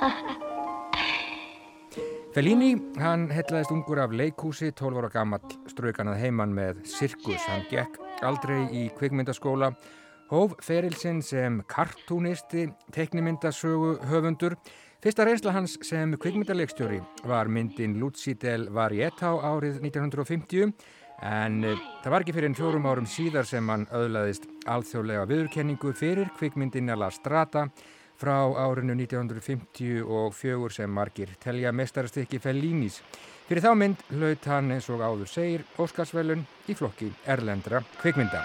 Fellini, 2.36 2.76
hann 3.02 3.32
hellaðist 3.34 3.72
ungur 3.74 3.98
af 4.04 4.12
leikhúsi, 4.14 4.70
12 4.72 4.98
ára 5.02 5.10
gammal, 5.10 5.42
straukanað 5.72 6.22
heimann 6.22 6.54
með 6.56 6.84
sirkus. 6.88 7.42
Hann 7.50 7.66
gekk 7.72 8.05
aldrei 8.24 8.64
í 8.72 8.88
kvikmyndaskóla, 8.96 9.72
hóf 10.32 10.56
ferilsinn 10.64 11.22
sem 11.26 11.62
kartúnisti, 11.68 12.70
teknimyndasögu 12.96 13.98
höfundur. 14.10 14.56
Fyrsta 15.04 15.26
reynsla 15.28 15.54
hans 15.54 15.76
sem 15.86 16.16
kvikmyndalegstjóri 16.18 17.02
var 17.30 17.52
myndin 17.52 18.00
Luci 18.00 18.34
del 18.42 18.70
Varietà 18.74 19.36
árið 19.36 19.82
1950 19.84 20.72
en 21.24 21.62
eh, 21.64 21.84
það 22.04 22.12
var 22.12 22.24
ekki 22.26 22.34
fyrir 22.36 22.50
en 22.50 22.58
fjórum 22.58 22.88
árum 22.90 23.06
síðar 23.08 23.48
sem 23.48 23.70
hann 23.72 23.86
öðlaðist 23.96 24.50
alþjóðlega 24.72 25.28
viðurkenningu 25.30 25.94
fyrir 25.96 26.32
kvikmyndina 26.40 26.98
La 27.00 27.12
Strata 27.14 27.68
frá 28.20 28.36
árinu 28.66 28.96
1954 28.96 30.72
sem 30.74 30.92
margir 30.92 31.36
telja 31.44 31.72
mestarastykki 31.76 32.40
Fellínis. 32.40 33.02
Fyrir 33.46 33.62
þá 33.62 33.74
mynd 33.78 34.00
hlaut 34.10 34.46
hann 34.50 34.74
eins 34.74 34.88
og 34.90 35.04
áður 35.06 35.30
segir 35.30 35.66
Óskarsvælun 35.78 36.48
í 36.66 36.74
flokki 36.74 37.12
Erlendra 37.30 37.84
kvikmynda. 38.00 38.42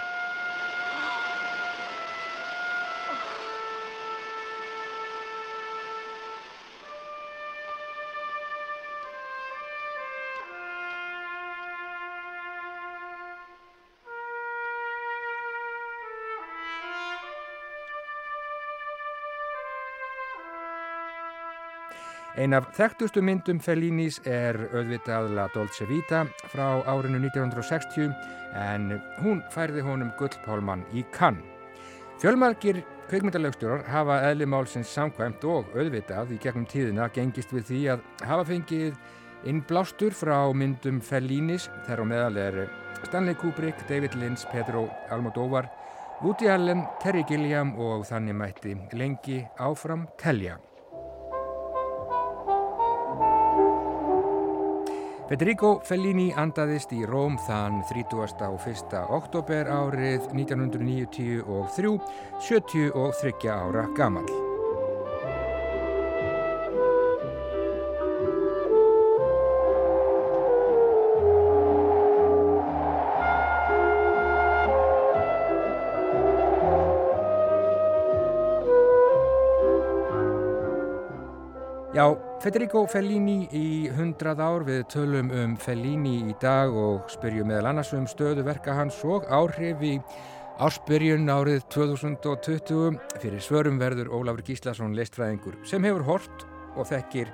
Ein 22.41 22.55
af 22.57 22.71
þekktustu 22.73 23.21
myndum 23.21 23.59
Fellinis 23.61 24.17
er 24.25 24.57
auðvitað 24.73 25.27
La 25.37 25.43
Dolce 25.53 25.85
Vita 25.85 26.23
frá 26.49 26.79
árinu 26.89 27.19
1960 27.21 28.15
en 28.57 28.95
hún 29.21 29.43
færði 29.53 29.83
honum 29.85 30.09
gullpálmann 30.17 30.87
í 30.97 31.03
kann. 31.13 31.37
Fjölmarkir 32.23 32.79
kveikmyndalaugstjórar 33.11 33.85
hafa 33.93 34.17
eðli 34.31 34.49
málsins 34.49 34.89
samkvæmt 34.89 35.45
og 35.45 35.69
auðvitað 35.75 36.33
í 36.33 36.39
gegnum 36.41 36.65
tíðina 36.71 37.11
gengist 37.13 37.53
við 37.53 37.67
því 37.75 37.83
að 37.97 38.09
hafa 38.31 38.49
fengið 38.55 38.97
innblástur 39.53 40.17
frá 40.17 40.39
myndum 40.57 41.05
Fellinis 41.05 41.69
þar 41.91 42.07
á 42.09 42.11
meðal 42.15 42.41
er 42.47 42.59
Stanley 43.03 43.37
Kubrick, 43.37 43.85
David 43.85 44.17
Lynch, 44.17 44.49
Pedro 44.49 44.87
Almodovar, 45.13 45.69
Woody 46.25 46.49
Allen, 46.49 46.87
Terry 47.05 47.27
Gilliam 47.29 47.77
og 47.77 48.09
þannig 48.09 48.41
mætti 48.41 48.77
lengi 48.97 49.43
áfram 49.61 50.09
telja. 50.17 50.57
Federico 55.31 55.77
Fellini 55.87 56.33
andaðist 56.35 56.91
í 56.91 57.05
Róm 57.07 57.37
þann 57.47 57.85
30. 57.87 58.49
og 58.49 58.67
1. 58.67 58.97
oktober 59.15 59.71
árið 59.71 60.27
1993 60.35 61.39
og 61.47 61.71
3, 61.79 61.97
73 62.51 63.55
ára 63.55 63.87
gammal. 63.95 64.50
Federico 82.41 82.87
Fellini 82.89 83.51
í 83.53 83.91
100 83.93 84.39
ár. 84.41 84.63
Við 84.65 84.87
tölum 84.89 85.29
um 85.29 85.57
Fellini 85.61 86.23
í 86.31 86.35
dag 86.41 86.73
og 86.73 87.11
spyrjum 87.13 87.51
meðal 87.51 87.69
annars 87.69 87.91
um 87.93 88.07
stöðu 88.09 88.47
verka 88.47 88.73
hans 88.79 88.97
og 89.05 89.27
áhrif 89.29 89.83
í 89.85 89.99
áspyrjun 90.65 91.29
árið 91.29 91.67
2020 91.75 92.97
fyrir 93.21 93.45
svörum 93.45 93.77
verður 93.81 94.09
Ólafur 94.17 94.41
Gíslason 94.47 94.97
leistfræðingur 94.97 95.59
sem 95.69 95.85
hefur 95.85 96.07
hort 96.09 96.47
og 96.81 96.89
þekkir 96.89 97.29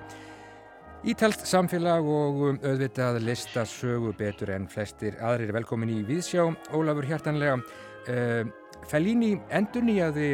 ítalt 1.07 1.47
samfélag 1.47 2.11
og 2.11 2.43
auðvitað 2.67 3.21
listasögu 3.29 4.11
betur 4.19 4.57
en 4.57 4.67
flestir 4.67 5.21
aðrir. 5.23 5.55
Velkomin 5.55 5.95
í 6.01 6.03
Víðsjá 6.09 6.49
Ólafur 6.75 7.07
hjartanlega. 7.07 7.61
Uh, 8.11 8.43
Fellini 8.91 9.37
endur 9.55 9.87
nýjaði 9.87 10.31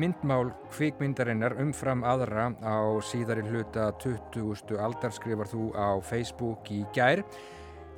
myndmál 0.00 0.50
kvikmyndarinnar 0.74 1.54
umfram 1.62 2.02
aðra 2.06 2.48
á 2.60 2.76
síðari 3.04 3.44
hluta 3.46 3.90
20. 4.02 4.76
aldar 4.82 5.14
skrifar 5.14 5.48
þú 5.50 5.70
á 5.76 5.98
Facebook 6.02 6.70
í 6.74 6.82
gær. 6.96 7.22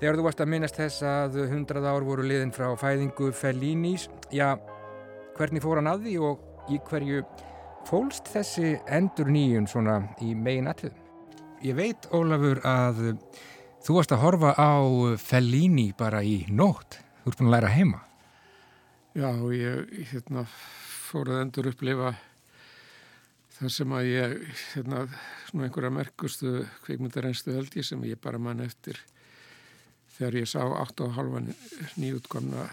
Þegar 0.01 0.19
þú 0.19 0.27
varst 0.27 0.43
að 0.45 0.51
minnast 0.53 0.77
þess 0.77 1.05
að 1.09 1.39
100 1.47 1.87
ár 1.89 2.05
voru 2.05 2.27
liðin 2.27 2.53
frá 2.53 2.69
fæðingu 2.77 3.31
Fellínis, 3.33 4.11
já, 4.29 4.59
hvernig 5.39 5.65
fór 5.65 5.81
hann 5.81 5.89
að 5.89 6.05
því 6.05 6.17
og 6.29 6.73
í 6.73 6.81
hverju 6.91 7.23
fólst 7.89 8.29
þessi 8.35 8.75
endur 8.93 9.31
nýjun 9.33 9.69
svona 9.71 10.03
í 10.21 10.35
megin 10.37 10.69
atvið? 10.69 10.97
Ég 11.65 11.79
veit, 11.79 12.09
Ólafur, 12.13 12.61
að 12.69 13.17
þú 13.87 13.97
varst 13.97 14.13
að 14.13 14.25
horfa 14.27 14.53
á 14.53 14.77
Fellíni 15.17 15.93
bara 15.97 16.21
í 16.21 16.43
nótt. 16.53 17.01
Þú 17.23 17.33
ert 17.33 17.41
búin 17.41 17.49
að 17.49 17.57
læra 17.57 17.73
heima. 17.73 18.03
Já, 19.17 19.31
ég, 19.57 19.95
hérna, 20.13 20.45
fór 21.07 21.31
að 21.33 21.45
endur 21.45 21.71
upplifa 21.71 22.15
það 23.57 23.73
sem 23.73 23.93
að 23.97 24.09
ég, 24.11 24.35
hérna, 24.75 25.05
svona 25.49 25.67
einhverja 25.67 25.93
merkustu 25.95 26.55
kveikmyndareinstu 26.85 27.55
held 27.57 27.77
ég 27.79 27.87
sem 27.89 28.03
ég 28.09 28.21
bara 28.21 28.41
mann 28.43 28.61
eftir 28.65 28.99
þegar 30.17 30.41
ég 30.43 30.51
sá 30.51 30.61
8,5 30.65 31.53
nýjútkomna 32.01 32.67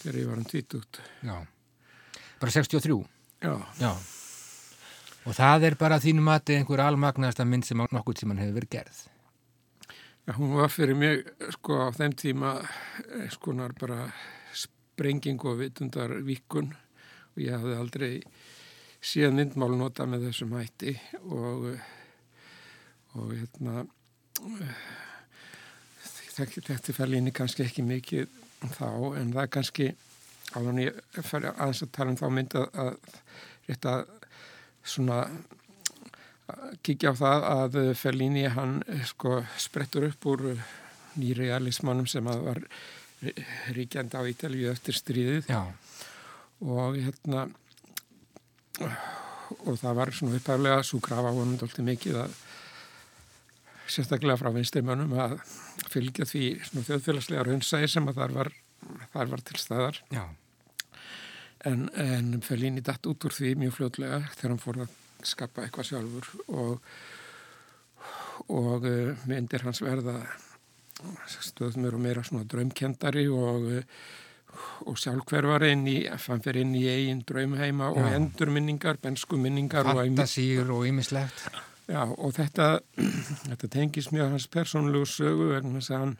þegar 0.00 0.20
ég 0.20 0.28
var 0.28 0.40
um 0.40 0.48
tvítugt. 0.48 1.00
Já, 1.24 1.36
bara 2.40 2.54
63? 2.56 3.00
Já. 3.44 3.54
Já. 3.80 3.90
Og 5.24 5.32
það 5.36 5.68
er 5.70 5.76
bara 5.80 6.00
þínum 6.00 6.28
mati 6.28 6.56
einhver 6.58 6.82
almagnasta 6.84 7.46
mynd 7.48 7.64
sem 7.64 7.80
nokkur 7.80 8.16
tíman 8.16 8.40
hefur 8.40 8.58
verið 8.60 8.72
gerð? 8.76 9.02
Já, 10.24 10.32
hún 10.38 10.54
var 10.56 10.72
fyrir 10.72 10.96
mig, 10.96 11.26
sko, 11.58 11.82
á 11.84 11.88
þeim 11.92 12.16
tíma, 12.16 12.54
skonar 13.32 13.76
bara 13.76 14.06
sprenging 14.56 15.40
og 15.44 15.60
vitundar 15.60 16.12
vikun 16.24 16.72
og 17.34 17.42
ég 17.42 17.56
hafði 17.56 17.78
aldrei 17.78 18.12
síðan 19.04 19.38
myndmál 19.40 19.74
nota 19.76 20.06
með 20.08 20.28
þessum 20.28 20.54
hætti 20.56 20.94
og, 21.28 21.66
og 23.18 23.34
hérna 23.34 23.84
þetta 26.34 26.94
fær 26.96 27.10
líni 27.10 27.34
kannski 27.34 27.66
ekki 27.66 27.84
mikið 27.86 28.30
þá 28.74 28.88
en 29.20 29.34
það 29.34 29.42
er 29.42 29.52
kannski 29.58 29.90
áður 30.54 30.70
en 30.70 30.80
ég 30.84 31.02
fer 31.26 31.50
aðeins 31.50 31.84
að 31.84 31.92
tala 31.94 32.14
um 32.14 32.18
þá 32.20 32.26
mynd 32.32 32.56
að, 32.60 33.12
rétt 33.68 33.88
að 33.90 34.06
svona 34.84 35.20
kíkja 36.84 37.14
á 37.16 37.20
það 37.20 37.46
að 37.50 37.78
Fellini 37.98 38.44
hann 38.52 38.80
sko 39.08 39.38
sprettur 39.60 40.08
upp 40.10 40.26
úr 40.28 40.44
nýrealismannum 41.20 42.08
sem 42.10 42.26
að 42.28 42.44
var 42.48 42.60
ríkjandi 43.74 44.20
á 44.20 44.22
Ítalju 44.28 44.72
eftir 44.72 44.98
stríðið 44.98 45.48
Já. 45.48 45.62
Og 46.62 46.98
hérna 46.98 47.46
og 49.64 49.78
það 49.80 49.98
var 49.98 50.12
svona 50.14 50.38
upphæflega 50.38 50.84
svo 50.86 51.00
krafa 51.04 51.32
vonum 51.34 51.58
doldið 51.60 51.88
mikið 51.88 52.20
að 52.24 52.36
sérstaklega 53.94 54.40
frá 54.40 54.50
vinstimönnum 54.54 55.12
að 55.20 55.36
fylgja 55.92 56.26
því 56.28 56.44
svona 56.64 56.86
þjóðfélagslega 56.88 57.44
raunsæði 57.48 57.90
sem 57.92 58.08
að 58.08 58.20
þar 58.20 58.36
var, 58.38 58.52
þar 59.12 59.32
var 59.34 59.44
til 59.44 59.60
staðar 59.60 60.00
Já. 60.14 60.24
en, 61.70 61.88
en 62.00 62.40
Fellini 62.44 62.84
datt 62.84 63.06
út 63.10 63.28
úr 63.28 63.36
því 63.36 63.54
mjög 63.60 63.76
fljótlega 63.78 64.22
þegar 64.38 64.54
hann 64.54 64.64
fór 64.64 64.80
að 64.86 64.96
skapa 65.24 65.64
eitthvað 65.64 65.90
sjálfur 65.92 66.32
og 66.48 66.96
og 68.50 68.84
uh, 68.88 69.14
myndir 69.30 69.62
hans 69.64 69.80
verða 69.84 70.18
stöðum 71.40 71.86
eru 71.88 72.00
meira 72.00 72.22
svona 72.24 72.46
draumkendari 72.48 73.26
og, 73.30 73.70
og 74.86 74.98
sjálfhverfari 75.00 75.70
inn 75.74 75.86
í, 75.90 75.96
fann 76.22 76.42
fyrir 76.44 76.62
inn 76.64 76.74
í 76.78 76.84
eigin 76.90 77.22
draumheima 77.26 77.90
og 77.92 78.02
Já. 78.02 78.14
endurminningar, 78.18 78.98
bensku 79.02 79.38
minningar 79.40 79.86
og, 79.90 80.00
Fantasíur 80.02 80.70
og 80.74 80.84
ýmislegt. 80.88 81.46
já, 81.88 82.02
og 82.04 82.34
þetta, 82.36 82.68
þetta 83.50 83.68
tengis 83.72 84.10
mjög 84.12 84.30
hans 84.36 84.46
persónulegu 84.52 85.08
sögu 85.08 85.50
vegna 85.54 85.80
þess 85.80 85.90
að 85.94 86.04
hann 86.04 86.14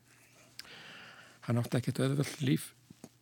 hann 1.44 1.60
átti 1.60 1.76
ekkert 1.80 2.00
öðvöld 2.06 2.40
líf 2.40 2.70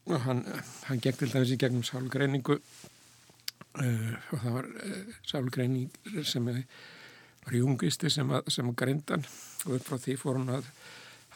og 0.06 0.20
hann, 0.26 0.44
hann 0.86 1.00
gegn 1.02 1.18
til 1.18 1.30
dæmis 1.32 1.52
í 1.54 1.58
gegnum 1.58 1.84
sálgreiningu 1.86 2.56
uh, 2.58 4.14
og 4.32 4.42
það 4.42 4.56
var 4.56 4.68
uh, 4.70 5.14
sálgreining 5.26 6.24
sem 6.26 6.46
var 6.48 7.56
jungisti 7.58 8.10
sem, 8.10 8.30
að, 8.30 8.50
sem 8.54 8.70
grindan 8.78 9.26
og 9.66 9.78
upp 9.78 9.86
frá 9.88 9.98
því 10.02 10.18
fór 10.20 10.38
hún 10.38 10.52
að 10.58 10.68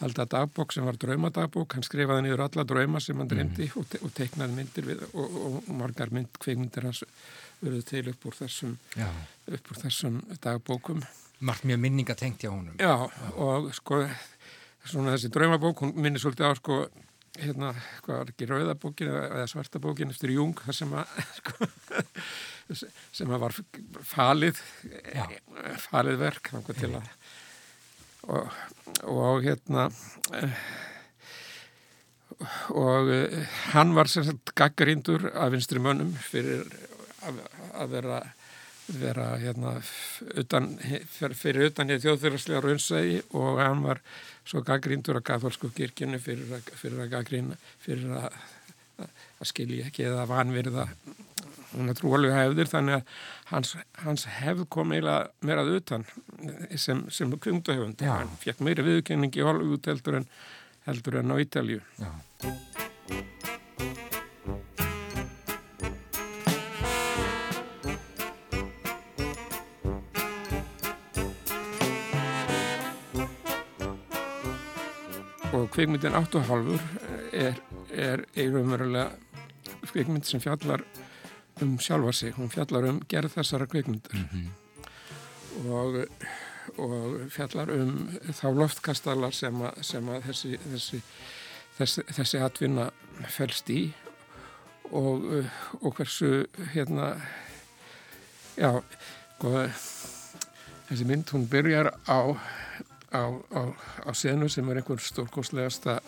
halda 0.01 0.26
dagbók 0.28 0.74
sem 0.74 0.84
var 0.84 0.99
draumadagbók, 1.01 1.76
hann 1.76 1.86
skrifaði 1.86 2.26
niður 2.26 2.44
alla 2.47 2.64
drauma 2.68 3.01
sem 3.01 3.18
hann 3.20 3.30
dreymdi 3.30 3.68
mm. 3.68 3.78
og, 3.80 3.88
te 3.90 4.01
og 4.05 4.12
teiknaði 4.16 4.57
myndir 4.59 4.88
við 4.90 5.05
og, 5.12 5.38
og, 5.47 5.59
margar 5.78 6.12
mynd, 6.12 6.36
kveikmyndir 6.42 6.88
hans 6.88 7.03
verið 7.62 7.86
til 7.88 8.05
upp 8.12 8.26
úr 8.28 8.36
þessum, 8.42 8.76
upp 9.49 9.72
úr 9.72 9.80
þessum 9.80 10.20
dagbókum. 10.44 11.01
Margt 11.47 11.64
mjög 11.68 11.80
minningatengt 11.80 12.44
hjá 12.44 12.53
honum. 12.53 12.76
Já, 12.80 13.09
Já, 13.09 13.32
og 13.40 13.72
sko 13.76 14.03
svona 14.86 15.16
þessi 15.16 15.32
draumabók, 15.34 15.82
hún 15.82 15.97
minnir 15.99 16.22
svolítið 16.22 16.53
á 16.53 16.53
sko 16.61 16.78
hérna, 17.40 17.72
hvað 18.05 18.20
var 18.20 18.30
ekki 18.32 18.49
rauðabókin 18.51 19.11
eða 19.12 19.49
svartabókin 19.51 20.12
eftir 20.12 20.32
Jung 20.36 20.57
þar 20.61 20.78
sem 20.78 20.94
að 20.97 21.16
sko, 21.40 21.68
sem 23.18 23.32
að 23.32 23.42
var 23.47 23.57
falið 24.12 24.61
Já. 25.12 25.26
falið 25.88 26.22
verk 26.22 26.53
til 26.72 26.92
að 26.94 27.11
og, 28.26 28.50
og 29.08 29.44
hérna 29.44 29.88
og 32.76 33.12
hann 33.72 33.94
var 33.96 34.10
sem 34.10 34.26
sagt 34.26 34.54
gaggarindur 34.58 35.30
af 35.32 35.52
vinstri 35.54 35.80
mönnum 35.82 36.12
fyrir 36.20 36.66
að, 37.26 37.40
að 37.74 37.94
vera 37.94 38.20
vera 38.86 39.32
hérna 39.40 39.72
utan, 40.38 40.68
fyrir 41.34 41.70
utan 41.70 41.90
hér 41.90 42.02
þjóðfélagslega 42.04 42.62
raunsægi 42.62 43.22
og 43.34 43.58
hann 43.58 43.82
var 43.82 44.00
svo 44.46 44.62
gaggrindur 44.66 45.18
að 45.18 45.26
katholsku 45.32 45.72
kirkjunu 45.74 46.20
fyrir 46.22 46.52
að, 46.58 46.68
fyrir 46.78 47.02
að 47.02 47.10
gaggrina 47.16 47.58
fyrir 47.82 48.14
að, 48.20 48.36
að 49.02 49.50
skilja 49.50 49.88
ekki 49.90 50.06
eða 50.06 50.28
vanverða 50.30 50.86
er 51.84 51.98
trúalega 51.98 52.40
hefðir 52.40 52.70
þannig 52.72 52.98
að 52.98 53.16
hans, 53.52 53.74
hans 54.02 54.26
hefð 54.38 54.66
kom 54.72 54.94
eiginlega 54.94 55.28
meirað 55.44 55.74
utan 55.76 56.06
sem, 56.74 57.04
sem 57.12 57.32
kvimtuhefund 57.32 58.04
hann 58.08 58.32
fekk 58.40 58.64
meiri 58.64 58.86
viðkenningi 58.86 59.42
í 59.42 59.46
Hollywood 59.46 59.90
heldur 59.90 60.22
en 60.22 60.30
heldur 60.86 61.20
en 61.20 61.34
á 61.34 61.36
Ítalju 61.42 61.82
og 75.56 75.70
kvikmyndin 75.72 76.14
8.5 76.14 76.80
er, 77.32 77.56
er 77.90 78.22
einhverjumverulega 78.36 79.10
kvikmynd 79.90 80.26
sem 80.28 80.42
fjallar 80.42 80.84
um 81.61 81.78
sjálfa 81.80 82.12
sig, 82.12 82.34
hún 82.36 82.50
fjallar 82.52 82.88
um 82.90 83.00
gerð 83.09 83.38
þessara 83.38 83.66
kvikmyndar 83.66 84.14
mm 84.14 84.26
-hmm. 84.32 84.48
og, 85.70 86.07
og 86.78 87.30
fjallar 87.30 87.70
um 87.70 88.18
þá 88.28 88.48
loftkastalar 88.54 89.32
sem 89.32 89.62
að, 89.62 89.82
sem 89.82 90.09
að 90.09 90.22
þessi, 90.28 90.59
þessi, 90.72 91.02
þessi, 91.78 92.02
þessi 92.12 92.42
atvinna 92.44 92.90
fælst 93.28 93.70
í 93.70 93.92
og, 94.92 95.24
og 95.80 95.94
hversu 95.96 96.46
hérna 96.74 97.16
já, 98.57 98.82
sko, 99.36 99.68
þessi 100.88 101.04
mynd 101.04 101.30
hún 101.30 101.48
byrjar 101.48 101.94
á 102.09 102.36
á, 103.12 103.22
á, 103.54 103.62
á 104.07 104.11
senu 104.14 104.48
sem 104.48 104.68
er 104.68 104.76
einhver 104.76 105.00
stórkoslegasta 105.00 106.00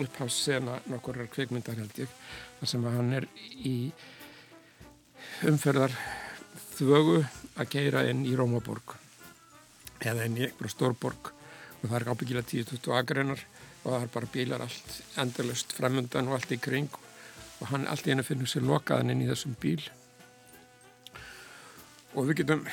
upphássena 0.00 0.80
nokkur 0.86 1.18
kveikmyndar 1.32 1.78
held 1.78 1.98
ég 1.98 2.08
þar 2.60 2.68
sem 2.72 2.86
að 2.86 2.96
hann 2.96 3.12
er 3.20 3.26
í 3.56 3.92
umferðar 5.48 5.92
þvögu 6.76 7.20
að 7.60 7.70
keira 7.72 8.02
inn 8.10 8.24
í 8.28 8.34
Rómaborg. 8.36 8.96
Eða 10.00 10.26
inn 10.28 10.36
í 10.36 10.44
einhverja 10.46 10.74
stórborg. 10.74 11.30
Og 11.80 11.86
það 11.86 11.96
er 11.98 12.10
ábyggilega 12.12 12.48
10-20 12.50 12.96
agreinar 12.98 13.44
og 13.80 13.94
það 13.94 14.02
er 14.02 14.12
bara 14.16 14.30
bílar 14.34 14.64
allt 14.66 14.98
endalust 15.22 15.72
fremundan 15.76 16.28
og 16.28 16.36
allt 16.36 16.52
í 16.52 16.60
kring. 16.60 16.90
Og 17.60 17.72
hann 17.72 17.88
allt 17.88 18.08
í 18.08 18.12
hennu 18.12 18.24
finnur 18.24 18.50
sér 18.50 18.66
lokaðan 18.68 19.14
inn 19.14 19.24
í 19.24 19.30
þessum 19.30 19.56
bíl. 19.60 19.80
Og 22.16 22.28
við 22.28 22.42
getum 22.42 22.66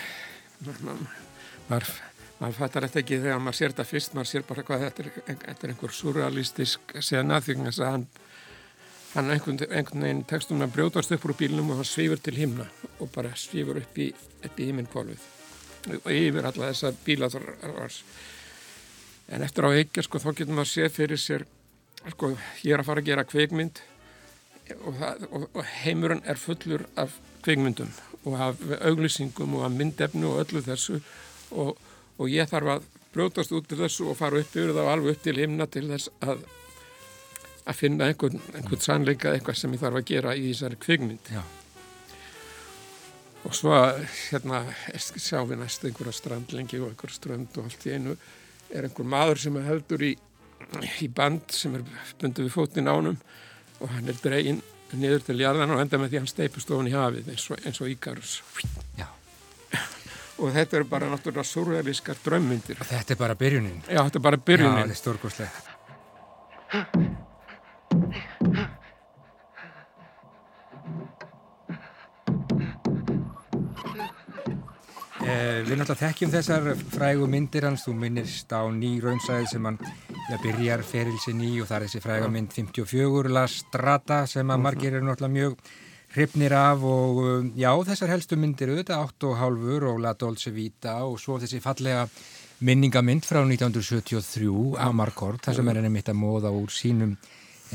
maður 1.67 1.91
maður 2.37 2.57
fattar 2.59 2.85
þetta 2.85 3.01
ekki 3.01 3.21
þegar 3.23 3.41
maður 3.41 3.59
sér 3.59 3.73
þetta 3.73 3.89
fyrst. 3.91 4.15
Maður 4.15 4.31
sér 4.31 4.47
bara 4.47 4.65
hvað 4.67 4.87
þetta 4.87 5.03
er, 5.03 5.11
þetta 5.27 5.57
er 5.57 5.73
einhver 5.73 5.95
surrealistisk 5.95 6.97
sena 6.99 7.39
því 7.43 7.59
að 7.63 7.85
hann 7.87 8.07
hann 9.13 9.31
einhvern, 9.33 9.59
einhvern 9.69 10.05
veginn 10.05 10.23
tekstum 10.29 10.63
að 10.65 10.73
brjótast 10.77 11.13
upp 11.15 11.27
úr 11.27 11.35
bílunum 11.39 11.73
og 11.73 11.81
hann 11.81 11.89
svífur 11.89 12.21
til 12.23 12.37
himna 12.37 12.67
og 12.99 13.11
bara 13.13 13.33
svífur 13.35 13.81
upp 13.81 13.99
í, 13.99 14.09
í 14.11 14.69
himminkvolvið 14.69 15.27
og 16.03 16.09
yfir 16.11 16.49
alla 16.49 16.71
þessa 16.71 16.93
bílaþorvars 17.05 18.01
en 19.31 19.45
eftir 19.45 19.67
á 19.67 19.71
ekki 19.71 20.03
sko 20.05 20.21
þá 20.23 20.31
getur 20.33 20.57
maður 20.57 20.73
séð 20.73 20.91
fyrir 20.97 21.21
sér 21.21 21.47
sko 22.11 22.33
ég 22.63 22.73
er 22.75 22.83
að 22.83 22.89
fara 22.89 23.03
að 23.03 23.09
gera 23.11 23.27
kveikmynd 23.27 23.81
og, 24.81 24.93
það, 24.99 25.27
og, 25.31 25.49
og 25.53 25.73
heimurinn 25.83 26.25
er 26.27 26.39
fullur 26.39 26.85
af 26.99 27.15
kveikmyndum 27.45 27.91
og 28.27 28.39
af 28.43 28.63
auglýsingum 28.81 29.55
og 29.55 29.67
af 29.67 29.71
myndefnu 29.71 30.33
og 30.33 30.41
öllu 30.41 30.59
þessu. 30.65 30.97
Og 31.55 31.77
og 32.17 32.31
ég 32.33 32.49
þarf 32.49 32.77
að 32.77 32.85
brjótast 33.13 33.53
út 33.55 33.67
til 33.69 33.79
þessu 33.81 34.09
og 34.11 34.17
fara 34.19 34.41
upp 34.41 34.55
yfir 34.55 34.73
það 34.73 34.83
og 34.83 34.93
alveg 34.93 35.15
upp 35.15 35.25
til 35.25 35.37
himna 35.41 35.67
til 35.69 35.85
þess 35.89 36.09
að 36.21 36.43
að 37.67 37.79
finna 37.81 38.07
einhvern, 38.07 38.39
einhvern 38.55 38.83
sannleika 38.83 39.33
eitthvað 39.33 39.59
sem 39.59 39.73
ég 39.75 39.81
þarf 39.81 39.99
að 39.99 40.09
gera 40.11 40.35
í 40.37 40.45
þessari 40.51 40.77
kvikmynd 40.83 41.25
Já. 41.33 41.41
og 43.43 43.51
svo 43.57 43.73
hérna 44.29 44.57
sjáum 44.95 45.51
við 45.51 45.61
næstu 45.63 45.83
einhverja 45.89 46.15
strandlengi 46.15 46.77
og 46.81 46.87
einhverja 46.91 47.17
strönd 47.17 47.59
og 47.59 47.67
allt 47.67 47.83
í 47.87 47.89
einu 47.97 48.13
er 48.71 48.81
einhver 48.87 49.07
maður 49.07 49.37
sem 49.43 49.59
er 49.59 49.67
heldur 49.67 50.01
í, 50.07 50.13
í 51.03 51.05
band 51.19 51.45
sem 51.55 51.75
er 51.77 51.83
bundið 52.21 52.47
við 52.47 52.55
fótinn 52.55 52.91
ánum 52.91 53.19
og 53.81 53.87
hann 53.93 54.09
er 54.09 54.17
dregin 54.23 54.63
niður 54.95 55.21
til 55.27 55.39
jarðan 55.41 55.75
og 55.75 55.83
enda 55.83 55.99
með 55.99 56.13
því 56.13 56.23
hann 56.23 56.31
steipust 56.31 56.71
ofin 56.71 56.91
í 56.91 56.95
hafið 56.95 57.25
eins 57.33 57.45
og, 57.51 57.55
eins 57.67 57.79
og 57.83 57.91
Ígarus 57.91 58.31
Já 58.99 59.07
og 60.41 60.47
þetta 60.55 60.73
eru 60.79 60.87
bara 60.87 61.11
náttúrulega 61.11 61.49
surrealískar 61.49 62.17
drömmundir. 62.23 62.77
Þetta 62.79 63.11
er 63.15 63.19
bara 63.19 63.35
byrjunin? 63.35 63.79
Já, 63.89 64.01
þetta 64.05 64.19
er 64.21 64.25
bara 64.29 64.39
byrjunin. 64.49 64.77
Já, 64.77 64.83
þetta 64.85 64.95
er 64.95 65.03
stórgóðslega. 65.03 67.15
Eh, 75.27 75.59
við 75.67 75.81
náttúrulega 75.81 76.07
þekkjum 76.07 76.29
þessar 76.31 76.67
frægu 76.93 77.25
myndir 77.27 77.65
hans, 77.67 77.81
þú 77.83 77.93
minnist 77.99 78.53
á 78.55 78.63
ný 78.71 78.93
raunsæði 79.03 79.49
sem 79.51 79.65
hann 79.67 79.79
ja, 80.29 80.37
byrjar 80.39 80.83
ferilsinn 80.87 81.41
í 81.43 81.49
og 81.59 81.67
það 81.67 81.75
er 81.77 81.85
þessi 81.87 82.01
fræga 82.05 82.29
mynd 82.31 82.53
54 82.55 83.33
La 83.35 83.43
Strata 83.51 84.21
sem 84.31 84.53
að 84.53 84.63
margir 84.63 84.95
eru 84.95 85.03
náttúrulega 85.03 85.33
mjög 85.33 85.57
hrifnir 86.15 86.55
af 86.55 86.85
og 86.87 87.19
um, 87.25 87.49
já, 87.59 87.67
þessar 87.89 88.13
helstu 88.13 88.39
myndir 88.39 88.71
auðvitað 88.71 89.03
8,5 89.19 89.89
og 89.91 89.99
La 90.05 90.13
Dolce 90.15 90.53
Vita 90.55 90.95
og 91.03 91.19
svo 91.19 91.35
þessi 91.43 91.59
fallega 91.65 92.05
minningamind 92.63 93.27
frá 93.27 93.41
1973 93.43 94.79
Amarcord, 94.87 95.41
það 95.43 95.59
sem 95.59 95.73
er 95.73 95.81
henni 95.81 95.91
mitt 95.97 96.07
að 96.07 96.21
móða 96.21 96.53
úr 96.55 96.71
sínum 96.71 97.17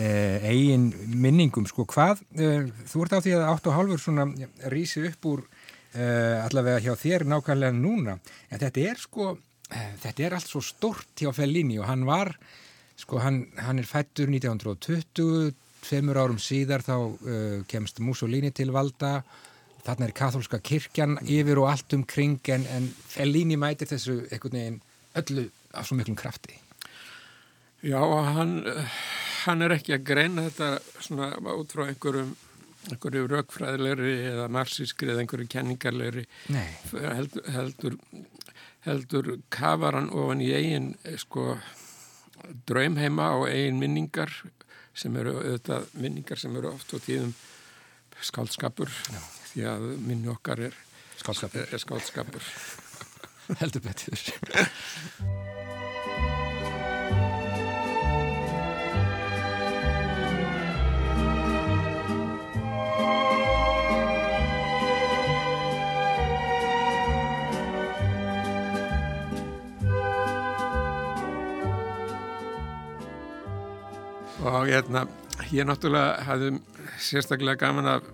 eh, 0.00 0.40
eigin 0.48 0.88
minningum, 1.20 1.68
sko, 1.68 1.84
hvað 1.84 2.24
eh, 2.32 2.72
þú 2.88 3.04
ert 3.04 3.18
á 3.20 3.20
því 3.20 3.36
að 3.36 3.50
8,5 3.58 4.00
svona 4.06 4.26
rýsi 4.72 5.04
upp 5.10 5.28
úr 5.34 5.44
allavega 5.92 6.80
hjá 6.80 6.94
þér 6.96 7.26
nákvæmlega 7.28 7.76
núna. 7.76 8.18
En 8.50 8.60
þetta 8.62 8.84
er 8.90 9.00
sko, 9.00 9.38
eh, 9.70 9.92
þetta 10.02 10.24
er 10.24 10.36
allt 10.38 10.48
svo 10.48 10.62
stort 10.64 11.20
hjá 11.20 11.32
Fellini 11.36 11.78
og 11.78 11.88
hann 11.90 12.06
var 12.08 12.32
sko, 12.96 13.18
hann, 13.18 13.46
hann 13.58 13.78
er 13.78 13.88
fættur 13.88 14.30
1920 14.30 15.52
tveimur 15.82 16.20
árum 16.20 16.38
síðar 16.38 16.84
þá 16.86 16.94
uh, 16.94 17.62
kemst 17.66 17.98
Mussolini 17.98 18.52
til 18.54 18.70
valda. 18.70 19.24
Þarna 19.82 20.06
er 20.06 20.12
katholska 20.14 20.60
kirkjan 20.62 21.16
yfir 21.26 21.58
og 21.58 21.72
allt 21.72 21.96
um 21.96 22.04
kring 22.06 22.38
en, 22.54 22.66
en 22.70 22.86
Fellini 22.86 23.56
mætir 23.58 23.90
þessu 23.90 24.20
einhvern 24.28 24.54
veginn 24.54 24.78
öllu 25.18 25.48
af 25.74 25.88
svo 25.88 25.98
miklum 25.98 26.14
krafti. 26.16 26.54
Já, 27.82 27.98
hann 27.98 28.62
hann 29.42 29.64
er 29.64 29.74
ekki 29.74 29.96
að 29.96 30.06
greina 30.06 30.46
þetta 30.46 30.68
svona 31.02 31.32
út 31.56 31.74
frá 31.74 31.88
einhverjum 31.88 32.34
einhverju 32.90 33.28
raukfræðilegri 33.30 34.14
eða 34.32 34.48
marxískri 34.52 35.12
eða 35.12 35.22
einhverju 35.22 35.50
kenningarlegri 35.52 36.24
heldur, 36.50 37.50
heldur 37.54 37.98
heldur 38.86 39.36
kafaran 39.52 40.10
ofan 40.10 40.42
í 40.42 40.50
eigin 40.56 40.92
sko 41.20 41.54
draumheima 42.66 43.30
og 43.38 43.48
eigin 43.50 43.78
minningar 43.78 44.32
sem 44.94 45.14
eru 45.16 45.36
auðvitað 45.38 45.88
minningar 46.02 46.40
sem 46.40 46.56
eru 46.58 46.72
oft 46.74 46.94
og 46.96 47.04
tíðum 47.06 47.34
skálskapur 48.22 48.90
Já. 48.90 49.20
því 49.52 49.68
að 49.70 49.86
minni 50.02 50.30
okkar 50.32 50.66
er 50.68 50.76
skálskapur, 51.22 51.68
er 51.70 51.82
skálskapur. 51.82 52.50
heldur 53.62 53.82
betur 53.86 54.18
og 74.42 74.66
hérna, 74.66 75.06
ég 75.54 75.66
náttúrulega 75.68 76.24
hafði 76.26 76.50
sérstaklega 77.02 77.60
gaman 77.60 77.90
af, 77.96 78.08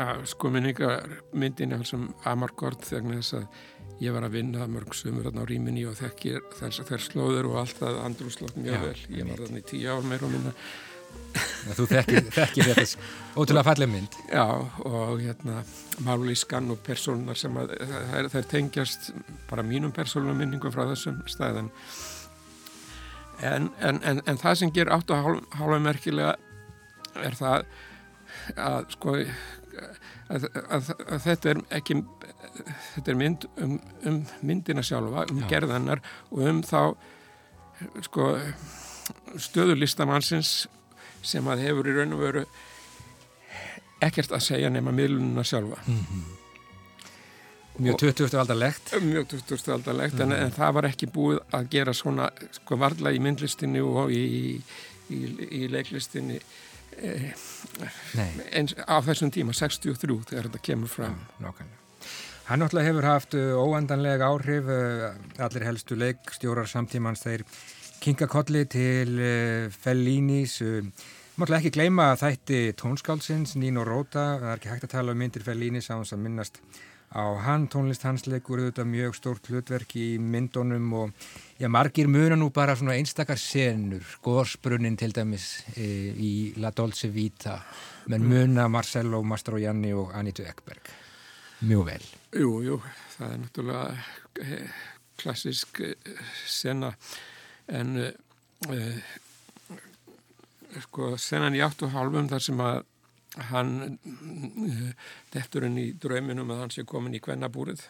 af 0.00 0.24
sko 0.28 0.50
minningamyndinni 0.54 1.78
sem 1.86 2.08
Amargord 2.26 2.82
þegar 2.82 3.20
þess 3.20 3.36
að 3.38 3.46
ég 4.02 4.14
var 4.14 4.26
að 4.26 4.34
vinna 4.40 4.66
mörg 4.70 4.96
sömur 4.98 5.30
á 5.30 5.42
rýminni 5.46 5.84
og 5.86 5.94
þekkir 6.00 6.42
þess 6.58 6.82
að 6.82 6.90
þær 6.90 7.04
slóður 7.04 7.50
og 7.52 7.60
allt 7.62 7.78
það 7.78 8.00
andrúslokk 8.08 8.58
mjög 8.58 8.88
vel. 8.88 8.98
Ég 9.14 9.30
var 9.30 9.44
þannig 9.44 9.68
tíu 9.70 9.94
ár 9.94 10.08
meir 10.08 10.26
og 10.26 10.34
minna. 10.34 10.54
Þú 11.74 11.86
þekkir, 11.90 12.26
þekkir 12.34 12.68
þetta 12.68 12.84
ótrúlega 13.38 13.66
fallið 13.68 13.90
mynd. 13.92 14.18
Já, 14.28 14.44
og 14.90 15.22
hérna 15.22 15.62
málískan 16.04 16.74
og 16.74 16.82
persónunar 16.84 17.38
sem 17.38 17.54
að 17.62 17.76
þær, 18.10 18.28
þær 18.34 18.50
tengjast 18.50 19.12
bara 19.50 19.64
mínum 19.66 19.94
persónunum 19.94 20.42
minningum 20.42 20.74
frá 20.74 20.84
þessum 20.90 21.22
stæðan. 21.30 21.70
En, 23.44 23.70
en, 23.80 24.00
en, 24.02 24.20
en 24.26 24.38
það 24.40 24.60
sem 24.60 24.72
ger 24.72 24.90
átt 24.92 25.10
og 25.12 25.42
hálfa 25.58 25.80
merkilega 25.82 26.36
er 27.20 27.36
það 27.38 27.66
að 28.56 28.86
sko 28.94 29.14
að, 29.14 30.46
að, 30.68 30.90
að 31.08 31.24
þetta 31.24 31.50
er 31.52 31.60
ekki 31.78 31.98
þetta 32.94 33.12
er 33.12 33.18
mynd 33.18 33.48
um, 33.62 33.74
um 34.06 34.20
myndina 34.46 34.84
sjálfa, 34.86 35.26
um 35.30 35.42
Já. 35.42 35.48
gerðannar 35.54 36.02
og 36.30 36.44
um 36.48 36.62
þá 36.64 36.94
sko 38.06 38.30
stöðurlistamannsins 39.40 40.54
sem 41.24 41.48
að 41.50 41.66
hefur 41.66 41.90
í 41.90 41.96
raun 41.96 42.14
og 42.16 42.22
veru 42.22 42.44
ekkert 44.04 44.34
að 44.36 44.46
segja 44.46 44.70
nema 44.72 44.94
miðlununa 44.94 45.44
sjálfa 45.46 45.80
mm 45.84 46.00
-hmm. 46.00 46.43
Mjög 47.78 47.98
20. 47.98 48.38
aldalegt 48.38 48.92
Mjög 49.02 49.28
20. 49.28 49.72
aldalegt 49.72 50.14
mm 50.14 50.22
en, 50.22 50.32
en 50.32 50.52
það 50.54 50.74
var 50.76 50.86
ekki 50.88 51.08
búið 51.10 51.40
að 51.56 51.70
gera 51.72 51.94
svona 51.96 52.28
sko 52.54 52.78
varla 52.78 53.10
í 53.12 53.18
myndlistinni 53.22 53.82
og 53.82 54.12
í, 54.14 54.60
í, 55.10 55.18
í 55.58 55.62
leiklistinni 55.72 56.38
eh, 57.02 57.32
eins, 58.54 58.76
á 58.78 58.96
þessum 59.02 59.32
tíma 59.34 59.56
63 59.56 60.20
þegar 60.30 60.48
þetta 60.48 60.62
kemur 60.70 60.92
fram 60.92 61.18
Já, 61.40 61.50
Hann 62.44 62.60
náttúrulega 62.60 62.90
hefur 62.90 63.06
haft 63.08 63.34
uh, 63.40 63.56
óendanlega 63.56 64.26
áhrif 64.28 64.66
uh, 64.68 65.10
allir 65.42 65.64
helstu 65.64 65.96
leikstjórar 65.96 66.68
samtímans 66.68 67.24
þeir 67.24 67.46
kinga 68.04 68.28
kolli 68.28 68.66
til 68.68 69.18
Fellinis 69.72 70.60
Máttúrulega 71.34 71.64
ekki 71.64 71.74
gleyma 71.74 72.12
að 72.12 72.20
þætti 72.20 72.58
tónskálsins 72.78 73.56
Nín 73.58 73.80
og 73.80 73.88
Róta, 73.88 74.26
það 74.38 74.50
er 74.50 74.60
ekki 74.60 74.74
hægt 74.74 74.84
að 74.86 74.92
tala 74.92 75.14
um 75.14 75.24
myndir 75.24 75.42
Fellinis 75.42 75.88
á 75.90 75.96
hans 75.96 76.12
að 76.14 76.26
minnast 76.28 76.60
á 77.14 77.24
hann. 77.46 77.68
Tónlist 77.70 78.04
hans 78.04 78.26
leikur 78.26 78.60
auðvitað 78.60 78.90
mjög 78.90 79.14
stórt 79.16 79.48
hlutverk 79.48 79.94
í 79.96 80.08
myndunum 80.18 80.90
og 80.98 81.30
já, 81.60 81.70
margir 81.70 82.10
muna 82.10 82.36
nú 82.36 82.50
bara 82.50 82.74
svona 82.76 82.98
einstakar 82.98 83.38
senur, 83.40 84.04
górsbrunnin 84.24 84.98
til 84.98 85.14
dæmis 85.14 85.62
e, 85.76 85.88
í 86.12 86.34
La 86.58 86.74
Dolce 86.74 87.08
Vita. 87.14 87.60
Menn 88.10 88.26
muna 88.28 88.68
Marcello 88.68 89.22
Mastroianni 89.22 89.94
og 89.96 90.12
Anitu 90.18 90.44
Ekberg 90.44 90.92
mjög 91.64 91.86
vel. 91.88 92.06
Jú, 92.34 92.50
jú, 92.64 92.78
það 93.16 93.32
er 93.32 93.38
náttúrulega 93.42 93.84
eh, 94.42 94.80
klassisk 95.20 95.80
eh, 95.84 96.24
sena. 96.50 96.92
En 97.64 97.94
uh, 97.96 99.12
sko 100.84 101.14
senan 101.20 101.56
í 101.56 101.62
8.30 101.64 102.28
þar 102.34 102.44
sem 102.44 102.60
að 102.60 102.82
hann 103.50 103.98
defturinn 105.34 105.78
í 105.80 105.90
drauminum 106.00 106.52
að 106.54 106.64
hann 106.64 106.74
sé 106.74 106.84
komin 106.86 107.16
í 107.16 107.22
kvennabúrið. 107.22 107.82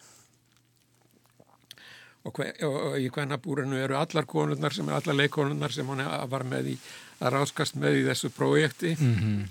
Og, 2.25 2.39
og, 2.41 2.95
í 2.97 3.09
kvennabúrinu 3.13 3.77
eru 3.77 3.99
allar 3.99 4.25
konurnar 4.25 4.73
sem 4.73 4.87
er 4.89 4.97
allar 4.97 5.19
leikonurnar 5.19 5.73
sem 5.73 5.89
hann 5.91 6.01
var 6.31 6.45
með 6.49 6.71
í 6.73 6.77
að 7.21 7.35
ráskast 7.37 7.77
með 7.77 7.99
í 7.99 8.05
þessu 8.07 8.31
projekti. 8.33 8.95
Mm 8.97 9.15
-hmm. 9.19 9.43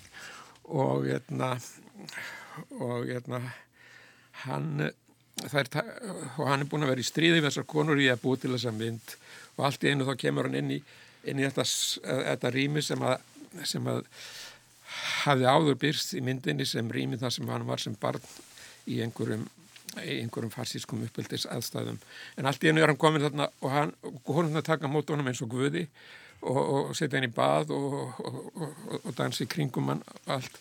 og 0.65 1.07
hérna 1.07 1.55
og 2.71 3.07
hérna 3.07 3.41
hann 4.45 4.81
er, 4.81 4.93
og 6.39 6.49
hann 6.49 6.61
er 6.61 6.67
búin 6.67 6.83
að 6.83 6.95
vera 6.95 7.01
í 7.01 7.07
stríði 7.07 7.39
við 7.39 7.49
þessar 7.49 7.67
konur 7.67 8.01
í 8.01 8.11
að 8.11 8.23
búi 8.23 8.39
til 8.39 8.53
þessa 8.55 8.73
mynd. 8.73 9.17
Og 9.57 9.65
allt 9.65 9.85
í 9.85 9.91
einu 9.91 10.05
þá 10.05 10.17
kemur 10.19 10.49
hann 10.49 10.59
inn 10.59 10.71
í, 10.71 10.81
inn 11.31 11.39
í 11.39 11.47
þetta, 11.47 11.65
þetta 12.03 12.51
rými 12.51 12.83
sem 12.83 13.03
að, 13.03 13.21
sem 13.63 13.87
að 13.87 14.03
hafði 15.25 15.49
áður 15.49 15.79
byrst 15.81 16.17
í 16.19 16.23
myndinni 16.25 16.67
sem 16.69 16.91
rými 16.93 17.19
þar 17.21 17.35
sem 17.35 17.51
hann 17.51 17.67
var 17.69 17.83
sem 17.83 17.97
barn 18.01 18.23
í 18.91 19.01
einhverjum, 19.05 19.47
einhverjum 20.01 20.53
farsískum 20.53 21.05
uppbyldis 21.07 21.47
aðstæðum 21.53 22.01
en 22.39 22.51
allt 22.51 22.65
í 22.65 22.71
einu 22.71 22.83
er 22.83 22.93
hann 22.93 23.01
komin 23.01 23.25
þarna 23.25 23.49
og 23.61 23.73
hann 23.73 23.95
hún 24.29 24.53
að 24.53 24.69
taka 24.69 24.91
mót 24.91 25.13
honum 25.13 25.31
eins 25.31 25.43
og 25.45 25.53
guði 25.55 25.87
og, 26.45 26.61
og 26.61 26.97
setja 26.97 27.19
henni 27.19 27.31
í 27.33 27.37
bað 27.37 27.73
og, 27.75 28.19
og, 28.21 28.81
og 29.01 29.13
dansi 29.17 29.49
kringum 29.51 29.93
hann 29.93 30.05
allt 30.27 30.59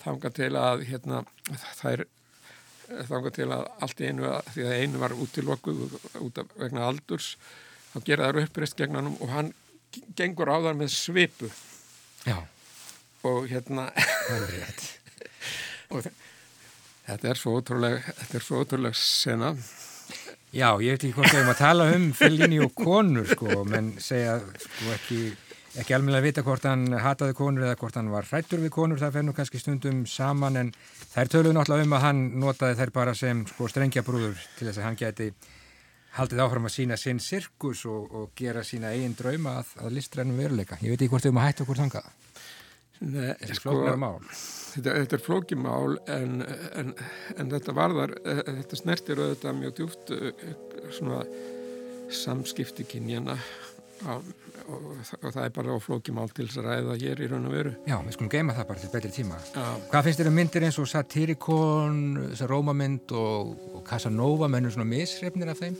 þanga 0.00 0.32
til 0.34 0.52
að 0.56 0.86
hérna, 0.88 1.24
það 1.78 1.92
er 1.92 2.06
þanga 3.06 3.34
til 3.36 3.50
að 3.54 3.66
allt 3.86 4.00
í 4.00 4.12
að, 4.12 4.38
því 4.54 4.66
að 4.66 4.78
einu 4.80 5.02
var 5.02 5.14
út 5.14 5.34
til 5.36 5.48
okkur 5.54 5.82
út 6.24 6.40
af 6.40 6.54
vegna 6.58 6.86
aldurs 6.88 7.34
þá 7.92 7.98
gera 8.06 8.30
það 8.30 8.46
uppreist 8.46 8.78
gegn 8.78 8.98
hann 8.98 9.12
og 9.12 9.28
hann 9.34 9.52
gengur 10.18 10.50
á 10.50 10.56
þar 10.62 10.78
með 10.78 10.92
svipu. 10.94 11.50
Já 12.24 12.38
og 13.28 13.46
hérna 13.50 13.90
og 15.92 16.06
þetta 16.06 17.30
er 17.32 17.38
svo 17.40 17.58
ótrúlega 17.58 18.00
þetta 18.22 18.38
er 18.38 18.46
svo 18.46 18.64
ótrúlega 18.64 18.96
sena 18.96 19.54
Já, 20.50 20.74
ég 20.82 20.96
veit 20.96 21.04
ekki 21.06 21.14
hvort 21.14 21.30
við 21.30 21.38
erum 21.38 21.52
að 21.52 21.60
tala 21.60 21.84
um 21.94 22.08
Fellini 22.18 22.56
og 22.58 22.72
konur 22.74 23.28
sko, 23.30 23.60
menn 23.70 23.92
segja 24.02 24.40
sko 24.58 24.88
ekki, 24.96 25.18
ekki 25.78 25.94
alveg 25.94 26.16
að 26.18 26.26
vita 26.26 26.42
hvort 26.42 26.66
hann 26.66 26.88
hataði 26.98 27.36
konur 27.38 27.68
eða 27.68 27.76
hvort 27.78 27.98
hann 28.00 28.10
var 28.10 28.26
hrættur 28.26 28.58
við 28.64 28.72
konur, 28.74 28.98
það 28.98 29.14
fer 29.14 29.26
nú 29.28 29.34
kannski 29.36 29.60
stundum 29.62 30.00
saman 30.10 30.58
en 30.58 30.72
þær 31.12 31.30
töluðu 31.36 31.54
náttúrulega 31.54 31.86
um 31.86 31.94
að 32.00 32.04
hann 32.08 32.24
notaði 32.42 32.80
þær 32.80 32.94
bara 32.98 33.14
sem 33.14 33.44
sko 33.46 33.70
strengjabrúður 33.70 34.42
til 34.56 34.66
þess 34.66 34.82
að 34.82 34.88
hann 34.88 34.98
geti 34.98 35.30
haldið 36.16 36.42
áfram 36.42 36.66
að 36.66 36.74
sína 36.74 36.98
sinn 36.98 37.22
sirkus 37.22 37.84
og, 37.86 38.10
og 38.10 38.32
gera 38.38 38.64
sína 38.66 38.90
eigin 38.90 39.14
drauma 39.18 39.60
að, 39.60 39.76
að 39.84 39.94
listrænum 40.00 40.40
veruleika. 40.40 40.80
Ég 40.82 40.96
veit 40.96 41.04
ekki 41.04 41.12
hvort 41.12 41.26
við 41.26 41.30
erum 41.30 41.42
að 41.44 41.46
hætta 41.46 41.66
okkur 41.66 41.80
þangað. 41.84 42.10
Nei, 43.00 43.30
þetta 43.40 43.48
er 43.48 43.56
sko, 43.56 43.74
þetta, 44.74 44.92
þetta 44.98 45.16
er 45.16 45.22
flókimál 45.24 45.94
en, 46.12 46.42
en, 46.76 46.92
en 47.40 47.52
þetta 47.54 47.74
varðar 47.76 48.12
eh, 48.20 48.42
þetta 48.60 48.76
snertir 48.76 49.22
og 49.22 49.32
þetta 49.32 49.54
mjög 49.56 49.78
djúft 49.78 50.12
eh, 50.12 50.42
svona 50.92 51.22
samskipti 52.12 52.84
kynjana 52.90 53.38
og, 54.10 54.28
og, 54.66 54.90
og 55.00 55.32
það 55.32 55.40
er 55.46 55.54
bara 55.56 55.78
flókimál 55.80 56.28
til 56.36 56.44
þess 56.48 56.60
að 56.60 56.68
ræða 56.68 56.96
hér 57.00 57.22
í 57.24 57.28
raun 57.30 57.48
og 57.48 57.54
veru. 57.54 57.72
Já, 57.88 57.96
við 58.04 58.16
skulum 58.16 58.32
geima 58.34 58.56
það 58.58 58.68
bara 58.68 58.82
til 58.82 58.90
betri 58.92 59.12
tíma. 59.14 59.40
Já. 59.54 59.64
Hvað 59.92 60.06
finnst 60.06 60.20
þér 60.20 60.30
um 60.30 60.36
myndir 60.40 60.66
eins 60.68 60.80
og 60.82 60.90
Satirikon 60.90 62.02
þessar 62.32 62.52
Rómamynd 62.52 63.14
og, 63.16 63.54
og 63.78 63.84
Casanova? 63.86 64.50
Mennur 64.52 64.74
svona 64.74 64.88
misreifnir 64.90 65.52
af 65.52 65.62
þeim? 65.62 65.78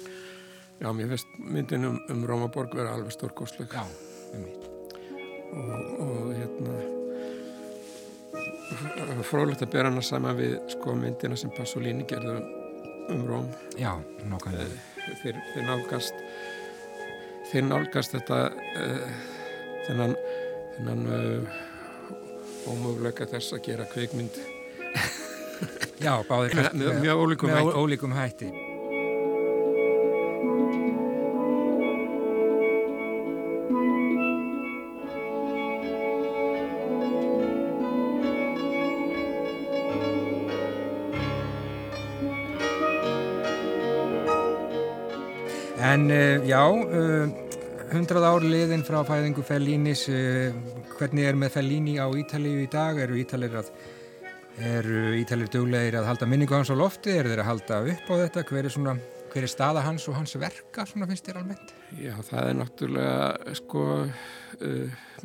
Já, 0.81 0.89
mér 0.97 1.13
finnst 1.13 1.37
myndin 1.37 1.85
um, 1.91 2.01
um 2.13 2.25
Rómaborg 2.29 2.73
vera 2.77 2.97
alveg 2.97 3.13
stórkostleg. 3.17 3.77
Já, 3.77 3.85
um 4.33 4.47
mitt 4.47 4.71
og 5.51 6.31
hérna 6.31 6.79
frólægt 9.27 9.65
að 9.65 9.73
bera 9.75 9.91
hana 9.91 10.03
saman 10.05 10.39
við 10.39 10.57
sko 10.75 10.95
myndina 10.99 11.39
sem 11.39 11.53
Pasolini 11.57 12.07
gerði 12.09 12.39
um 13.11 13.25
Róm. 13.27 13.49
Já, 13.79 13.93
nákvæmlega. 14.31 14.69
Eh, 14.71 15.11
þeir, 15.23 15.41
þeir 15.55 15.67
nálgast 15.67 16.25
þeir 17.51 17.67
nálgast 17.67 18.15
þetta 18.15 18.41
uh, 18.55 19.11
þennan 19.89 20.15
þennan 20.77 21.05
uh, 21.11 21.61
ómöguleika 22.71 23.27
þess 23.31 23.57
að 23.57 23.65
gera 23.67 23.89
kveikmynd 23.91 24.39
Já, 26.01 26.15
báðir 26.25 26.57
með, 26.57 26.71
með, 26.73 26.95
með 27.03 27.53
hætti, 27.53 27.73
ólíkum 27.77 28.15
hætti. 28.17 28.47
En 45.91 46.05
uh, 46.07 46.47
já, 46.47 46.61
hundrað 47.91 48.23
uh, 48.23 48.31
ár 48.31 48.45
liðin 48.47 48.85
frá 48.87 49.01
fæðingu 49.09 49.43
Fellinis, 49.43 50.05
uh, 50.13 50.53
hvernig 50.99 51.27
er 51.27 51.39
með 51.39 51.57
Fellini 51.57 51.97
á 51.99 52.07
Ítalíu 52.15 52.61
í 52.63 52.69
dag? 52.71 53.01
Eru 53.03 53.17
Ítalir 53.19 53.57
að, 53.59 53.73
eru 54.71 55.17
Ítalir 55.19 55.51
duglegir 55.51 55.97
að 55.99 56.07
halda 56.13 56.29
minningu 56.31 56.55
hans 56.55 56.71
á 56.71 56.79
lofti? 56.79 57.17
Er 57.17 57.27
þeir 57.33 57.43
að 57.43 57.49
halda 57.49 57.81
upp 57.95 58.13
á 58.13 58.15
þetta? 58.21 58.45
Hver 58.53 58.69
er, 58.69 58.75
svona, 58.77 58.95
hver 59.33 59.49
er 59.49 59.53
staða 59.55 59.83
hans 59.89 60.07
og 60.13 60.19
hans 60.21 60.37
verka, 60.39 60.87
svona 60.87 61.11
finnst 61.11 61.27
þér 61.27 61.41
almennt? 61.43 61.75
Já, 61.99 62.15
það 62.29 62.53
er 62.53 62.57
náttúrulega, 62.61 63.59
sko, 63.59 63.89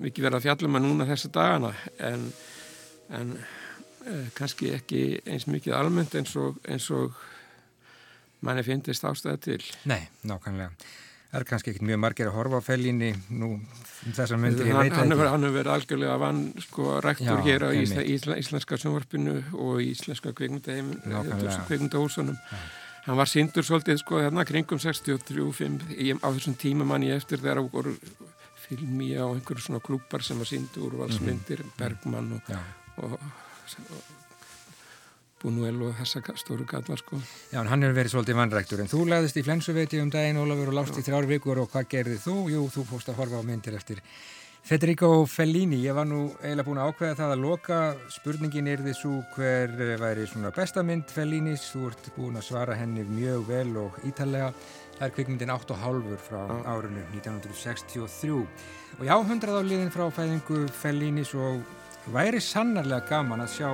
mikið 0.02 0.30
verið 0.30 0.40
að 0.40 0.48
fjallum 0.48 0.80
að 0.82 0.86
núna 0.88 1.10
þessa 1.12 1.34
dagana, 1.38 1.74
en, 2.10 2.26
en 3.14 3.38
kannski 4.40 4.74
ekki 4.80 5.06
eins 5.30 5.46
mikið 5.52 5.78
almennt 5.78 6.18
eins 6.18 6.34
og, 6.42 6.58
eins 6.66 6.90
og 6.96 7.14
manni 8.46 8.64
finnist 8.66 9.08
ástæða 9.08 9.38
til. 9.50 9.64
Nei, 9.90 10.04
nákvæmlega. 10.28 10.72
Það 11.36 11.42
er 11.42 11.48
kannski 11.50 11.72
ekkit 11.74 11.88
mjög 11.90 12.00
margir 12.00 12.30
að 12.30 12.38
horfa 12.38 12.60
á 12.64 12.66
fellinni 12.68 13.10
nú 13.34 13.48
um 13.58 14.14
þessar 14.16 14.40
myndir, 14.40 14.70
ég 14.70 14.78
veit 14.78 14.94
hann, 14.96 15.12
ekki. 15.12 15.26
hann 15.34 15.44
hefur 15.44 15.58
verið 15.58 15.72
algjörlega 15.74 16.16
vann 16.22 16.42
sko 16.64 16.84
rektor 17.04 17.42
Já, 17.42 17.46
hér 17.50 17.62
á 17.68 17.70
ísla, 17.76 18.02
ísla, 18.06 18.38
íslenska 18.40 18.78
sjónvarpinu 18.80 19.36
og 19.52 19.82
íslenska 19.84 20.32
kvikmyndahúsunum 20.38 22.38
hann 23.06 23.20
var 23.20 23.30
síndur 23.30 23.66
svolítið 23.66 24.00
sko 24.02 24.22
hérna 24.24 24.46
kringum 24.48 24.80
63-5 24.82 26.22
á 26.22 26.28
þessum 26.30 26.56
tíma 26.62 26.88
mann 26.88 27.06
ég 27.06 27.20
eftir 27.20 27.42
þegar 27.42 27.66
voru 27.74 27.94
filmi 28.66 29.12
á 29.18 29.26
einhverju 29.28 29.68
svona 29.68 29.84
klúpar 29.84 30.22
sem 30.26 30.40
var 30.40 30.50
síndu 30.50 30.78
úrvalsmyndir 30.88 31.60
Bergmann 31.78 32.30
og, 32.38 32.42
og, 33.04 33.12
og 33.20 34.25
Bunuel 35.42 35.82
og 35.88 35.98
þessa 36.00 36.22
stóru 36.40 36.66
gallar 36.70 37.02
sko 37.02 37.20
Já, 37.52 37.60
en 37.62 37.68
hann 37.72 37.84
hefur 37.84 38.00
verið 38.00 38.16
svolítið 38.16 38.40
vannræktur 38.40 38.84
en 38.84 38.92
þú 38.92 39.04
lagðist 39.10 39.42
í 39.42 39.44
flensuveiti 39.46 40.00
um 40.04 40.14
daginn 40.14 40.40
Ólafur 40.42 40.72
og 40.72 40.80
lást 40.80 40.98
í 41.00 41.04
þrjár 41.06 41.28
vikur 41.30 41.62
og 41.64 41.70
hvað 41.74 41.92
gerði 41.92 42.22
þú? 42.24 42.38
Jú, 42.54 42.66
þú 42.72 42.88
fórst 42.94 43.12
að 43.12 43.20
horfa 43.22 43.44
á 43.44 43.48
myndir 43.48 43.78
eftir 43.78 44.02
Federico 44.66 45.28
Fellini. 45.30 45.78
Ég 45.86 45.94
var 45.94 46.08
nú 46.10 46.32
eiginlega 46.40 46.66
búin 46.66 46.80
að 46.82 46.88
ákveða 46.90 47.18
það 47.20 47.34
að 47.36 47.42
loka 47.44 47.76
spurningin 48.10 48.70
er 48.72 48.82
þið 48.82 48.96
svo 48.98 49.20
hver 49.36 49.76
eh, 49.78 49.92
væri 50.02 50.24
svona 50.26 50.50
besta 50.56 50.82
mynd 50.82 51.14
Fellinis. 51.14 51.68
Þú 51.70 51.82
ert 51.92 52.10
búin 52.16 52.40
að 52.40 52.48
svara 52.48 52.78
henni 52.80 53.04
mjög 53.06 53.44
vel 53.46 53.76
og 53.84 54.00
ítalega. 54.10 54.48
Það 54.96 55.06
er 55.06 55.14
kvikmyndin 55.20 55.54
8,5 55.54 56.18
frá 56.26 56.42
árinu 56.66 57.04
1963. 57.12 58.40
Og 58.98 59.06
já, 59.06 59.14
100 59.14 59.54
áliðin 59.54 59.94
frá 59.94 60.08
fæðingu 60.18 60.64
Fellinis 60.82 61.36
og 61.38 61.62
væri 62.18 62.42
sannarlega 62.42 63.06
gaman 63.14 63.46
að 63.46 63.54
sjá 63.60 63.70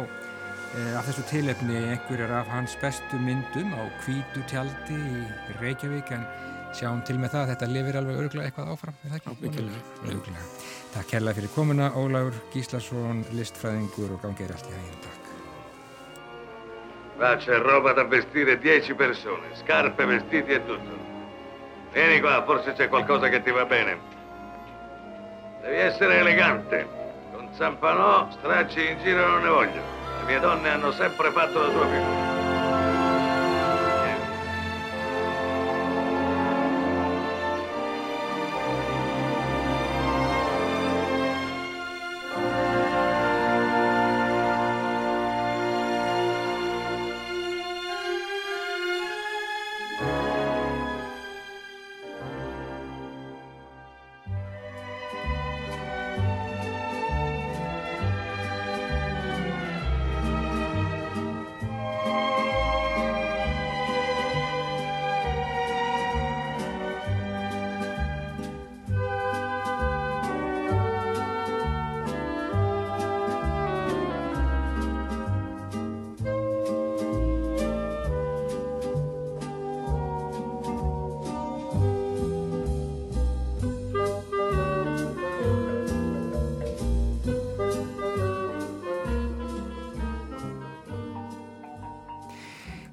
af 0.72 1.03
þessu 1.03 1.24
tilefni 1.28 1.76
einhverjar 1.76 2.32
af 2.39 2.51
hans 2.51 2.78
bestu 2.80 3.19
myndum 3.19 3.74
á 3.76 3.84
hvítu 4.05 4.43
tjaldi 4.47 4.95
í 4.95 5.24
Reykjavík 5.59 6.13
en 6.15 6.24
sjáum 6.72 7.01
til 7.03 7.17
með 7.19 7.34
það 7.34 7.41
að 7.41 7.49
þetta 7.51 7.67
lifir 7.72 7.97
alveg 7.99 8.22
örgulega 8.22 8.47
eitthvað 8.47 8.72
áfram 8.72 9.01
er 9.03 9.11
það 9.11 9.17
ekki? 9.19 9.65
Örugglega. 10.07 10.45
Takk 10.93 11.11
kærlega 11.11 11.39
fyrir 11.41 11.53
komuna 11.55 11.91
Ólafur 11.99 12.39
Gíslason, 12.53 13.26
listfræðingur 13.36 14.15
og 14.15 14.24
gangið 14.24 14.55
allt 14.55 14.72
í 14.72 14.78
hægum 14.78 15.03
takk 15.03 15.19
Qua 17.22 17.36
c'è 17.38 17.59
roba 17.61 17.91
da 17.93 18.07
vestire 18.09 18.57
10 18.57 18.95
persone, 18.95 19.51
scarpe, 19.59 20.05
vestiti 20.05 20.53
e 20.53 20.65
tutto. 20.65 20.97
Vieni 21.93 22.19
qua, 22.19 22.41
forse 22.45 22.74
c'è 22.74 22.88
qualcosa 22.88 23.30
che 23.30 23.43
ti 23.43 23.51
va 23.51 23.65
bene. 23.65 23.99
Devi 25.61 25.76
essere 25.76 26.17
elegante. 26.17 26.88
Con 27.32 27.47
zampanò, 27.53 28.32
stracci 28.32 28.89
in 28.89 28.99
giro 29.03 29.28
non 29.28 29.43
ne 29.43 29.49
voglio. 29.49 30.00
Le 30.22 30.28
mie 30.28 30.39
donne 30.39 30.69
hanno 30.69 30.91
sempre 30.91 31.32
fatto 31.32 31.59
la 31.59 31.69
tua 31.69 31.88
figura. 31.88 32.40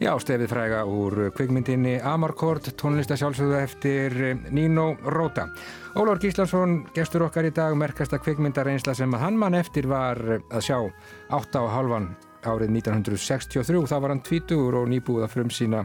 Já, 0.09 0.14
stefið 0.24 0.48
fræga 0.48 0.78
úr 0.88 1.14
kvikmyndinni 1.36 1.98
Amarkord, 2.00 2.70
tónlistasjálfsögðu 2.80 3.56
eftir 3.59 4.14
eh, 4.24 4.38
Nino 4.56 4.94
Rota. 5.04 5.50
Ólafur 6.00 6.22
Gíslason, 6.22 6.78
gestur 6.96 7.26
okkar 7.26 7.44
í 7.44 7.50
dag, 7.52 7.76
merkasta 7.76 8.16
kvikmyndareynsla 8.16 8.94
sem 8.96 9.12
að 9.12 9.26
hann 9.26 9.36
mann 9.36 9.59
eftir 9.59 9.84
var 9.90 10.16
eh, 10.24 10.40
að 10.48 10.64
sjá 10.64 10.78
8 11.36 11.61
á 11.61 11.64
halvan 11.74 12.09
árið 12.40 12.72
1963. 12.78 13.84
Það 13.92 14.02
var 14.06 14.14
hann 14.14 14.24
tvítugur 14.24 14.80
og 14.80 14.88
nýbúið 14.94 15.28
að 15.28 15.34
frumsýna 15.34 15.84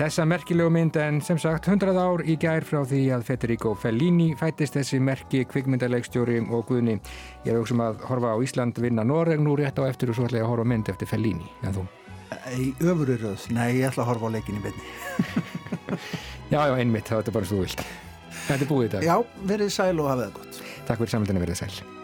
þessa 0.00 0.26
merkilegu 0.26 0.74
mynd 0.74 0.98
en 0.98 1.22
sem 1.22 1.38
sagt 1.38 1.70
100 1.70 1.94
ár 1.94 2.26
í 2.26 2.34
gær 2.42 2.66
frá 2.66 2.82
því 2.82 3.06
að 3.14 3.26
Federico 3.30 3.76
Fellini 3.78 4.32
fættist 4.42 4.74
þessi 4.80 4.98
merki 4.98 5.46
kvikmyndarleikstjóri 5.46 6.42
og 6.50 6.66
guðni. 6.66 6.98
Ég 7.46 7.54
er 7.54 7.62
auðvitað 7.62 7.86
að 7.92 8.06
horfa 8.10 8.34
á 8.34 8.42
Ísland 8.42 8.82
vinna 8.82 9.06
Noreg 9.06 9.38
nú 9.38 9.54
rétt 9.54 9.78
á 9.78 9.86
eftir 9.86 10.10
og 10.10 10.18
svo 10.18 10.26
ætla 10.26 10.42
ég 10.42 10.48
að 10.50 10.56
horfa 10.56 10.72
mynd 10.74 10.96
eftir 10.96 11.14
Fellini. 11.14 11.52
En 11.62 11.76
þú? 11.78 11.90
Í 12.50 12.72
öfuru 12.82 13.16
röð, 13.20 13.46
nei, 13.54 13.68
ég 13.78 13.88
ætla 13.92 14.02
að 14.02 14.10
horfa 14.10 14.28
á 14.28 14.34
leikin 14.34 14.58
í 14.58 14.62
beinni. 14.64 15.98
Já, 16.52 16.58
já, 16.68 16.74
einmitt, 16.76 17.06
það 17.08 17.30
er 17.30 17.36
bara 17.38 17.48
svo 17.48 17.60
þú 17.60 17.66
vilt. 17.66 17.84
Þetta 18.42 18.64
er 18.64 18.68
búið 18.68 18.86
í 18.88 18.92
dag. 18.96 19.04
Já, 19.06 19.14
verið 19.48 19.70
sæl 19.72 19.94
og 20.02 20.08
hafið 20.10 20.24
það 20.26 20.38
gott. 20.40 20.62
Takk 20.88 21.02
fyrir 21.02 21.12
samvildinu 21.14 21.44
verið 21.44 21.60
sæl. 21.62 22.01